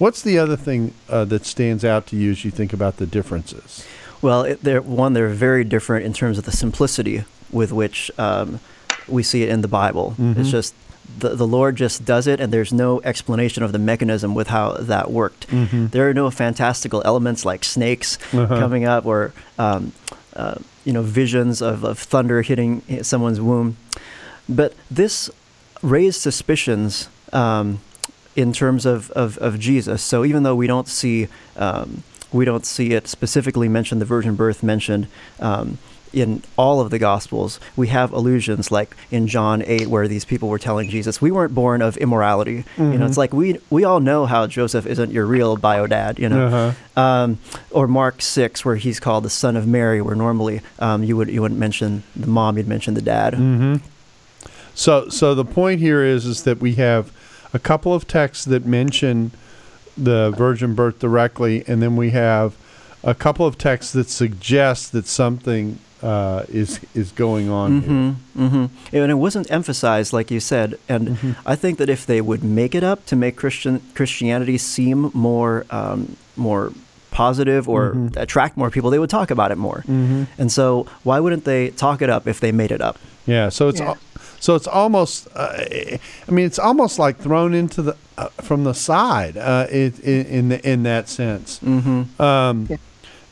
what's 0.00 0.22
the 0.22 0.38
other 0.38 0.56
thing 0.56 0.92
uh, 1.08 1.24
that 1.26 1.46
stands 1.46 1.84
out 1.84 2.08
to 2.08 2.16
you 2.16 2.32
as 2.32 2.44
you 2.44 2.50
think 2.50 2.72
about 2.72 2.96
the 2.96 3.06
differences? 3.06 3.86
Well, 4.20 4.42
it, 4.42 4.62
they're, 4.62 4.82
one, 4.82 5.12
they're 5.12 5.28
very 5.28 5.62
different 5.62 6.04
in 6.04 6.12
terms 6.12 6.36
of 6.36 6.46
the 6.46 6.52
simplicity 6.52 7.24
with 7.52 7.72
which 7.72 8.10
um, 8.18 8.58
we 9.06 9.22
see 9.22 9.44
it 9.44 9.50
in 9.50 9.60
the 9.60 9.68
Bible. 9.68 10.16
It's 10.18 10.50
just 10.50 10.74
the, 11.18 11.30
the 11.36 11.46
Lord 11.46 11.76
just 11.76 12.04
does 12.04 12.26
it, 12.26 12.40
and 12.40 12.52
there's 12.52 12.72
no 12.72 13.00
explanation 13.02 13.62
of 13.62 13.72
the 13.72 13.78
mechanism 13.78 14.34
with 14.34 14.48
how 14.48 14.72
that 14.72 15.10
worked. 15.10 15.46
There 15.90 16.08
are 16.08 16.14
no 16.14 16.30
fantastical 16.30 17.02
elements 17.04 17.44
like 17.44 17.64
snakes 17.64 18.18
coming 18.30 18.84
up 18.84 19.06
or 19.06 19.32
um, 19.58 19.92
uh, 20.34 20.56
you 20.84 20.92
know 20.92 21.02
visions 21.02 21.62
of, 21.62 21.84
of 21.84 21.98
thunder 21.98 22.42
hitting 22.42 22.82
someone's 23.02 23.40
womb. 23.40 23.76
But 24.48 24.74
this 24.90 25.30
raised 25.82 26.20
suspicions 26.20 27.08
um, 27.32 27.80
in 28.36 28.52
terms 28.52 28.84
of, 28.86 29.10
of, 29.12 29.38
of 29.38 29.58
Jesus. 29.58 30.02
So 30.02 30.24
even 30.24 30.42
though 30.42 30.56
we 30.56 30.66
don't 30.66 30.88
see 30.88 31.28
um, 31.56 32.02
we 32.32 32.44
don't 32.44 32.66
see 32.66 32.90
it 32.92 33.06
specifically 33.06 33.68
mentioned, 33.68 34.00
the 34.00 34.04
virgin 34.06 34.34
birth 34.34 34.62
mentioned 34.62 35.06
um, 35.38 35.78
in 36.14 36.42
all 36.56 36.80
of 36.80 36.90
the 36.90 36.98
Gospels, 36.98 37.60
we 37.76 37.88
have 37.88 38.12
allusions 38.12 38.70
like 38.70 38.96
in 39.10 39.26
John 39.26 39.62
8, 39.66 39.88
where 39.88 40.08
these 40.08 40.24
people 40.24 40.48
were 40.48 40.58
telling 40.58 40.88
Jesus, 40.88 41.20
We 41.20 41.30
weren't 41.30 41.54
born 41.54 41.82
of 41.82 41.96
immorality. 41.96 42.64
You 42.76 42.98
know, 42.98 43.06
it's 43.06 43.18
like 43.18 43.32
we, 43.32 43.58
we 43.70 43.84
all 43.84 44.00
know 44.00 44.26
how 44.26 44.46
Joseph 44.46 44.86
isn't 44.86 45.10
your 45.10 45.26
real 45.26 45.56
bio 45.56 45.86
dad, 45.86 46.18
you 46.18 46.28
know. 46.28 46.46
Uh-huh. 46.46 47.00
Um, 47.00 47.38
or 47.70 47.88
Mark 47.88 48.22
6, 48.22 48.64
where 48.64 48.76
he's 48.76 49.00
called 49.00 49.24
the 49.24 49.30
son 49.30 49.56
of 49.56 49.66
Mary, 49.66 50.00
where 50.00 50.14
normally 50.14 50.60
um, 50.78 51.02
you, 51.02 51.16
would, 51.16 51.28
you 51.28 51.42
wouldn't 51.42 51.60
mention 51.60 52.04
the 52.14 52.28
mom, 52.28 52.56
you'd 52.56 52.68
mention 52.68 52.94
the 52.94 53.02
dad. 53.02 53.34
So, 54.74 55.08
so 55.08 55.34
the 55.34 55.44
point 55.44 55.80
here 55.80 56.02
is 56.02 56.26
is 56.26 56.42
that 56.44 56.58
we 56.58 56.74
have 56.74 57.12
a 57.52 57.58
couple 57.58 57.94
of 57.94 58.06
texts 58.06 58.44
that 58.46 58.66
mention 58.66 59.30
the 59.96 60.32
virgin 60.36 60.74
birth 60.74 60.98
directly, 60.98 61.64
and 61.68 61.80
then 61.80 61.96
we 61.96 62.10
have 62.10 62.56
a 63.04 63.14
couple 63.14 63.46
of 63.46 63.56
texts 63.58 63.92
that 63.92 64.08
suggest 64.08 64.92
that 64.92 65.06
something 65.06 65.78
uh, 66.04 66.42
is 66.48 66.80
is 66.94 67.12
going 67.12 67.48
on. 67.50 67.80
here. 67.82 68.14
hmm 68.50 68.66
And 68.92 69.10
it 69.10 69.18
wasn't 69.26 69.50
emphasized, 69.50 70.12
like 70.18 70.34
you 70.34 70.40
said. 70.40 70.68
And 70.88 71.08
Mm-hmm. 71.08 71.32
I 71.52 71.56
think 71.56 71.78
that 71.78 71.88
if 71.88 72.04
they 72.06 72.20
would 72.20 72.42
make 72.44 72.74
it 72.78 72.84
up 72.84 72.98
to 73.06 73.16
make 73.16 73.32
Christian 73.36 73.80
Christianity 73.94 74.58
seem 74.58 75.10
more 75.14 75.64
um, 75.70 76.16
more 76.36 76.72
positive 77.10 77.68
or 77.68 77.82
Mm-hmm. 77.94 78.18
attract 78.18 78.56
more 78.56 78.70
people, 78.70 78.90
they 78.90 78.98
would 78.98 79.10
talk 79.10 79.30
about 79.30 79.50
it 79.52 79.58
more. 79.58 79.82
And 80.38 80.50
so, 80.52 80.86
why 81.04 81.20
wouldn't 81.20 81.44
they 81.44 81.70
talk 81.70 82.02
it 82.02 82.10
up 82.10 82.26
if 82.26 82.38
they 82.40 82.52
made 82.52 82.72
it 82.74 82.80
up? 82.88 82.96
Yeah. 83.26 83.50
So 83.50 83.68
it's 83.68 83.80
Yeah. 83.80 83.88
al- 83.90 83.98
so 84.40 84.54
it's 84.56 84.66
almost. 84.68 85.28
Uh, 85.34 85.56
I 86.28 86.30
mean, 86.30 86.44
it's 86.46 86.58
almost 86.58 86.98
like 86.98 87.16
thrown 87.18 87.54
into 87.54 87.82
the 87.82 87.94
uh, 88.18 88.28
from 88.42 88.64
the 88.64 88.74
side. 88.74 89.36
Uh, 89.38 89.66
it, 89.70 89.98
in 90.00 90.26
in, 90.26 90.48
the, 90.50 90.58
in 90.72 90.82
that 90.82 91.08
sense. 91.08 91.60
Mm-hmm. 91.64 92.20
Um, 92.20 92.66
Yeah. 92.68 92.76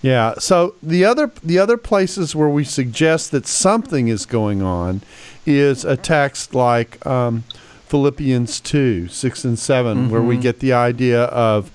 Yeah. 0.02 0.34
So 0.38 0.74
the 0.82 1.04
other 1.04 1.30
the 1.42 1.58
other 1.58 1.76
places 1.76 2.34
where 2.34 2.48
we 2.48 2.64
suggest 2.64 3.30
that 3.30 3.46
something 3.46 4.08
is 4.08 4.26
going 4.26 4.60
on 4.60 5.00
is 5.46 5.84
a 5.84 5.96
text 5.96 6.54
like 6.54 7.04
um, 7.06 7.44
Philippians 7.86 8.60
two 8.60 9.08
six 9.08 9.44
and 9.44 9.58
7 9.58 10.10
where 10.10 10.22
we 10.22 10.36
get 10.36 10.58
the 10.58 10.72
idea 10.72 11.24
of 11.24 11.70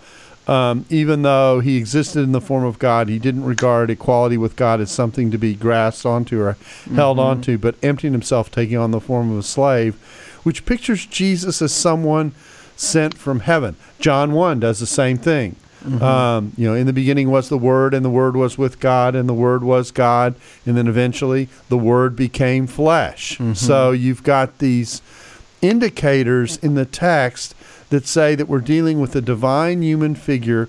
um, 0.48 0.86
even 0.90 1.24
though 1.24 1.60
he 1.60 1.76
existed 1.76 2.22
in 2.22 2.32
the 2.32 2.40
form 2.40 2.64
of 2.64 2.80
God, 2.80 3.10
he 3.10 3.20
didn't 3.20 3.44
regard 3.44 3.90
equality 3.90 4.38
with 4.38 4.56
God 4.56 4.80
as 4.80 4.90
something 4.90 5.30
to 5.32 5.38
be 5.38 5.54
grasped 5.54 6.06
onto 6.06 6.40
or 6.42 6.58
held 6.96 7.20
onto, 7.20 7.58
but 7.58 7.76
emptying 7.84 8.14
himself, 8.14 8.50
taking 8.50 8.78
on 8.78 8.92
the 8.92 9.02
form 9.02 9.30
of 9.30 9.40
a 9.40 9.44
slave, 9.44 9.96
which 10.44 10.66
pictures 10.66 11.06
Jesus 11.06 11.62
as 11.62 11.74
someone 11.74 12.32
sent 12.78 13.18
from 13.18 13.42
heaven. 13.42 13.76
John 14.00 14.32
1 14.32 14.62
does 14.62 14.80
the 14.80 14.86
same 14.86 15.18
thing. 15.18 15.58
Mm-hmm. 15.84 16.04
Um, 16.04 16.54
you 16.58 16.68
know, 16.68 16.76
in 16.76 16.88
the 16.88 16.94
beginning 16.94 17.30
was 17.30 17.50
the 17.50 17.58
Word, 17.58 17.94
and 17.94 18.04
the 18.04 18.10
Word 18.10 18.36
was 18.36 18.58
with 18.58 18.80
God, 18.80 19.16
and 19.16 19.30
the 19.30 19.34
Word 19.34 19.64
was 19.64 19.92
God, 19.92 20.36
and 20.66 20.76
then 20.76 20.88
eventually 20.88 21.50
the 21.70 21.78
Word 21.78 22.16
became 22.16 22.68
flesh. 22.68 23.34
Mm-hmm. 23.34 23.54
So 23.54 23.92
you've 23.92 24.24
got 24.24 24.58
these 24.58 25.02
indicators 25.62 26.58
in 26.58 26.76
the 26.76 26.86
text 26.86 27.56
that 27.90 28.06
say 28.06 28.36
that 28.36 28.48
we're 28.48 28.60
dealing 28.60 29.00
with 29.00 29.16
a 29.16 29.22
divine 29.22 29.82
human 29.82 30.16
figure 30.16 30.68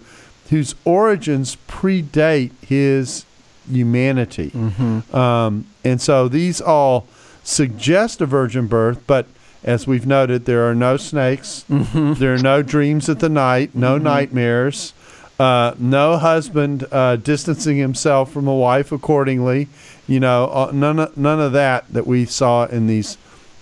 whose 0.50 0.74
origins 0.84 1.56
predate 1.66 2.52
his 2.64 3.24
humanity. 3.70 4.50
Mm-hmm. 4.50 5.14
Um, 5.14 5.66
and 5.84 6.00
so 6.00 6.28
these 6.28 6.60
all 6.60 7.06
suggest 7.42 8.20
a 8.20 8.26
virgin 8.26 8.66
birth, 8.66 9.02
but 9.06 9.26
as 9.64 9.86
we've 9.86 10.06
noted, 10.06 10.44
there 10.44 10.68
are 10.68 10.74
no 10.74 10.96
snakes, 10.96 11.64
there 11.68 12.34
are 12.34 12.38
no 12.38 12.62
dreams 12.62 13.08
at 13.08 13.18
the 13.20 13.28
night, 13.28 13.74
no 13.74 13.98
nightmares, 13.98 14.94
uh, 15.38 15.74
no 15.78 16.16
husband 16.16 16.86
uh, 16.90 17.16
distancing 17.16 17.76
himself 17.76 18.32
from 18.32 18.48
a 18.48 18.54
wife 18.54 18.90
accordingly. 18.92 19.68
You 20.06 20.20
know, 20.20 20.46
uh, 20.46 20.70
none 20.72 20.98
of, 20.98 21.16
none 21.16 21.40
of 21.40 21.52
that 21.52 21.84
that 21.92 22.06
we 22.06 22.24
saw 22.24 22.66
in 22.66 22.86
these 22.86 23.16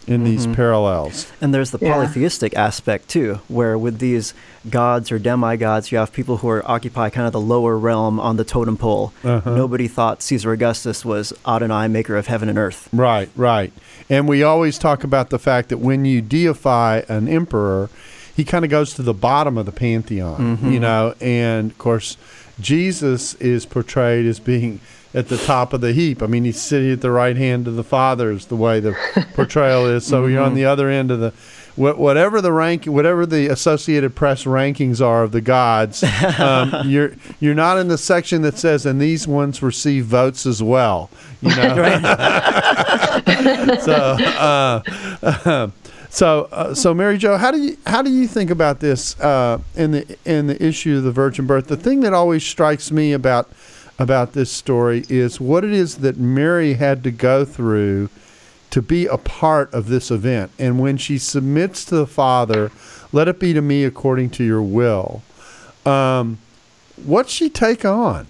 in 0.08 0.22
these 0.22 0.46
parallels. 0.46 1.26
And 1.40 1.52
there's 1.52 1.72
the 1.72 1.78
Yeah. 1.82 1.94
polytheistic 1.94 2.56
aspect 2.56 3.08
too, 3.08 3.40
where 3.48 3.76
with 3.76 3.98
these 3.98 4.34
gods 4.70 5.10
or 5.10 5.18
demigods, 5.18 5.90
you 5.90 5.98
have 5.98 6.12
people 6.12 6.36
who 6.36 6.48
are 6.48 6.62
occupy 6.70 7.10
kind 7.10 7.26
of 7.26 7.32
the 7.32 7.40
lower 7.40 7.76
realm 7.76 8.20
on 8.20 8.36
the 8.36 8.44
totem 8.44 8.76
pole. 8.76 9.12
Uh-huh. 9.24 9.56
Nobody 9.56 9.88
thought 9.88 10.22
Caesar 10.22 10.52
Augustus 10.52 11.04
was 11.04 11.32
Adonai, 11.44 11.88
maker 11.88 12.16
of 12.16 12.28
heaven 12.28 12.48
and 12.48 12.56
earth. 12.56 12.88
Right, 12.92 13.28
right. 13.34 13.72
And 14.08 14.28
we 14.28 14.44
always 14.44 14.78
talk 14.78 15.02
about 15.02 15.30
the 15.30 15.40
fact 15.40 15.70
that 15.70 15.78
when 15.78 16.04
you 16.04 16.20
deify 16.22 17.02
an 17.08 17.26
emperor, 17.26 17.90
he 18.36 18.44
kind 18.44 18.64
of 18.64 18.70
goes 18.70 18.92
to 18.94 19.02
the 19.02 19.14
bottom 19.14 19.56
of 19.56 19.64
the 19.66 19.72
pantheon, 19.72 20.58
you 20.70 20.78
know, 20.78 21.14
and 21.20 21.70
of 21.70 21.78
course, 21.78 22.16
Jesus 22.60 23.34
is 23.34 23.66
portrayed 23.66 24.26
as 24.26 24.38
being 24.38 24.80
at 25.14 25.28
the 25.28 25.38
top 25.38 25.72
of 25.72 25.80
the 25.80 25.92
heap. 25.94 26.22
I 26.22 26.26
mean, 26.26 26.44
he's 26.44 26.60
sitting 26.60 26.92
at 26.92 27.00
the 27.00 27.10
right 27.10 27.36
hand 27.36 27.66
of 27.66 27.76
the 27.76 27.82
Father, 27.84 28.30
is 28.30 28.46
the 28.46 28.56
way 28.56 28.80
the 28.80 28.94
portrayal 29.34 29.86
is. 29.86 30.06
So 30.06 30.26
you're 30.26 30.42
on 30.42 30.54
the 30.54 30.66
other 30.66 30.88
end 30.90 31.10
of 31.10 31.20
the. 31.20 31.32
Whatever 31.76 32.40
the 32.40 32.52
rank, 32.52 32.86
whatever 32.86 33.26
the 33.26 33.48
Associated 33.48 34.14
Press 34.14 34.44
rankings 34.44 35.04
are 35.04 35.22
of 35.22 35.32
the 35.32 35.42
gods, 35.42 36.02
um, 36.38 36.72
you're 36.86 37.12
you're 37.38 37.54
not 37.54 37.76
in 37.76 37.88
the 37.88 37.98
section 37.98 38.40
that 38.42 38.56
says, 38.56 38.86
"and 38.86 38.98
these 38.98 39.28
ones 39.28 39.62
receive 39.62 40.06
votes 40.06 40.46
as 40.46 40.62
well." 40.62 41.10
You 41.42 41.50
know, 41.56 41.74
so 43.82 44.16
uh, 44.22 44.80
so 46.16 46.48
uh, 46.50 46.72
so 46.74 46.94
Mary 46.94 47.18
Jo, 47.18 47.36
how 47.36 47.50
do 47.50 47.58
you 47.58 47.76
how 47.86 48.00
do 48.00 48.10
you 48.10 48.26
think 48.26 48.50
about 48.50 48.80
this 48.80 49.20
uh, 49.20 49.60
in 49.74 49.90
the 49.90 50.18
in 50.24 50.46
the 50.46 50.64
issue 50.64 50.96
of 50.96 51.02
the 51.02 51.12
virgin 51.12 51.46
birth? 51.46 51.66
The 51.66 51.76
thing 51.76 52.00
that 52.00 52.14
always 52.14 52.42
strikes 52.42 52.90
me 52.90 53.12
about 53.12 53.50
about 53.98 54.32
this 54.32 54.50
story 54.50 55.04
is 55.10 55.38
what 55.38 55.62
it 55.62 55.72
is 55.72 55.98
that 55.98 56.16
Mary 56.16 56.72
had 56.74 57.04
to 57.04 57.10
go 57.10 57.44
through 57.44 58.08
to 58.70 58.80
be 58.80 59.04
a 59.04 59.18
part 59.18 59.70
of 59.74 59.88
this 59.88 60.10
event, 60.10 60.52
and 60.58 60.80
when 60.80 60.96
she 60.96 61.18
submits 61.18 61.84
to 61.84 61.96
the 61.96 62.06
Father, 62.06 62.72
let 63.12 63.28
it 63.28 63.38
be 63.38 63.52
to 63.52 63.60
me 63.60 63.84
according 63.84 64.30
to 64.30 64.42
your 64.44 64.62
will. 64.62 65.22
Um, 65.84 66.38
what's 67.04 67.30
she 67.30 67.50
take 67.50 67.84
on? 67.84 68.26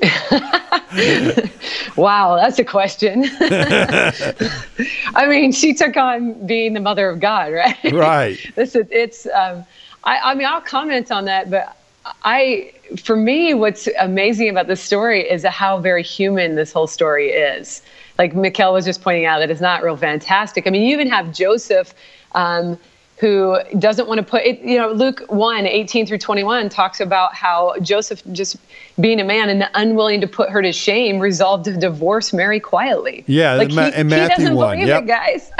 wow, 1.96 2.36
that's 2.36 2.58
a 2.58 2.64
question. 2.64 3.24
I 3.40 5.26
mean, 5.28 5.52
she 5.52 5.74
took 5.74 5.96
on 5.96 6.46
being 6.46 6.74
the 6.74 6.80
mother 6.80 7.08
of 7.08 7.20
God, 7.20 7.52
right? 7.52 7.92
Right. 7.92 8.38
this 8.54 8.74
is, 8.74 8.86
it's. 8.90 9.26
Um, 9.26 9.64
I, 10.04 10.18
I 10.18 10.34
mean, 10.34 10.46
I'll 10.46 10.60
comment 10.60 11.10
on 11.10 11.24
that, 11.24 11.50
but 11.50 11.76
I, 12.22 12.72
for 13.02 13.16
me, 13.16 13.54
what's 13.54 13.88
amazing 13.98 14.48
about 14.48 14.68
this 14.68 14.80
story 14.80 15.28
is 15.28 15.44
how 15.44 15.80
very 15.80 16.04
human 16.04 16.54
this 16.54 16.72
whole 16.72 16.86
story 16.86 17.30
is. 17.30 17.82
Like 18.16 18.34
Mikel 18.34 18.72
was 18.72 18.84
just 18.84 19.02
pointing 19.02 19.24
out 19.26 19.40
that 19.40 19.50
it's 19.50 19.60
not 19.60 19.82
real 19.82 19.96
fantastic. 19.96 20.66
I 20.66 20.70
mean, 20.70 20.82
you 20.82 20.92
even 20.92 21.10
have 21.10 21.32
Joseph. 21.32 21.92
Um, 22.32 22.78
who 23.18 23.58
doesn't 23.80 24.06
want 24.06 24.18
to 24.18 24.24
put 24.24 24.42
it, 24.44 24.60
you 24.60 24.78
know, 24.78 24.92
Luke 24.92 25.24
1, 25.28 25.66
18 25.66 26.06
through 26.06 26.18
21 26.18 26.68
talks 26.68 27.00
about 27.00 27.34
how 27.34 27.74
Joseph, 27.80 28.22
just 28.30 28.56
being 29.00 29.20
a 29.20 29.24
man 29.24 29.48
and 29.48 29.68
unwilling 29.74 30.20
to 30.20 30.28
put 30.28 30.50
her 30.50 30.62
to 30.62 30.72
shame, 30.72 31.18
resolved 31.18 31.64
to 31.64 31.76
divorce 31.76 32.32
Mary 32.32 32.60
quietly. 32.60 33.24
Yeah, 33.26 33.54
like 33.54 33.72
Ma- 33.72 33.86
he, 33.86 33.96
he 33.96 34.02
Matthew 34.04 34.44
doesn't 34.44 34.54
1, 34.54 34.76
believe 34.76 34.88
yep. 34.88 35.02
it, 35.02 35.06
guys. 35.06 35.50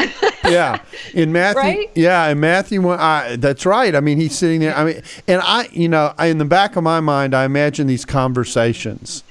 yeah, 0.45 0.81
in 1.15 1.33
Matthew. 1.33 1.61
Right? 1.61 1.91
Yeah, 1.97 2.29
in 2.29 2.39
Matthew 2.39 2.81
one. 2.81 3.01
I, 3.01 3.35
that's 3.35 3.67
right. 3.67 3.93
I 3.95 4.01
mean, 4.01 4.19
he's 4.19 4.39
sitting 4.39 4.61
there. 4.61 4.77
I 4.77 4.85
mean, 4.85 5.03
and 5.27 5.41
I, 5.43 5.69
you 5.73 5.89
know, 5.89 6.15
I, 6.17 6.27
in 6.27 6.39
the 6.39 6.45
back 6.45 6.77
of 6.77 6.85
my 6.85 7.01
mind, 7.01 7.35
I 7.35 7.45
imagine 7.45 7.89
these 7.89 8.05
conversations 8.05 9.25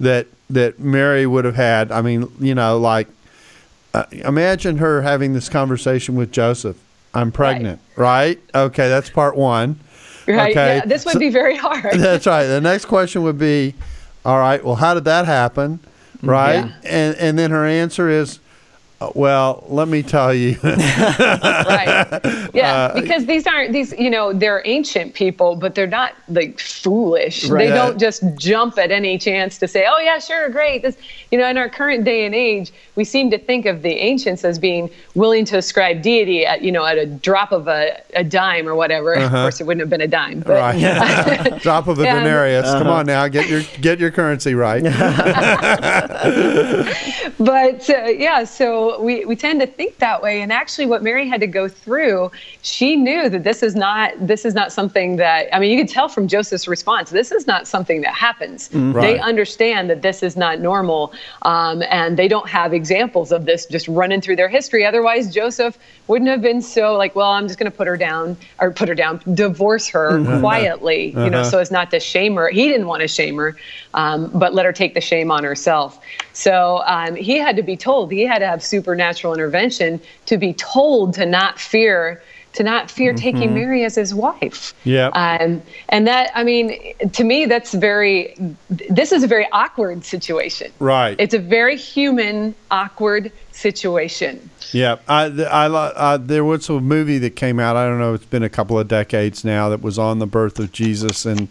that 0.00 0.26
that 0.48 0.78
Mary 0.78 1.26
would 1.26 1.44
have 1.44 1.56
had. 1.56 1.92
I 1.92 2.00
mean, 2.00 2.30
you 2.40 2.54
know, 2.54 2.78
like 2.78 3.08
uh, 3.92 4.04
imagine 4.10 4.78
her 4.78 5.02
having 5.02 5.34
this 5.34 5.50
conversation 5.50 6.14
with 6.14 6.32
Joseph. 6.32 6.78
I'm 7.14 7.32
pregnant, 7.32 7.80
right? 7.96 8.38
Okay, 8.54 8.88
that's 8.88 9.08
part 9.10 9.36
one. 9.36 9.78
right? 10.26 10.50
Okay, 10.50 10.76
Yeah, 10.78 10.84
this 10.86 11.04
would 11.04 11.12
so- 11.14 11.18
be 11.20 11.30
very 11.30 11.56
hard. 11.56 11.84
That's 11.94 12.26
right. 12.26 12.44
The 12.46 12.60
next 12.60 12.86
question 12.86 13.22
would 13.22 13.38
be, 13.38 13.74
all 14.24 14.38
right, 14.38 14.64
well, 14.64 14.74
how 14.76 14.94
did 14.94 15.04
that 15.04 15.26
happen? 15.26 15.80
Right? 16.22 16.54
Yeah. 16.64 16.72
And 16.84 17.16
and 17.16 17.38
then 17.38 17.50
her 17.50 17.66
answer 17.66 18.08
is, 18.08 18.38
well, 19.14 19.64
let 19.68 19.88
me 19.88 20.02
tell 20.02 20.32
you. 20.34 20.56
right. 20.62 22.20
Yeah, 22.54 22.72
Uh, 22.94 23.00
because 23.00 23.26
these 23.26 23.46
aren't 23.48 23.72
these, 23.72 23.92
you 23.98 24.08
know, 24.08 24.32
they're 24.32 24.62
ancient 24.64 25.14
people, 25.14 25.56
but 25.56 25.74
they're 25.74 25.88
not 25.88 26.12
like 26.28 26.60
foolish. 26.60 27.48
Right. 27.48 27.68
They 27.68 27.74
don't 27.74 27.98
just 27.98 28.22
jump 28.36 28.78
at 28.78 28.92
any 28.92 29.18
chance 29.18 29.58
to 29.58 29.66
say, 29.66 29.86
"Oh 29.88 29.98
yeah, 29.98 30.20
sure, 30.20 30.48
great." 30.50 30.82
This, 30.82 30.96
you 31.32 31.38
know, 31.38 31.48
in 31.48 31.56
our 31.58 31.68
current 31.68 32.04
day 32.04 32.24
and 32.26 32.32
age, 32.34 32.72
we 32.94 33.04
seem 33.04 33.28
to 33.32 33.38
think 33.38 33.66
of 33.66 33.82
the 33.82 33.90
ancients 33.90 34.44
as 34.44 34.60
being 34.60 34.88
willing 35.16 35.44
to 35.46 35.56
ascribe 35.58 36.00
deity 36.00 36.46
at, 36.46 36.62
you 36.62 36.70
know, 36.70 36.84
at 36.86 36.96
a 36.96 37.06
drop 37.06 37.50
of 37.50 37.66
a, 37.66 38.00
a 38.14 38.22
dime 38.22 38.68
or 38.68 38.76
whatever. 38.76 39.14
Of 39.14 39.30
course, 39.32 39.60
it 39.60 39.64
wouldn't 39.66 39.80
have 39.80 39.90
been 39.90 40.00
a 40.00 40.06
dime, 40.06 40.38
but 40.40 40.54
right. 40.54 41.60
Drop 41.62 41.88
of 41.88 41.98
a 41.98 42.04
Yeah. 42.04 42.20
denarius. 42.20 42.70
Come 42.70 42.86
on 42.86 43.06
now, 43.06 43.26
get 43.26 43.48
your 43.48 43.62
get 43.80 43.98
your 43.98 44.12
currency 44.12 44.54
right. 44.54 44.82
but 47.38 47.90
uh, 47.90 48.04
yeah, 48.16 48.44
so 48.44 48.93
we, 49.00 49.24
we 49.24 49.36
tend 49.36 49.60
to 49.60 49.66
think 49.66 49.98
that 49.98 50.22
way. 50.22 50.42
And 50.42 50.52
actually, 50.52 50.86
what 50.86 51.02
Mary 51.02 51.28
had 51.28 51.40
to 51.40 51.46
go 51.46 51.68
through, 51.68 52.30
she 52.62 52.96
knew 52.96 53.28
that 53.28 53.44
this 53.44 53.62
is 53.62 53.74
not 53.74 54.12
this 54.20 54.44
is 54.44 54.54
not 54.54 54.72
something 54.72 55.16
that 55.16 55.54
I 55.54 55.58
mean, 55.58 55.70
you 55.70 55.82
could 55.82 55.92
tell 55.92 56.08
from 56.08 56.28
Joseph's 56.28 56.68
response. 56.68 57.10
This 57.10 57.32
is 57.32 57.46
not 57.46 57.66
something 57.66 58.00
that 58.02 58.14
happens. 58.14 58.70
Right. 58.72 59.02
They 59.02 59.18
understand 59.18 59.90
that 59.90 60.02
this 60.02 60.22
is 60.22 60.36
not 60.36 60.60
normal, 60.60 61.12
um, 61.42 61.82
and 61.90 62.16
they 62.16 62.28
don't 62.28 62.48
have 62.48 62.72
examples 62.72 63.32
of 63.32 63.44
this 63.46 63.66
just 63.66 63.88
running 63.88 64.20
through 64.20 64.36
their 64.36 64.48
history. 64.48 64.84
Otherwise, 64.84 65.32
Joseph 65.32 65.78
wouldn't 66.06 66.30
have 66.30 66.42
been 66.42 66.60
so 66.60 66.96
like, 66.96 67.14
well, 67.16 67.30
I'm 67.30 67.46
just 67.46 67.58
going 67.58 67.70
to 67.70 67.76
put 67.76 67.86
her 67.86 67.96
down 67.96 68.36
or 68.60 68.70
put 68.70 68.88
her 68.88 68.94
down, 68.94 69.20
divorce 69.32 69.88
her 69.88 70.22
quietly, 70.40 71.08
you 71.08 71.30
know, 71.30 71.40
Uh-huh. 71.40 71.50
so 71.50 71.58
as 71.58 71.70
not 71.70 71.90
to 71.92 72.00
shame 72.00 72.34
her. 72.36 72.48
He 72.48 72.68
didn't 72.68 72.86
want 72.86 73.00
to 73.02 73.08
shame 73.08 73.36
her, 73.36 73.56
um, 73.94 74.30
but 74.34 74.54
let 74.54 74.66
her 74.66 74.72
take 74.72 74.94
the 74.94 75.00
shame 75.00 75.30
on 75.30 75.44
herself. 75.44 75.98
So 76.32 76.82
um, 76.86 77.14
he 77.14 77.38
had 77.38 77.56
to 77.56 77.62
be 77.62 77.76
told. 77.76 78.12
He 78.12 78.22
had 78.22 78.40
to 78.40 78.46
have 78.46 78.62
supernatural 78.62 79.32
intervention 79.34 80.00
to 80.26 80.36
be 80.36 80.52
told 80.52 81.14
to 81.14 81.26
not 81.26 81.58
fear. 81.58 82.22
To 82.54 82.62
not 82.62 82.88
fear 82.88 83.12
taking 83.14 83.52
Mary 83.52 83.82
as 83.82 83.96
his 83.96 84.14
wife. 84.14 84.74
Yep. 84.84 85.10
Um, 85.16 85.60
and 85.88 86.06
that, 86.06 86.30
I 86.36 86.44
mean, 86.44 86.94
to 87.10 87.24
me, 87.24 87.46
that's 87.46 87.74
very, 87.74 88.36
this 88.70 89.10
is 89.10 89.24
a 89.24 89.26
very 89.26 89.48
awkward 89.50 90.04
situation. 90.04 90.70
Right. 90.78 91.16
It's 91.18 91.34
a 91.34 91.40
very 91.40 91.76
human, 91.76 92.54
awkward 92.70 93.32
situation. 93.54 94.50
Yeah, 94.72 94.96
I, 95.08 95.24
I, 95.26 95.66
uh, 95.68 96.16
there 96.18 96.44
was 96.44 96.68
a 96.68 96.80
movie 96.80 97.18
that 97.18 97.36
came 97.36 97.60
out. 97.60 97.76
I 97.76 97.86
don't 97.86 97.98
know. 97.98 98.14
It's 98.14 98.24
been 98.24 98.42
a 98.42 98.48
couple 98.48 98.78
of 98.78 98.88
decades 98.88 99.44
now. 99.44 99.68
That 99.68 99.80
was 99.82 99.98
on 99.98 100.18
the 100.18 100.26
birth 100.26 100.58
of 100.58 100.72
Jesus, 100.72 101.24
and 101.24 101.48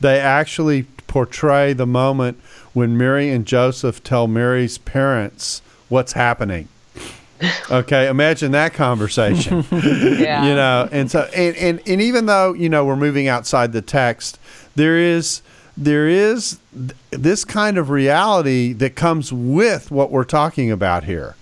they 0.00 0.18
actually 0.18 0.84
portray 1.06 1.72
the 1.72 1.86
moment 1.86 2.38
when 2.72 2.98
Mary 2.98 3.30
and 3.30 3.46
Joseph 3.46 4.02
tell 4.02 4.26
Mary's 4.26 4.78
parents 4.78 5.62
what's 5.88 6.12
happening. 6.12 6.68
Okay, 7.70 8.08
imagine 8.08 8.52
that 8.52 8.72
conversation. 8.72 9.64
Yeah. 9.70 10.46
you 10.46 10.54
know 10.54 10.88
and 10.92 11.10
so 11.10 11.28
and, 11.34 11.54
and 11.56 11.80
and 11.86 12.00
even 12.00 12.24
though 12.26 12.54
you 12.54 12.68
know 12.70 12.84
we're 12.86 12.96
moving 12.96 13.26
outside 13.28 13.72
the 13.72 13.82
text 13.82 14.38
there 14.76 14.96
is 14.96 15.42
there 15.76 16.08
is 16.08 16.58
th- 16.72 16.92
this 17.10 17.44
kind 17.44 17.76
of 17.76 17.90
reality 17.90 18.72
that 18.74 18.94
comes 18.94 19.30
with 19.32 19.90
what 19.90 20.10
we're 20.10 20.24
talking 20.24 20.70
about 20.70 21.04
here 21.04 21.34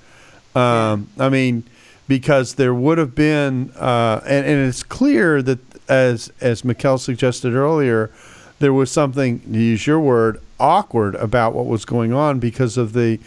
um, 0.55 1.09
i 1.19 1.29
mean 1.29 1.65
because 2.09 2.55
there 2.55 2.75
would 2.75 2.99
have 2.99 3.15
been 3.15 3.71
uh, 3.77 4.21
and, 4.27 4.47
and 4.47 4.69
it's 4.69 4.83
clear 4.83 5.41
that 5.43 5.59
as 5.89 6.33
as 6.41 6.65
Mikel 6.65 6.99
suggested 6.99 7.55
earlier 7.55 8.11
there 8.59 8.73
was 8.73 8.91
something 8.91 9.41
to 9.41 9.59
use 9.59 9.87
your 9.87 9.99
word 10.01 10.41
awkward 10.61 11.15
about 11.17 11.55
what 11.55 11.67
was 11.67 11.85
going 11.85 12.13
on 12.13 12.39
because 12.39 12.77
of 12.77 12.93
the 12.93 13.19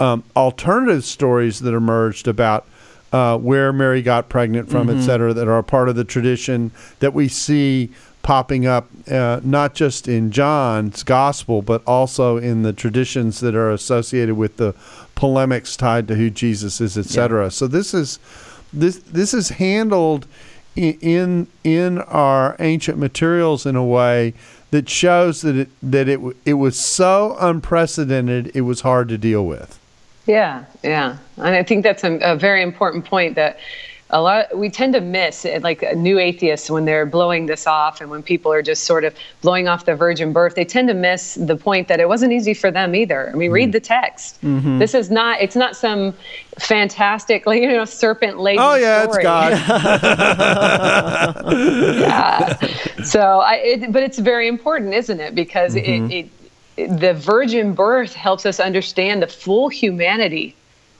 um, 0.00 0.24
alternative 0.34 1.04
stories 1.04 1.60
that 1.60 1.74
emerged 1.74 2.26
about 2.26 2.66
uh, 3.12 3.36
where 3.38 3.72
Mary 3.72 4.02
got 4.02 4.28
pregnant 4.28 4.70
from, 4.70 4.90
et 4.90 5.02
cetera, 5.02 5.32
that 5.32 5.48
are 5.48 5.58
a 5.58 5.62
part 5.62 5.88
of 5.88 5.96
the 5.96 6.04
tradition 6.04 6.70
that 7.00 7.14
we 7.14 7.26
see 7.26 7.90
popping 8.28 8.66
up 8.66 8.86
uh, 9.10 9.40
not 9.42 9.74
just 9.74 10.06
in 10.06 10.30
John's 10.30 11.02
gospel, 11.02 11.62
but 11.62 11.82
also 11.86 12.36
in 12.36 12.60
the 12.60 12.74
traditions 12.74 13.40
that 13.40 13.54
are 13.54 13.70
associated 13.70 14.34
with 14.34 14.58
the 14.58 14.74
polemics 15.14 15.78
tied 15.78 16.06
to 16.08 16.14
who 16.14 16.28
Jesus 16.28 16.78
is, 16.78 16.98
et 16.98 17.06
cetera. 17.06 17.50
So 17.50 17.66
this 17.66 17.94
is 17.94 18.18
this 18.70 18.98
this 18.98 19.32
is 19.32 19.48
handled 19.48 20.26
in 20.76 21.46
in 21.64 22.00
our 22.00 22.54
ancient 22.58 22.98
materials 22.98 23.64
in 23.64 23.76
a 23.76 23.84
way 23.84 24.34
that 24.72 24.90
shows 24.90 25.40
that 25.40 25.56
it 25.56 25.70
that 25.82 26.06
it 26.06 26.20
it 26.44 26.54
was 26.54 26.78
so 26.78 27.34
unprecedented 27.40 28.54
it 28.54 28.60
was 28.60 28.82
hard 28.82 29.08
to 29.08 29.16
deal 29.16 29.46
with. 29.46 29.78
Yeah, 30.26 30.66
yeah, 30.84 31.16
and 31.38 31.54
I 31.54 31.62
think 31.62 31.82
that's 31.82 32.04
a, 32.04 32.18
a 32.18 32.36
very 32.36 32.60
important 32.60 33.06
point 33.06 33.36
that 33.36 33.58
a 34.10 34.20
lot 34.20 34.56
we 34.56 34.70
tend 34.70 34.94
to 34.94 35.00
miss, 35.00 35.44
like 35.60 35.82
new 35.96 36.18
atheists 36.18 36.70
when 36.70 36.84
they're 36.84 37.06
blowing 37.06 37.46
this 37.46 37.66
off, 37.66 38.00
and 38.00 38.10
when 38.10 38.22
people 38.22 38.52
are 38.52 38.62
just 38.62 38.84
sort 38.84 39.04
of 39.04 39.14
blowing 39.42 39.68
off 39.68 39.84
the 39.84 39.94
virgin 39.94 40.32
birth, 40.32 40.54
they 40.54 40.64
tend 40.64 40.88
to 40.88 40.94
miss 40.94 41.34
the 41.34 41.56
point 41.56 41.88
that 41.88 42.00
it 42.00 42.08
wasn't 42.08 42.32
easy 42.32 42.54
for 42.54 42.70
them 42.70 42.94
either. 42.94 43.30
I 43.30 43.34
mean, 43.34 43.50
read 43.50 43.68
mm. 43.70 43.72
the 43.72 43.80
text. 43.80 44.40
Mm-hmm. 44.42 44.78
This 44.78 44.94
is 44.94 45.10
not 45.10 45.40
it's 45.40 45.56
not 45.56 45.76
some 45.76 46.14
fantastic, 46.58 47.46
like 47.46 47.60
you 47.62 47.68
know, 47.68 47.84
serpent 47.84 48.38
lady 48.38 48.58
Oh 48.60 48.74
yeah, 48.76 49.04
it's 49.04 49.18
god 49.18 49.52
yeah 52.00 52.56
So, 53.02 53.40
I, 53.40 53.54
it, 53.56 53.92
but 53.92 54.02
it's 54.02 54.18
very 54.18 54.48
important, 54.48 54.94
isn't 54.94 55.20
it? 55.20 55.34
Because 55.34 55.74
it, 55.74 55.84
mm-hmm. 55.84 56.10
it, 56.10 56.30
it, 56.76 57.00
the 57.00 57.14
virgin 57.14 57.74
birth 57.74 58.14
helps 58.14 58.46
us 58.46 58.60
understand 58.60 59.22
the 59.22 59.26
full 59.26 59.68
humanity 59.68 60.54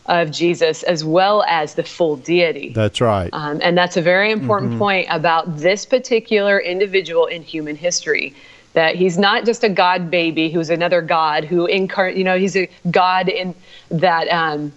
of 0.08 0.30
Jesus 0.30 0.82
as 0.84 1.04
well 1.04 1.44
as 1.44 1.74
the 1.74 1.84
full 1.84 2.16
deity. 2.16 2.72
That's 2.72 3.00
right. 3.00 3.30
Um, 3.32 3.60
and 3.62 3.76
that's 3.76 3.96
a 3.96 4.02
very 4.02 4.32
important 4.32 4.78
point 4.78 5.06
about 5.10 5.58
this 5.58 5.84
particular 5.84 6.58
individual 6.58 7.26
in 7.26 7.42
human 7.42 7.76
history. 7.76 8.34
That 8.72 8.96
he's 8.96 9.18
not 9.18 9.44
just 9.44 9.64
a 9.64 9.68
God 9.68 10.10
baby 10.10 10.50
who's 10.50 10.70
another 10.70 11.02
God 11.02 11.44
who 11.44 11.66
incarnate, 11.66 12.16
you 12.16 12.24
know, 12.24 12.38
he's 12.38 12.56
a 12.56 12.68
God 12.90 13.28
in 13.28 13.54
that, 13.90 14.28
um, 14.28 14.72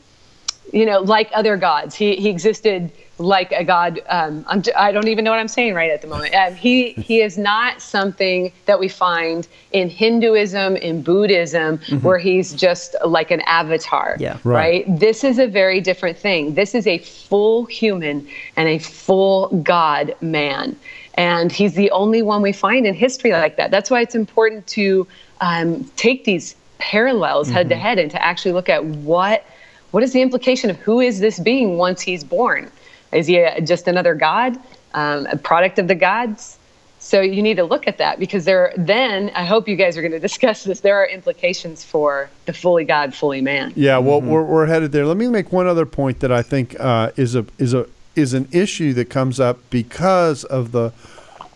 you 0.71 0.85
know, 0.85 0.99
like 0.99 1.29
other 1.33 1.57
gods. 1.57 1.95
He, 1.95 2.15
he 2.15 2.29
existed 2.29 2.91
like 3.17 3.51
a 3.51 3.63
God. 3.63 4.01
Um, 4.09 4.45
I'm, 4.47 4.63
I 4.75 4.91
don't 4.91 5.07
even 5.07 5.23
know 5.23 5.31
what 5.31 5.39
I'm 5.39 5.47
saying 5.47 5.73
right 5.73 5.91
at 5.91 6.01
the 6.01 6.07
moment. 6.07 6.33
Um, 6.33 6.55
he, 6.55 6.93
he 6.93 7.21
is 7.21 7.37
not 7.37 7.81
something 7.81 8.51
that 8.65 8.79
we 8.79 8.87
find 8.87 9.47
in 9.71 9.89
Hinduism, 9.89 10.75
in 10.77 11.01
Buddhism, 11.03 11.77
where 12.01 12.17
he's 12.17 12.53
just 12.53 12.95
like 13.05 13.31
an 13.31 13.41
avatar. 13.41 14.17
Yeah. 14.19 14.37
Right. 14.43 14.87
right? 14.87 14.99
This 14.99 15.23
is 15.23 15.39
a 15.39 15.47
very 15.47 15.81
different 15.81 16.17
thing. 16.17 16.55
This 16.55 16.73
is 16.73 16.87
a 16.87 16.97
full 16.99 17.65
human 17.65 18.27
and 18.55 18.67
a 18.67 18.79
full 18.79 19.49
God 19.63 20.15
man. 20.21 20.75
And 21.15 21.51
he's 21.51 21.73
the 21.73 21.91
only 21.91 22.21
one 22.21 22.41
we 22.41 22.53
find 22.53 22.87
in 22.87 22.95
history 22.95 23.33
like 23.33 23.57
that. 23.57 23.69
That's 23.69 23.91
why 23.91 24.01
it's 24.01 24.15
important 24.15 24.65
to 24.67 25.07
um, 25.41 25.83
take 25.95 26.23
these 26.23 26.55
parallels 26.77 27.49
head 27.49 27.69
to 27.69 27.75
head 27.75 27.99
and 27.99 28.09
to 28.09 28.23
actually 28.23 28.53
look 28.53 28.67
at 28.67 28.83
what 28.83 29.45
what 29.91 30.03
is 30.03 30.13
the 30.13 30.21
implication 30.21 30.69
of 30.69 30.77
who 30.77 30.99
is 30.99 31.19
this 31.19 31.39
being 31.39 31.77
once 31.77 32.01
he's 32.01 32.23
born? 32.23 32.71
Is 33.11 33.27
he 33.27 33.37
a, 33.37 33.61
just 33.61 33.87
another 33.87 34.15
god, 34.15 34.57
um, 34.93 35.27
a 35.27 35.37
product 35.37 35.79
of 35.79 35.87
the 35.87 35.95
gods? 35.95 36.57
So 36.99 37.19
you 37.19 37.41
need 37.41 37.57
to 37.57 37.63
look 37.63 37.87
at 37.87 37.97
that 37.97 38.19
because 38.19 38.45
there. 38.45 38.73
Then 38.77 39.31
I 39.33 39.43
hope 39.43 39.67
you 39.67 39.75
guys 39.75 39.97
are 39.97 40.01
going 40.01 40.11
to 40.19 40.19
discuss 40.19 40.63
this. 40.63 40.79
There 40.79 40.95
are 40.95 41.07
implications 41.07 41.83
for 41.83 42.29
the 42.45 42.53
fully 42.53 42.85
God, 42.85 43.13
fully 43.13 43.41
man. 43.41 43.73
Yeah, 43.75 43.97
well, 43.97 44.21
we're, 44.21 44.43
we're 44.43 44.67
headed 44.67 44.91
there. 44.91 45.05
Let 45.05 45.17
me 45.17 45.27
make 45.27 45.51
one 45.51 45.67
other 45.67 45.85
point 45.85 46.19
that 46.19 46.31
I 46.31 46.41
think 46.41 46.79
uh, 46.79 47.11
is 47.15 47.35
a 47.35 47.45
is 47.57 47.73
a 47.73 47.87
is 48.15 48.33
an 48.33 48.47
issue 48.51 48.93
that 48.93 49.09
comes 49.09 49.39
up 49.39 49.57
because 49.69 50.43
of 50.43 50.71
the 50.71 50.93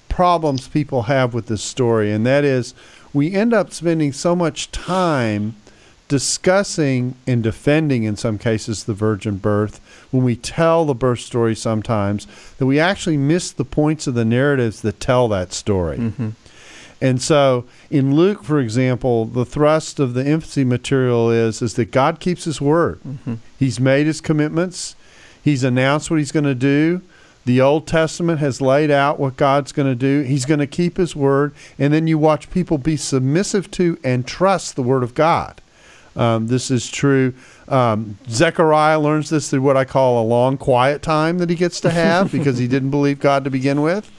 problems 0.10 0.68
people 0.68 1.04
have 1.04 1.34
with 1.34 1.48
this 1.48 1.62
story, 1.62 2.12
and 2.12 2.26
that 2.26 2.44
is 2.44 2.74
we 3.14 3.34
end 3.34 3.54
up 3.54 3.72
spending 3.72 4.12
so 4.12 4.36
much 4.36 4.72
time 4.72 5.56
discussing 6.08 7.16
and 7.26 7.42
defending, 7.42 8.04
in 8.04 8.16
some 8.16 8.38
cases, 8.38 8.84
the 8.84 8.94
virgin 8.94 9.38
birth 9.38 9.80
when 10.12 10.24
we 10.24 10.36
tell 10.36 10.86
the 10.86 10.96
birth 10.96 11.20
story 11.20 11.56
sometimes 11.56 12.28
that 12.58 12.66
we 12.66 12.80
actually 12.80 13.18
miss 13.18 13.52
the 13.52 13.66
points 13.66 14.08
of 14.08 14.14
the 14.14 14.26
narratives 14.26 14.82
that 14.82 15.00
tell 15.00 15.28
that 15.28 15.52
story. 15.52 15.98
Mm-hmm. 15.98 16.30
And 17.02 17.22
so 17.22 17.66
in 17.90 18.16
Luke, 18.16 18.44
for 18.44 18.60
example, 18.60 19.26
the 19.26 19.46
thrust 19.46 20.00
of 20.00 20.14
the 20.14 20.26
infancy 20.26 20.64
material 20.64 21.30
is 21.30 21.62
is 21.62 21.74
that 21.74 21.92
God 21.92 22.20
keeps 22.20 22.46
his 22.46 22.62
word. 22.62 23.00
Mm-hmm. 23.02 23.36
He's 23.58 23.80
made 23.80 24.06
his 24.06 24.22
commitments. 24.22 24.96
He's 25.44 25.64
announced 25.64 26.10
what 26.10 26.20
he's 26.20 26.32
going 26.32 26.46
to 26.46 26.56
do. 26.56 27.02
The 27.46 27.62
Old 27.62 27.86
Testament 27.86 28.40
has 28.40 28.60
laid 28.60 28.90
out 28.90 29.20
what 29.20 29.38
God's 29.38 29.72
going 29.72 29.88
to 29.88 29.96
do. 29.96 30.22
He's 30.22 30.46
going 30.46 30.60
to 30.60 30.68
keep 30.68 30.98
his 30.98 31.16
word. 31.16 31.54
And 31.78 31.94
then 31.94 32.08
you 32.08 32.18
watch 32.18 32.50
people 32.50 32.80
be 32.80 32.98
submissive 32.98 33.70
to 33.72 34.00
and 34.04 34.26
trust 34.26 34.76
the 34.76 34.82
word 34.82 35.04
of 35.04 35.14
God. 35.14 35.62
Um, 36.16 36.48
this 36.48 36.72
is 36.72 36.90
true. 36.90 37.34
Um, 37.68 38.18
Zechariah 38.30 39.00
learns 39.00 39.30
this 39.30 39.50
through 39.50 39.62
what 39.62 39.76
I 39.76 39.86
call 39.86 40.24
a 40.24 40.26
long 40.26 40.58
quiet 40.58 41.02
time 41.02 41.40
that 41.40 41.50
he 41.50 41.56
gets 41.56 41.82
to 41.82 41.90
have 41.90 42.32
because 42.32 42.58
he 42.58 42.68
didn't 42.68 42.92
believe 42.92 43.20
God 43.20 43.44
to 43.44 43.50
begin 43.50 43.82
with. 43.82 44.12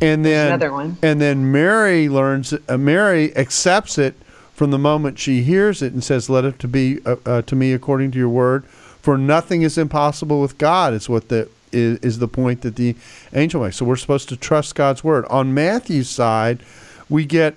And 0.00 0.24
then 0.24 0.48
another 0.48 0.72
one. 0.72 0.96
and 1.02 1.20
then 1.20 1.52
Mary 1.52 2.08
learns. 2.08 2.54
Uh, 2.68 2.76
Mary 2.76 3.36
accepts 3.36 3.96
it 3.98 4.14
from 4.52 4.70
the 4.70 4.78
moment 4.78 5.18
she 5.18 5.42
hears 5.42 5.82
it 5.82 5.92
and 5.92 6.02
says, 6.02 6.28
"Let 6.28 6.44
it 6.44 6.58
to 6.60 6.68
be 6.68 7.00
uh, 7.06 7.16
uh, 7.24 7.42
to 7.42 7.56
me 7.56 7.72
according 7.72 8.10
to 8.12 8.18
your 8.18 8.28
word." 8.28 8.64
For 9.00 9.16
nothing 9.18 9.62
is 9.62 9.78
impossible 9.78 10.40
with 10.40 10.58
God. 10.58 10.94
Is 10.94 11.08
what 11.08 11.28
the 11.28 11.48
is, 11.72 11.98
is 11.98 12.18
the 12.18 12.28
point 12.28 12.62
that 12.62 12.76
the 12.76 12.96
angel 13.32 13.62
makes. 13.62 13.76
So 13.76 13.84
we're 13.84 13.96
supposed 13.96 14.28
to 14.30 14.36
trust 14.36 14.74
God's 14.74 15.04
word. 15.04 15.26
On 15.26 15.54
Matthew's 15.54 16.08
side, 16.08 16.60
we 17.08 17.24
get 17.24 17.54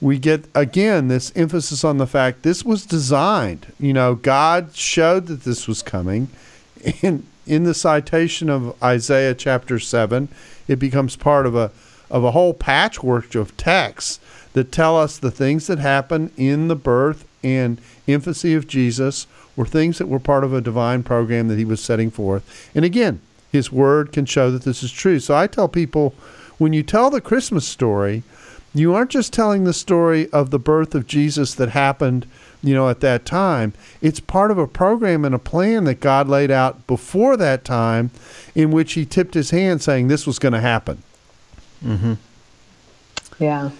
we 0.00 0.18
get 0.18 0.44
again 0.54 1.08
this 1.08 1.32
emphasis 1.34 1.84
on 1.84 1.98
the 1.98 2.06
fact 2.06 2.42
this 2.42 2.64
was 2.64 2.84
designed. 2.84 3.72
You 3.80 3.92
know, 3.92 4.14
God 4.14 4.74
showed 4.74 5.26
that 5.26 5.44
this 5.44 5.66
was 5.66 5.82
coming. 5.82 6.28
In 7.02 7.26
in 7.46 7.64
the 7.64 7.74
citation 7.74 8.50
of 8.50 8.80
Isaiah 8.82 9.34
chapter 9.34 9.78
seven, 9.78 10.28
it 10.68 10.76
becomes 10.76 11.16
part 11.16 11.46
of 11.46 11.54
a 11.54 11.70
of 12.10 12.24
a 12.24 12.32
whole 12.32 12.54
patchwork 12.54 13.34
of 13.34 13.56
texts 13.56 14.20
that 14.52 14.72
tell 14.72 14.96
us 14.96 15.18
the 15.18 15.30
things 15.30 15.66
that 15.66 15.78
happen 15.78 16.30
in 16.36 16.68
the 16.68 16.76
birth 16.76 17.26
and 17.42 17.80
infancy 18.06 18.54
of 18.54 18.66
Jesus 18.66 19.26
were 19.54 19.66
things 19.66 19.98
that 19.98 20.08
were 20.08 20.18
part 20.18 20.44
of 20.44 20.52
a 20.52 20.60
divine 20.60 21.02
program 21.02 21.48
that 21.48 21.58
he 21.58 21.64
was 21.64 21.82
setting 21.82 22.10
forth. 22.10 22.70
And 22.74 22.84
again, 22.84 23.20
his 23.50 23.72
word 23.72 24.12
can 24.12 24.26
show 24.26 24.50
that 24.50 24.62
this 24.62 24.82
is 24.82 24.92
true. 24.92 25.18
So 25.18 25.34
I 25.34 25.46
tell 25.46 25.68
people 25.68 26.14
when 26.58 26.72
you 26.72 26.82
tell 26.82 27.10
the 27.10 27.20
Christmas 27.20 27.66
story, 27.66 28.22
you 28.78 28.94
aren't 28.94 29.10
just 29.10 29.32
telling 29.32 29.64
the 29.64 29.72
story 29.72 30.28
of 30.30 30.50
the 30.50 30.58
birth 30.58 30.94
of 30.94 31.06
Jesus 31.06 31.54
that 31.54 31.70
happened, 31.70 32.26
you 32.62 32.74
know, 32.74 32.88
at 32.88 33.00
that 33.00 33.24
time. 33.24 33.72
It's 34.02 34.20
part 34.20 34.50
of 34.50 34.58
a 34.58 34.66
program 34.66 35.24
and 35.24 35.34
a 35.34 35.38
plan 35.38 35.84
that 35.84 36.00
God 36.00 36.28
laid 36.28 36.50
out 36.50 36.86
before 36.86 37.36
that 37.36 37.64
time 37.64 38.10
in 38.54 38.70
which 38.70 38.94
he 38.94 39.04
tipped 39.04 39.34
his 39.34 39.50
hand 39.50 39.82
saying 39.82 40.08
this 40.08 40.26
was 40.26 40.38
going 40.38 40.52
to 40.52 40.60
happen. 40.60 41.02
Mhm. 41.84 42.16
Yeah. 43.38 43.70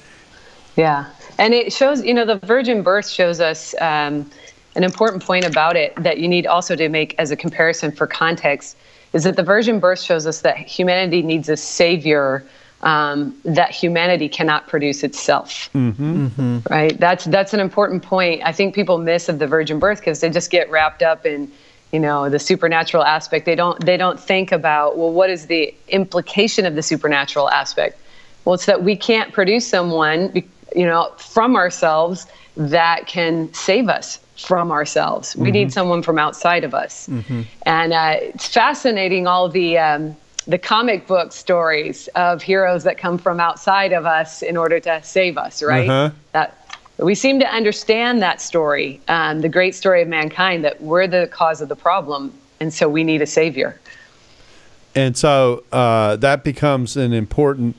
Yeah. 0.77 1.07
And 1.39 1.53
it 1.53 1.73
shows, 1.73 2.05
you 2.05 2.15
know, 2.15 2.25
the 2.25 2.39
virgin 2.47 2.83
birth 2.83 3.09
shows 3.09 3.41
us 3.41 3.75
um, 3.81 4.31
an 4.75 4.85
important 4.85 5.25
point 5.25 5.45
about 5.45 5.77
it 5.77 5.95
that 5.97 6.19
you 6.19 6.29
need 6.29 6.47
also 6.47 6.77
to 6.77 6.89
make 6.89 7.15
as 7.19 7.31
a 7.31 7.37
comparison 7.37 7.91
for 7.91 8.07
context 8.07 8.77
is 9.13 9.25
that 9.25 9.37
the 9.37 9.43
virgin 9.43 9.81
birth 9.81 10.01
shows 10.01 10.27
us 10.27 10.43
that 10.43 10.59
humanity 10.59 11.23
needs 11.23 11.49
a 11.49 11.57
savior 11.57 12.45
um, 12.87 13.35
that 13.45 13.73
humanity 13.73 14.29
cannot 14.29 14.69
produce 14.69 15.03
itself. 15.03 15.69
Right. 16.71 16.99
That's 16.99 17.25
that's 17.25 17.53
an 17.53 17.59
important 17.59 18.05
point. 18.05 18.43
I 18.45 18.53
think 18.53 18.77
people 18.77 18.99
miss 18.99 19.29
of 19.29 19.41
the 19.41 19.47
virgin 19.49 19.81
birth 19.81 19.99
because 19.99 20.21
they 20.21 20.31
just 20.31 20.53
get 20.53 20.71
wrapped 20.71 21.03
up 21.03 21.27
in, 21.27 21.51
you 21.93 21.99
know, 21.99 22.31
the 22.31 22.39
supernatural 22.39 23.03
aspect. 23.03 23.45
They 23.45 23.57
don't 23.57 23.85
they 23.85 23.97
don't 23.97 24.21
think 24.21 24.53
about 24.53 24.97
well, 24.97 25.13
what 25.13 25.31
is 25.31 25.49
the 25.49 25.75
implication 25.89 26.65
of 26.65 26.77
the 26.77 26.83
supernatural 26.83 27.51
aspect? 27.51 27.99
Well, 28.45 28.55
it's 28.55 28.67
that 28.67 28.85
we 28.85 28.95
can't 28.95 29.33
produce 29.33 29.67
someone, 29.67 30.33
you 30.77 30.87
know, 30.87 31.13
from 31.19 31.57
ourselves 31.57 32.29
that 32.57 33.09
can 33.09 33.53
save 33.53 33.89
us 33.89 34.21
from 34.37 34.71
ourselves. 34.71 35.35
We 35.35 35.51
need 35.51 35.73
someone 35.73 36.03
from 36.03 36.21
outside 36.21 36.63
of 36.63 36.73
us. 36.73 37.09
And 37.63 37.93
uh, 37.93 38.17
it's 38.21 38.47
fascinating 38.47 39.27
all 39.27 39.49
the 39.49 39.79
um, 39.79 40.17
the 40.47 40.59
comic 40.59 41.07
book 41.07 41.33
stories 41.33 42.09
of 42.15 42.43
heroes 42.43 42.85
that 42.85 42.99
come 42.99 43.19
from 43.19 43.41
outside 43.41 43.93
of 43.93 44.07
us 44.07 44.43
in 44.43 44.57
order 44.57 44.79
to 44.81 45.03
save 45.03 45.37
us. 45.39 45.63
Right? 45.63 45.89
Uh-huh. 45.89 46.15
That 46.33 46.81
we 46.99 47.15
seem 47.15 47.41
to 47.41 47.47
understand 47.47 48.23
that 48.23 48.41
story, 48.41 49.01
um, 49.09 49.41
the 49.41 49.49
great 49.49 49.75
story 49.75 50.03
of 50.03 50.09
mankind, 50.09 50.65
that 50.65 50.81
we're 50.81 51.07
the 51.07 51.29
cause 51.31 51.61
of 51.61 51.69
the 51.69 51.77
problem, 51.77 52.33
and 52.61 52.73
so 52.73 52.89
we 52.89 53.05
need 53.05 53.23
a 53.23 53.27
savior. 53.27 53.79
and 54.95 55.17
so 55.17 55.63
uh, 55.73 56.17
that 56.17 56.43
becomes 56.43 56.97
an 56.97 57.13
important 57.13 57.79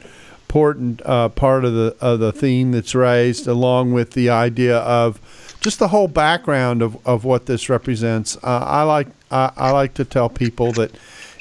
important 0.49 1.01
uh, 1.05 1.27
part 1.29 1.65
of 1.65 1.73
the 1.73 1.95
of 1.99 2.19
the 2.19 2.31
theme 2.31 2.71
that's 2.71 2.95
raised, 2.95 3.47
along 3.47 3.91
with 3.91 4.11
the 4.11 4.29
idea 4.29 4.77
of 4.77 5.19
just 5.59 5.79
the 5.79 5.89
whole 5.89 6.07
background 6.07 6.81
of, 6.81 6.95
of 7.05 7.25
what 7.25 7.47
this 7.47 7.69
represents. 7.69 8.37
Uh, 8.37 8.63
I 8.65 8.83
like 8.83 9.07
I, 9.31 9.51
I 9.57 9.71
like 9.71 9.93
to 9.95 10.05
tell 10.05 10.29
people 10.29 10.71
that 10.73 10.91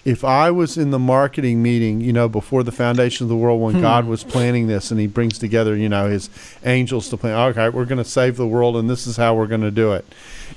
if 0.07 0.23
I 0.23 0.53
was 0.53 0.79
in 0.79 0.93
the 0.93 1.01
marketing 1.01 1.65
meeting, 1.65 2.01
you 2.01 2.13
know, 2.13 2.29
before 2.29 2.63
the 2.63 2.71
foundation 2.71 3.25
of 3.25 3.29
the 3.29 3.37
world, 3.37 3.61
when 3.61 3.81
God 3.81 4.07
was 4.07 4.23
planning 4.23 4.69
this, 4.69 4.93
and 4.93 5.01
He 5.01 5.09
brings 5.09 5.37
together, 5.37 5.77
you 5.77 5.89
know, 5.89 6.09
His 6.09 6.31
angels 6.65 7.09
to 7.09 7.17
plan. 7.17 7.35
Okay, 7.51 7.69
we're 7.71 7.85
going 7.87 7.99
to 7.99 8.09
save 8.09 8.37
the 8.37 8.47
world, 8.47 8.77
and 8.77 8.89
this 8.89 9.09
is 9.09 9.17
how 9.17 9.35
we're 9.35 9.49
going 9.49 9.63
to 9.63 9.71
do 9.73 9.93
it, 9.93 10.07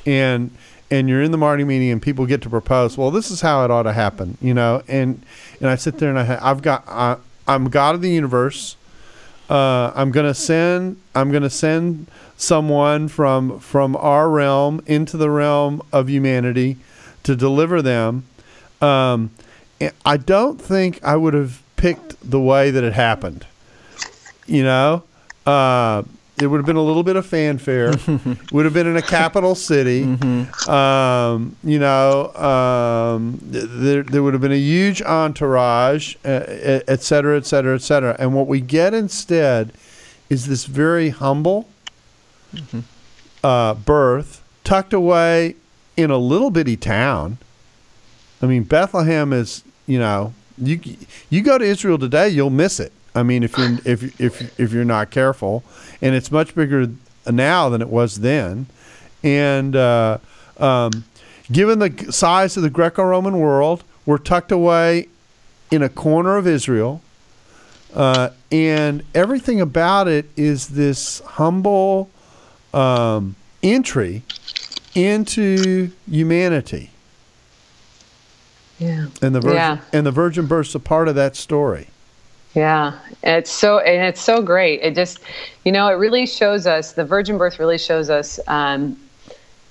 and 0.06 0.52
and 0.92 1.10
you're 1.10 1.24
in 1.24 1.32
the 1.32 1.38
marketing 1.38 1.68
meeting 1.68 1.92
and 1.92 2.02
people 2.02 2.26
get 2.26 2.42
to 2.42 2.50
propose 2.50 2.98
well 2.98 3.12
this 3.12 3.30
is 3.30 3.42
how 3.42 3.64
it 3.64 3.70
ought 3.70 3.84
to 3.84 3.94
happen 3.94 4.36
you 4.42 4.56
know? 4.56 4.82
And 4.88 5.24
and 5.60 5.70
i 5.70 5.76
sit 5.76 6.00
there 6.00 6.10
and 6.10 6.18
i 6.18 6.40
i've 6.42 6.64
got 6.64 6.84
I, 6.88 7.18
i'm 7.48 7.70
god 7.70 7.94
of 7.94 8.02
the 8.02 8.10
universe. 8.10 8.76
Uh, 9.52 9.92
i'm 9.96 10.10
going 10.10 10.26
to 10.26 10.34
send 10.34 11.00
i'm 11.14 11.30
going 11.30 11.44
to 11.44 11.50
send 11.50 12.08
someone 12.38 13.08
from 13.08 13.60
from 13.60 13.96
our 13.98 14.30
realm 14.30 14.82
into 14.88 15.16
the 15.16 15.30
realm 15.30 15.80
of 15.94 16.10
humanity 16.10 16.78
to 17.22 17.36
deliver 17.36 17.84
them 17.84 18.26
um, 18.82 19.32
i 20.06 20.18
don't 20.18 20.62
think 20.62 21.04
i 21.04 21.16
would 21.16 21.34
have 21.34 21.62
picked 21.76 22.16
the 22.30 22.40
way 22.40 22.72
that 22.72 22.84
it 22.84 22.94
happened 22.94 23.46
you 24.50 24.64
know? 24.64 25.04
Uh, 25.46 26.04
it 26.42 26.48
would 26.48 26.58
have 26.58 26.66
been 26.66 26.78
a 26.78 26.82
little 26.82 27.04
bit 27.04 27.16
of 27.18 27.26
fanfare. 27.26 27.94
Would 28.54 28.64
have 28.64 28.74
been 28.74 28.88
in 28.88 28.96
a 28.96 29.02
capital 29.02 29.56
city. 29.56 30.04
Um, 30.68 31.56
you 31.64 31.80
know 31.80 32.34
um, 32.36 33.40
there, 33.42 34.04
there 34.04 34.24
would 34.24 34.34
have 34.34 34.42
been 34.42 34.54
a 34.54 34.56
huge 34.56 35.02
entourage 35.02 36.16
uh, 36.24 36.44
et 36.88 37.02
cetera 37.02 37.36
et 37.36 37.46
cetera 37.46 37.76
et 37.76 37.82
cetera. 37.82 38.16
And 38.20 38.34
what 38.34 38.48
we 38.48 38.62
get 38.62 38.94
instead 38.94 39.74
is 40.30 40.48
this 40.48 40.66
very 40.66 41.10
humble 41.10 41.68
uh, 43.44 43.74
birth 43.74 44.42
tucked 44.64 44.94
away 44.94 45.56
in 45.98 46.10
a 46.10 46.18
little 46.18 46.52
bitty 46.52 46.78
town 46.78 47.38
I 48.42 48.46
mean, 48.46 48.64
Bethlehem 48.64 49.34
is, 49.34 49.64
you 49.86 50.00
know, 50.00 50.34
you 50.58 50.80
you 51.30 51.42
go 51.42 51.58
to 51.58 51.66
Israel 51.66 51.98
today, 51.98 52.30
you'll 52.30 52.50
miss 52.50 52.80
it. 52.80 52.92
I 53.16 53.24
mean, 53.24 53.44
if 53.44 53.58
you're 53.58 53.78
if 53.86 54.20
if 54.20 54.60
if 54.60 54.72
you're 54.72 54.86
not 54.86 55.12
careful, 55.12 55.64
and 56.02 56.16
it's 56.16 56.32
much 56.32 56.56
bigger 56.56 56.88
now 57.28 57.70
than 57.70 57.82
it 57.82 57.90
was 57.90 58.20
then, 58.22 58.68
and 59.24 59.76
uh, 59.76 60.18
um, 60.58 61.06
given 61.52 61.80
the 61.80 62.12
size 62.12 62.56
of 62.58 62.64
the 62.64 62.70
Greco-Roman 62.70 63.40
world, 63.40 63.84
we're 64.06 64.18
tucked 64.18 64.52
away 64.52 65.08
in 65.72 65.82
a 65.82 65.90
corner 65.90 66.38
of 66.38 66.48
Israel, 66.48 67.02
uh, 67.94 68.30
and 68.52 69.04
everything 69.14 69.60
about 69.60 70.08
it 70.08 70.30
is 70.36 70.70
this 70.70 71.20
humble 71.22 72.10
um, 72.74 73.36
entry 73.62 74.24
into 74.96 75.92
humanity. 76.10 76.92
Yeah. 78.80 79.06
And 79.22 79.36
the 79.36 79.42
virgin, 79.42 79.56
Yeah. 79.56 79.78
and 79.94 80.06
the 80.06 80.12
virgin 80.12 80.48
birth's 80.48 80.74
a 80.76 80.80
part 80.80 81.08
of 81.08 81.16
that 81.16 81.36
story. 81.36 81.88
Yeah, 82.56 82.94
it's 83.22 83.52
so 83.52 83.78
and 83.80 84.08
it's 84.08 84.22
so 84.22 84.42
great. 84.42 84.82
It 84.82 84.96
just, 84.96 85.20
you 85.66 85.72
know, 85.72 85.88
it 85.90 85.94
really 85.96 86.26
shows 86.26 86.66
us 86.66 86.94
the 86.94 87.06
virgin 87.06 87.38
birth 87.38 87.60
really 87.60 87.78
shows 87.78 88.10
us 88.10 88.40
um, 88.48 88.98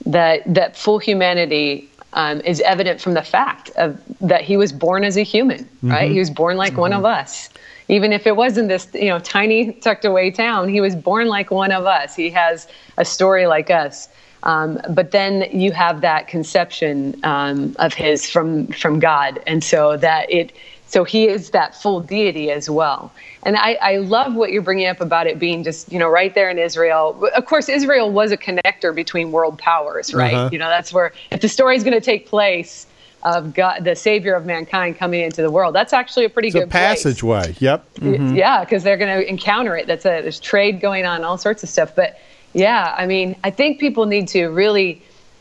that 0.07 0.43
that 0.47 0.77
full 0.77 0.99
humanity 0.99 1.91
um, 2.13 2.41
is 2.43 2.61
evident 2.61 3.01
from 3.01 3.15
the 3.15 3.23
fact 3.23 3.71
of 3.71 4.01
that 4.21 4.43
he 4.43 4.57
was 4.57 4.73
born 4.73 5.03
as 5.05 5.17
a 5.17 5.23
human, 5.25 5.69
right? 5.83 6.11
He 6.11 6.19
was 6.21 6.31
born 6.31 6.57
like 6.57 6.77
one 6.77 6.93
of 6.93 7.05
us. 7.05 7.49
even 7.89 8.13
if 8.13 8.27
it 8.27 8.37
wasn't 8.37 8.69
this 8.69 8.87
you 8.95 9.09
know 9.09 9.19
tiny 9.19 9.73
tucked 9.73 10.05
away 10.05 10.31
town 10.31 10.69
he 10.69 10.79
was 10.81 10.95
born 10.95 11.27
like 11.27 11.51
one 11.51 11.73
of 11.73 11.87
us 11.87 12.15
he 12.15 12.29
has 12.29 12.69
a 12.99 13.05
story 13.05 13.47
like 13.47 13.71
us 13.71 14.09
um, 14.45 14.81
but 14.91 15.11
then 15.11 15.49
you 15.53 15.73
have 15.73 16.01
that 16.01 16.29
conception 16.29 17.19
um, 17.25 17.75
of 17.79 17.93
his 17.95 18.29
from 18.31 18.67
from 18.69 18.99
god 19.01 19.41
and 19.47 19.63
so 19.65 19.97
that 19.97 20.31
it 20.31 20.53
so 20.87 21.05
he 21.05 21.29
is 21.29 21.51
that 21.51 21.75
full 21.75 22.01
deity 22.01 22.51
as 22.51 22.71
well 22.71 23.13
and 23.45 23.57
I, 23.57 23.75
I 23.83 23.97
love 23.99 24.35
what 24.35 24.53
you're 24.53 24.63
bringing 24.63 24.87
up 24.87 25.01
about 25.01 25.27
it 25.27 25.39
being 25.39 25.63
just 25.65 25.93
you 25.93 25.99
know 25.99 26.09
right 26.09 26.35
there 26.35 26.49
in 26.51 26.59
israel 26.59 27.29
of 27.37 27.45
course 27.47 27.69
israel 27.69 28.11
was 28.11 28.33
a 28.33 28.37
connector 28.37 28.95
between 28.95 29.33
world 29.33 29.59
powers 29.59 30.15
right 30.15 30.35
Uh-huh. 30.35 30.49
you 30.53 30.59
know 30.59 30.69
that's 30.69 30.93
where 30.93 31.13
if 31.31 31.41
the 31.41 31.49
story 31.49 31.77
is 31.77 31.83
going 31.85 31.95
to 31.95 32.01
take 32.01 32.27
place 32.27 32.87
of 33.25 33.53
god 33.53 33.83
the 33.85 33.97
savior 33.97 34.35
of 34.35 34.47
mankind 34.47 34.97
coming 34.97 35.21
into 35.21 35.43
the 35.43 35.51
world 35.51 35.75
that's 35.75 35.93
actually 35.93 36.25
a 36.25 36.31
pretty 36.31 36.49
It's 36.49 36.55
a 36.55 36.61
good 36.61 36.71
place. 36.71 37.03
passageway. 37.03 37.55
Yep. 37.59 37.85
Y- 38.01 38.33
Yeah, 38.35 38.61
because 38.65 38.85
they're 38.85 38.97
going 38.97 39.21
to 39.21 39.29
encounter 39.29 39.77
it. 39.77 39.89
That's 39.89 40.07
a 40.07 40.23
there's 40.23 40.39
trade 40.39 40.81
going 40.81 41.05
on, 41.05 41.25
all 41.25 41.37
sorts 41.37 41.65
of 41.65 41.69
stuff. 41.69 41.97
But 41.97 42.17
yeah, 42.59 42.93
I 42.99 43.07
mean, 43.07 43.37
I 43.45 43.51
think 43.51 43.79
people 43.79 44.07
need 44.07 44.27
to 44.29 44.49
really 44.49 45.01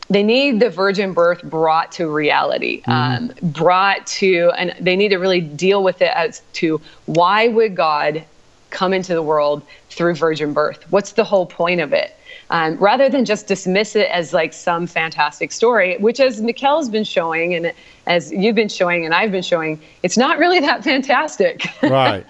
they 0.10 0.24
need 0.24 0.62
the 0.62 0.70
virgin 0.70 1.14
birth 1.14 1.44
brought 1.44 1.92
to 1.94 2.08
reality, 2.08 2.82
um, 2.86 3.34
brought 3.42 4.08
to, 4.08 4.52
and 4.58 4.74
they 4.80 4.96
need 4.96 5.10
to 5.10 5.18
really 5.18 5.42
deal 5.42 5.84
with 5.84 6.02
it 6.02 6.12
as 6.16 6.42
to 6.54 6.80
why 7.08 7.50
would 7.50 7.76
God 7.76 8.24
come 8.70 8.94
into 8.94 9.14
the 9.14 9.22
world 9.22 9.64
through 9.90 10.14
virgin 10.16 10.54
birth? 10.54 10.86
What's 10.92 11.14
the 11.14 11.26
whole 11.26 11.46
point 11.46 11.82
of 11.82 11.92
it? 11.92 12.16
Um, 12.50 12.78
rather 12.78 13.10
than 13.10 13.26
just 13.26 13.48
dismiss 13.48 13.98
it 13.98 14.10
as 14.10 14.32
like 14.32 14.54
some 14.54 14.88
fantastic 14.88 15.52
story, 15.52 15.98
which 15.98 16.22
as 16.22 16.42
Mikel's 16.42 16.88
been 16.88 17.04
showing 17.04 17.54
and 17.56 17.74
as 18.06 18.32
you've 18.32 18.56
been 18.56 18.70
showing 18.70 19.04
and 19.04 19.14
I've 19.14 19.34
been 19.34 19.44
showing, 19.44 19.82
it's 20.04 20.18
not 20.18 20.38
really 20.38 20.62
that 20.62 20.86
fantastic. 20.86 21.68
right. 21.84 22.26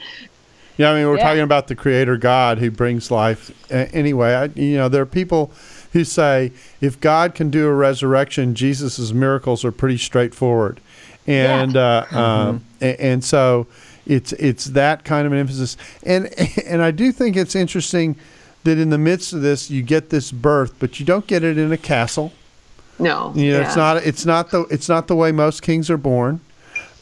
Yeah, 0.78 0.92
I 0.92 0.96
mean, 0.96 1.08
we're 1.08 1.18
Yeah. 1.18 1.24
talking 1.24 1.42
about 1.42 1.68
the 1.68 1.76
Creator 1.76 2.18
God 2.18 2.60
who 2.60 2.70
brings 2.72 3.10
life. 3.10 3.52
Uh, 3.72 3.86
anyway, 3.94 4.34
I, 4.34 4.46
you 4.60 4.78
know, 4.78 4.88
there 4.90 5.02
are 5.02 5.06
people 5.08 5.52
who 5.94 6.04
say 6.04 6.52
if 6.82 7.00
God 7.02 7.34
can 7.34 7.50
do 7.50 7.68
a 7.68 7.74
resurrection, 7.74 8.54
Jesus' 8.56 9.12
miracles 9.12 9.66
are 9.66 9.72
pretty 9.72 9.98
straightforward, 9.98 10.80
and 11.26 11.76
uh, 11.76 12.06
um, 12.12 12.64
a- 12.82 13.02
and 13.02 13.24
so 13.24 13.66
it's 14.06 14.34
it's 14.34 14.66
that 14.66 15.04
kind 15.04 15.26
of 15.26 15.34
an 15.34 15.40
emphasis. 15.40 15.78
And 16.04 16.30
and 16.68 16.82
I 16.84 16.92
do 16.92 17.12
think 17.12 17.36
it's 17.36 17.56
interesting 17.56 18.16
that 18.64 18.78
in 18.78 18.90
the 18.90 18.98
midst 18.98 19.34
of 19.34 19.42
this, 19.42 19.72
you 19.72 19.82
get 19.82 20.10
this 20.10 20.32
birth, 20.32 20.74
but 20.78 21.00
you 21.00 21.06
don't 21.06 21.26
get 21.26 21.44
it 21.44 21.58
in 21.58 21.72
a 21.72 21.78
castle. 21.78 22.34
no, 23.00 23.32
You 23.36 23.54
know, 23.54 23.60
yeah. 23.62 23.66
it's 23.68 23.76
not 23.76 23.98
it's 24.06 24.26
not 24.26 24.52
the 24.52 24.62
it's 24.70 24.90
not 24.90 25.08
the 25.08 25.16
way 25.16 25.32
most 25.32 25.62
kings 25.64 25.90
are 25.90 25.98
born, 25.98 26.42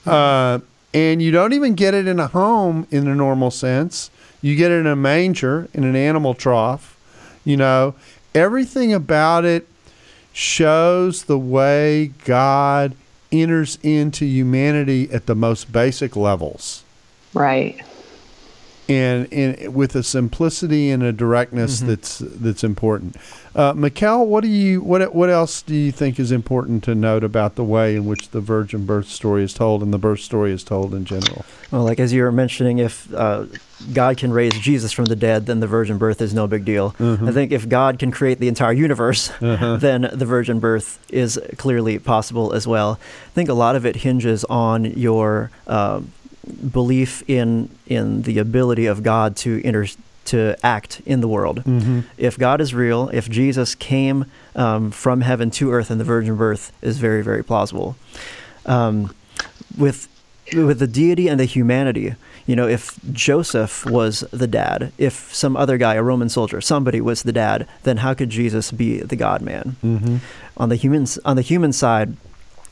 uh, 0.05 0.59
and 0.95 1.21
you 1.21 1.29
don't 1.29 1.51
even 1.51 1.75
get 1.75 1.93
it 1.93 2.07
in 2.07 2.21
a 2.21 2.27
home 2.27 2.87
in 2.89 3.05
a 3.05 3.13
normal 3.13 3.51
sense. 3.51 4.09
You 4.41 4.55
get 4.55 4.71
it 4.71 4.75
in 4.75 4.87
a 4.87 4.95
manger 4.95 5.67
in 5.73 5.83
an 5.83 5.95
animal 5.95 6.33
trough. 6.33 6.97
You 7.43 7.57
know, 7.57 7.95
everything 8.33 8.93
about 8.93 9.43
it 9.43 9.67
shows 10.31 11.23
the 11.23 11.37
way 11.37 12.13
God 12.23 12.95
enters 13.29 13.77
into 13.83 14.25
humanity 14.25 15.11
at 15.11 15.25
the 15.25 15.35
most 15.35 15.73
basic 15.73 16.15
levels 16.15 16.83
right. 17.33 17.81
and, 18.87 19.31
and 19.33 19.75
with 19.75 19.95
a 19.95 20.03
simplicity 20.03 20.91
and 20.91 21.03
a 21.03 21.11
directness 21.11 21.79
mm-hmm. 21.79 21.87
that's 21.87 22.19
that's 22.19 22.63
important. 22.63 23.17
Uh, 23.55 23.73
what 23.73 24.41
do 24.41 24.49
you 24.49 24.81
what 24.81 25.15
what 25.15 25.29
else 25.29 25.61
do 25.61 25.73
you 25.73 25.91
think 25.91 26.19
is 26.19 26.29
important 26.29 26.83
to 26.83 26.93
note 26.93 27.23
about 27.23 27.55
the 27.55 27.63
way 27.63 27.95
in 27.95 28.05
which 28.05 28.31
the 28.31 28.41
virgin 28.41 28.85
birth 28.85 29.07
story 29.07 29.43
is 29.43 29.53
told 29.53 29.81
and 29.81 29.93
the 29.93 29.97
birth 29.97 30.19
story 30.19 30.51
is 30.51 30.61
told 30.61 30.93
in 30.93 31.05
general? 31.05 31.45
Well, 31.71 31.83
like 31.83 31.99
as 32.01 32.11
you 32.11 32.23
were 32.23 32.33
mentioning, 32.33 32.79
if 32.79 33.13
uh, 33.13 33.45
God 33.93 34.17
can 34.17 34.33
raise 34.33 34.53
Jesus 34.59 34.91
from 34.91 35.05
the 35.05 35.15
dead, 35.15 35.45
then 35.45 35.61
the 35.61 35.67
virgin 35.67 35.97
birth 35.97 36.21
is 36.21 36.33
no 36.33 36.47
big 36.47 36.65
deal. 36.65 36.95
I 36.99 37.31
think 37.31 37.53
if 37.53 37.69
God 37.69 37.97
can 37.97 38.11
create 38.11 38.39
the 38.39 38.49
entire 38.49 38.73
universe, 38.73 39.31
then 39.39 40.09
the 40.11 40.25
virgin 40.25 40.59
birth 40.59 40.99
is 41.09 41.39
clearly 41.57 41.97
possible 41.97 42.51
as 42.51 42.67
well. 42.67 42.99
I 43.27 43.29
think 43.31 43.47
a 43.47 43.53
lot 43.53 43.77
of 43.77 43.85
it 43.85 43.97
hinges 43.97 44.43
on 44.45 44.83
your 44.83 45.49
uh, 45.65 46.01
belief 46.71 47.23
in 47.29 47.69
in 47.87 48.23
the 48.23 48.37
ability 48.39 48.85
of 48.85 49.01
God 49.01 49.35
to 49.37 49.61
inter- 49.63 49.87
to 50.25 50.55
act 50.63 51.01
in 51.05 51.21
the 51.21 51.27
world. 51.27 51.63
If 52.17 52.37
God 52.37 52.61
is 52.61 52.73
real, 52.73 53.09
if 53.13 53.29
Jesus 53.29 53.75
came 53.75 54.25
um, 54.55 54.91
from 54.91 55.21
heaven 55.21 55.51
to 55.51 55.71
earth, 55.71 55.89
and 55.89 55.99
the 55.99 56.05
virgin 56.05 56.35
birth 56.35 56.71
is 56.81 56.97
very 56.97 57.23
very 57.23 57.43
plausible. 57.43 57.95
Um, 58.65 59.13
with 59.77 60.07
with 60.53 60.79
the 60.79 60.87
deity 60.87 61.27
and 61.27 61.39
the 61.39 61.45
humanity. 61.45 62.15
You 62.45 62.55
know, 62.55 62.67
if 62.67 62.99
Joseph 63.11 63.85
was 63.85 64.19
the 64.31 64.45
dad, 64.45 64.91
if 64.99 65.33
some 65.33 65.57
other 65.57 65.77
guy, 65.77 65.95
a 65.95 66.03
Roman 66.03 66.29
soldier, 66.29 66.61
somebody 66.61 67.01
was 67.01 67.23
the 67.23 67.31
dad, 67.31 67.67
then 67.83 67.97
how 67.97 68.13
could 68.13 68.29
Jesus 68.29 68.71
be 68.71 68.99
the 68.99 69.15
God 69.15 69.41
man? 69.41 69.75
Mm-hmm. 69.83 70.17
On 70.57 70.69
the 70.69 70.75
human 70.75 71.07
on 71.25 71.35
the 71.35 71.41
human 71.41 71.73
side, 71.73 72.15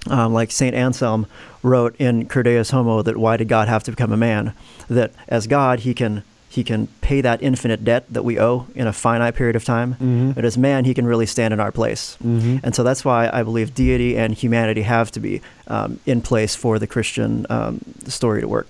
um, 0.07 0.33
like 0.33 0.51
Saint 0.51 0.75
Anselm 0.75 1.25
wrote 1.63 1.95
in 1.97 2.27
Cur 2.27 2.43
Deus 2.43 2.69
Homo 2.69 3.01
that 3.01 3.17
why 3.17 3.37
did 3.37 3.47
God 3.47 3.67
have 3.67 3.83
to 3.85 3.91
become 3.91 4.11
a 4.11 4.17
man? 4.17 4.53
That 4.89 5.11
as 5.27 5.47
God 5.47 5.79
he 5.79 5.93
can 5.95 6.23
he 6.53 6.63
can 6.63 6.87
pay 7.01 7.19
that 7.21 7.41
infinite 7.41 7.83
debt 7.83 8.03
that 8.13 8.23
we 8.23 8.39
owe 8.39 8.67
in 8.75 8.85
a 8.85 8.93
finite 8.93 9.33
period 9.35 9.55
of 9.55 9.65
time, 9.65 10.33
but 10.35 10.45
as 10.45 10.55
man 10.57 10.85
he 10.85 10.93
can 10.93 11.05
really 11.07 11.25
stand 11.25 11.51
in 11.53 11.59
our 11.59 11.71
place. 11.71 12.15
And 12.21 12.75
so 12.75 12.83
that's 12.83 13.03
why 13.03 13.27
I 13.33 13.41
believe 13.43 13.73
deity 13.73 14.15
and 14.17 14.33
humanity 14.35 14.83
have 14.83 15.09
to 15.11 15.19
be 15.19 15.41
um, 15.67 15.99
in 16.05 16.21
place 16.21 16.55
for 16.55 16.77
the 16.77 16.85
Christian 16.87 17.47
um, 17.49 17.79
story 18.07 18.41
to 18.41 18.47
work. 18.47 18.67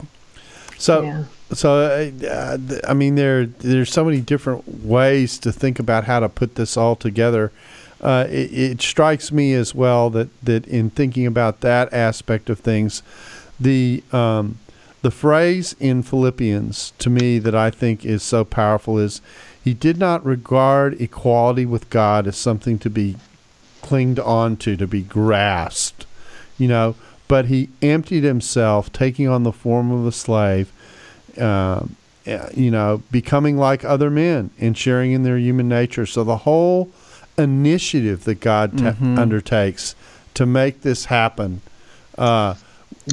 So, 0.77 1.01
Yeah. 1.03 1.23
so 1.53 1.69
uh, 1.75 2.25
uh, 2.27 2.57
I 2.87 2.93
mean, 2.93 3.15
there 3.15 3.45
there's 3.45 3.91
so 3.91 4.03
many 4.05 4.21
different 4.21 4.63
ways 4.85 5.37
to 5.39 5.51
think 5.51 5.77
about 5.79 6.05
how 6.05 6.19
to 6.21 6.29
put 6.29 6.55
this 6.55 6.77
all 6.77 6.95
together. 6.95 7.51
Uh, 8.01 8.25
it, 8.29 8.49
it 8.53 8.81
strikes 8.81 9.31
me 9.31 9.53
as 9.53 9.75
well 9.75 10.09
that 10.11 10.29
that 10.41 10.65
in 10.67 10.89
thinking 10.89 11.25
about 11.27 11.59
that 11.61 11.93
aspect 11.93 12.49
of 12.49 12.59
things, 12.59 13.03
the 13.59 14.03
um, 14.11 14.57
the 15.03 15.11
phrase 15.11 15.75
in 15.79 16.01
Philippians 16.01 16.93
to 16.97 17.09
me 17.09 17.37
that 17.39 17.53
I 17.53 17.69
think 17.69 18.03
is 18.03 18.23
so 18.23 18.43
powerful 18.43 18.97
is, 18.97 19.21
"He 19.63 19.73
did 19.73 19.97
not 19.97 20.25
regard 20.25 20.99
equality 20.99 21.65
with 21.65 21.89
God 21.91 22.25
as 22.27 22.35
something 22.35 22.79
to 22.79 22.89
be 22.89 23.17
clinged 23.81 24.19
on 24.19 24.57
to, 24.57 24.75
to 24.75 24.87
be 24.87 25.01
grasped." 25.03 26.07
you 26.57 26.67
know, 26.67 26.95
but 27.27 27.45
he 27.45 27.69
emptied 27.81 28.23
himself, 28.23 28.91
taking 28.91 29.27
on 29.27 29.43
the 29.43 29.51
form 29.51 29.91
of 29.91 30.05
a 30.05 30.11
slave, 30.11 30.71
uh, 31.37 31.81
you 32.53 32.71
know, 32.71 33.01
becoming 33.11 33.57
like 33.57 33.83
other 33.83 34.09
men 34.09 34.49
and 34.59 34.77
sharing 34.77 35.11
in 35.11 35.23
their 35.23 35.37
human 35.37 35.67
nature. 35.67 36.05
So 36.05 36.23
the 36.23 36.37
whole 36.37 36.89
initiative 37.37 38.23
that 38.25 38.39
God 38.39 38.77
ta- 38.77 38.95
undertakes 39.17 39.95
to 40.35 40.45
make 40.45 40.81
this 40.81 41.05
happen, 41.05 41.61
uh, 42.17 42.55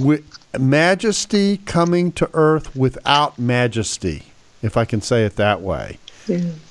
with 0.01 0.23
majesty 0.59 1.59
coming 1.59 2.13
to 2.13 2.29
earth 2.35 2.75
without 2.75 3.39
majesty, 3.39 4.25
if 4.63 4.77
I 4.77 4.85
can 4.85 5.01
say 5.01 5.25
it 5.25 5.37
that 5.37 5.61
way, 5.61 5.99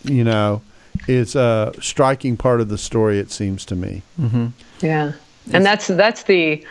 you 0.04 0.24
know, 0.24 0.62
is 1.08 1.36
a 1.36 1.74
striking 1.82 2.38
part 2.38 2.62
of 2.62 2.70
the 2.70 2.78
story. 2.78 3.20
It 3.20 3.32
seems 3.32 3.66
to 3.66 3.76
me. 3.76 4.02
Yeah, 4.82 5.14
and 5.54 5.66
that's 5.66 5.88
that's 5.88 6.24
the 6.24 6.66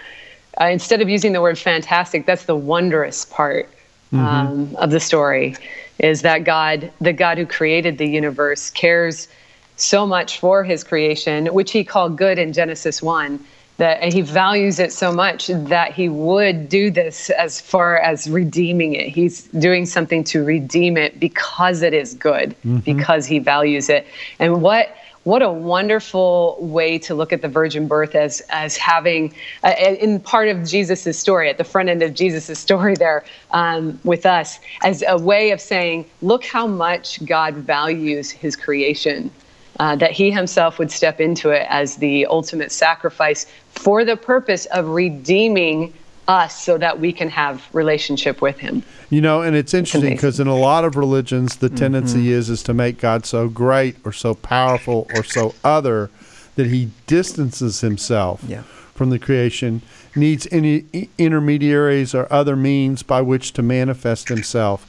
uh, 0.60 0.66
instead 0.66 1.00
of 1.00 1.08
using 1.08 1.32
the 1.32 1.40
word 1.40 1.58
fantastic, 1.58 2.26
that's 2.26 2.44
the 2.44 2.56
wondrous 2.56 3.24
part 3.24 3.68
um, 4.12 4.74
of 4.76 4.90
the 4.90 5.00
story. 5.00 5.56
Is 5.98 6.22
that 6.22 6.44
God, 6.44 6.92
the 7.00 7.12
God 7.12 7.38
who 7.38 7.46
created 7.46 7.98
the 7.98 8.06
universe, 8.06 8.70
cares 8.70 9.28
so 9.76 10.06
much 10.06 10.38
for 10.38 10.64
His 10.64 10.84
creation, 10.84 11.46
which 11.46 11.72
He 11.72 11.84
called 11.84 12.16
good 12.16 12.38
in 12.38 12.52
Genesis 12.52 13.02
one. 13.02 13.44
That 13.78 14.12
He 14.12 14.20
values 14.20 14.78
it 14.78 14.92
so 14.92 15.12
much 15.12 15.48
that 15.48 15.92
He 15.92 16.08
would 16.08 16.68
do 16.68 16.90
this 16.90 17.30
as 17.30 17.60
far 17.60 17.96
as 17.98 18.28
redeeming 18.28 18.94
it. 18.94 19.08
He's 19.08 19.44
doing 19.44 19.86
something 19.86 20.22
to 20.24 20.44
redeem 20.44 20.96
it 20.96 21.18
because 21.18 21.82
it 21.82 21.94
is 21.94 22.14
good, 22.14 22.54
because 22.84 23.26
He 23.26 23.38
values 23.38 23.88
it. 23.88 24.06
And 24.38 24.62
what 24.62 24.94
what 25.28 25.42
a 25.42 25.50
wonderful 25.50 26.56
way 26.58 26.96
to 26.96 27.14
look 27.14 27.34
at 27.34 27.42
the 27.42 27.48
virgin 27.48 27.86
birth 27.86 28.14
as 28.14 28.40
as 28.48 28.78
having 28.78 29.34
uh, 29.62 29.74
in 29.78 30.20
part 30.20 30.48
of 30.48 30.66
Jesus' 30.66 31.18
story 31.18 31.50
at 31.50 31.58
the 31.58 31.64
front 31.64 31.90
end 31.90 32.02
of 32.02 32.14
Jesus' 32.14 32.58
story 32.66 32.94
there 32.94 33.24
um, 33.50 34.00
with 34.04 34.24
us 34.24 34.58
as 34.82 35.04
a 35.06 35.18
way 35.18 35.50
of 35.50 35.60
saying 35.60 36.06
look 36.22 36.46
how 36.46 36.66
much 36.66 37.22
God 37.26 37.54
values 37.54 38.30
his 38.30 38.56
creation 38.56 39.30
uh, 39.78 39.96
that 39.96 40.10
he 40.10 40.30
himself 40.30 40.78
would 40.78 40.90
step 40.90 41.20
into 41.20 41.50
it 41.50 41.66
as 41.68 41.96
the 41.96 42.26
ultimate 42.26 42.72
sacrifice 42.72 43.46
for 43.70 44.04
the 44.04 44.16
purpose 44.16 44.66
of 44.66 44.88
redeeming 44.88 45.92
us 46.26 46.60
so 46.62 46.76
that 46.76 47.00
we 47.00 47.12
can 47.12 47.30
have 47.30 47.66
relationship 47.72 48.42
with 48.42 48.58
him 48.58 48.82
You 49.08 49.22
know, 49.22 49.40
and 49.40 49.56
it's 49.56 49.72
interesting 49.72 50.12
because 50.14 50.38
in 50.38 50.46
a 50.46 50.56
lot 50.56 50.84
of 50.84 50.94
religions, 50.96 51.56
the 51.56 51.70
tendency 51.70 52.30
is 52.32 52.50
is 52.50 52.62
to 52.64 52.74
make 52.74 52.98
God 52.98 53.24
so 53.24 53.48
great 53.48 53.96
or 54.04 54.12
so 54.12 54.34
powerful 54.34 55.06
or 55.10 55.24
so 55.24 55.54
other 55.64 56.10
that 56.56 56.66
he 56.66 56.90
distances 57.06 57.80
himself 57.80 58.42
Yeah. 58.46 58.62
from 58.94 59.08
the 59.10 59.18
creation, 59.18 59.80
needs 60.14 60.46
any 60.50 60.84
intermediaries 61.16 62.14
or 62.14 62.26
other 62.30 62.56
means 62.56 63.02
by 63.02 63.22
which 63.22 63.52
to 63.54 63.62
manifest 63.62 64.28
himself. 64.28 64.86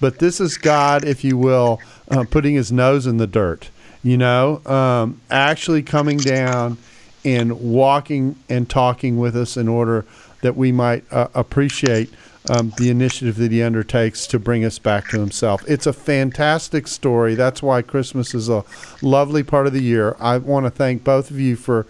But 0.00 0.18
this 0.18 0.40
is 0.40 0.58
God, 0.58 1.04
if 1.04 1.22
you 1.24 1.38
will, 1.38 1.80
uh, 2.10 2.24
putting 2.24 2.54
his 2.54 2.72
nose 2.72 3.06
in 3.06 3.16
the 3.18 3.26
dirt, 3.28 3.70
you 4.02 4.16
know, 4.16 4.64
um, 4.66 5.20
actually 5.30 5.82
coming 5.82 6.18
down 6.18 6.78
and 7.24 7.60
walking 7.60 8.36
and 8.48 8.68
talking 8.68 9.16
with 9.18 9.36
us 9.36 9.56
in 9.56 9.68
order 9.68 10.04
that 10.40 10.56
we 10.56 10.72
might 10.72 11.04
uh, 11.12 11.28
appreciate 11.34 12.10
um, 12.50 12.72
the 12.76 12.90
initiative 12.90 13.36
that 13.36 13.52
he 13.52 13.62
undertakes 13.62 14.26
to 14.26 14.38
bring 14.38 14.64
us 14.64 14.78
back 14.78 15.08
to 15.08 15.20
himself. 15.20 15.62
It's 15.68 15.86
a 15.86 15.92
fantastic 15.92 16.88
story. 16.88 17.36
That's 17.36 17.62
why 17.62 17.82
Christmas 17.82 18.34
is 18.34 18.48
a 18.48 18.64
lovely 19.00 19.44
part 19.44 19.66
of 19.66 19.72
the 19.72 19.82
year. 19.82 20.16
I 20.18 20.38
want 20.38 20.66
to 20.66 20.70
thank 20.70 21.04
both 21.04 21.30
of 21.30 21.38
you 21.38 21.56
for 21.56 21.84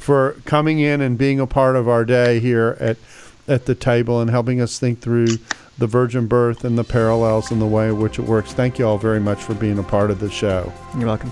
for 0.00 0.36
coming 0.46 0.78
in 0.78 1.02
and 1.02 1.18
being 1.18 1.38
a 1.38 1.46
part 1.46 1.76
of 1.76 1.88
our 1.88 2.04
day 2.04 2.40
here 2.40 2.76
at 2.80 2.96
at 3.46 3.66
the 3.66 3.74
table 3.74 4.20
and 4.20 4.30
helping 4.30 4.60
us 4.60 4.78
think 4.78 5.00
through 5.00 5.26
the 5.78 5.86
virgin 5.86 6.26
birth 6.26 6.64
and 6.64 6.78
the 6.78 6.84
parallels 6.84 7.50
and 7.50 7.60
the 7.60 7.66
way 7.66 7.88
in 7.88 7.98
which 7.98 8.18
it 8.18 8.22
works. 8.22 8.52
Thank 8.52 8.78
you 8.78 8.86
all 8.86 8.98
very 8.98 9.20
much 9.20 9.42
for 9.42 9.54
being 9.54 9.78
a 9.78 9.82
part 9.82 10.10
of 10.10 10.20
the 10.20 10.30
show. 10.30 10.72
You're 10.96 11.06
welcome. 11.06 11.30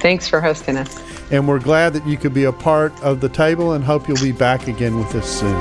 Thanks 0.00 0.28
for 0.28 0.40
hosting 0.40 0.76
us. 0.76 1.02
And 1.30 1.46
we're 1.46 1.58
glad 1.58 1.92
that 1.92 2.06
you 2.06 2.16
could 2.16 2.32
be 2.32 2.44
a 2.44 2.52
part 2.52 2.98
of 3.02 3.20
the 3.20 3.28
table 3.28 3.72
and 3.72 3.84
hope 3.84 4.08
you'll 4.08 4.16
be 4.22 4.32
back 4.32 4.66
again 4.68 4.98
with 4.98 5.14
us 5.14 5.28
soon. 5.28 5.60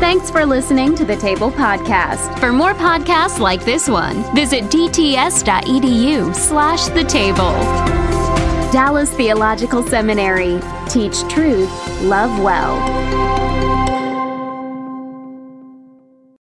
Thanks 0.00 0.30
for 0.30 0.44
listening 0.44 0.94
to 0.96 1.04
the 1.04 1.16
Table 1.16 1.50
Podcast. 1.50 2.38
For 2.38 2.52
more 2.52 2.74
podcasts 2.74 3.38
like 3.38 3.64
this 3.64 3.88
one, 3.88 4.22
visit 4.34 4.64
dts.edu 4.64 6.34
slash 6.34 6.86
the 6.88 7.04
table. 7.04 7.52
Dallas 8.70 9.14
Theological 9.14 9.82
Seminary. 9.82 10.60
Teach 10.88 11.22
truth, 11.28 11.70
love 12.02 12.42
well. 12.42 12.74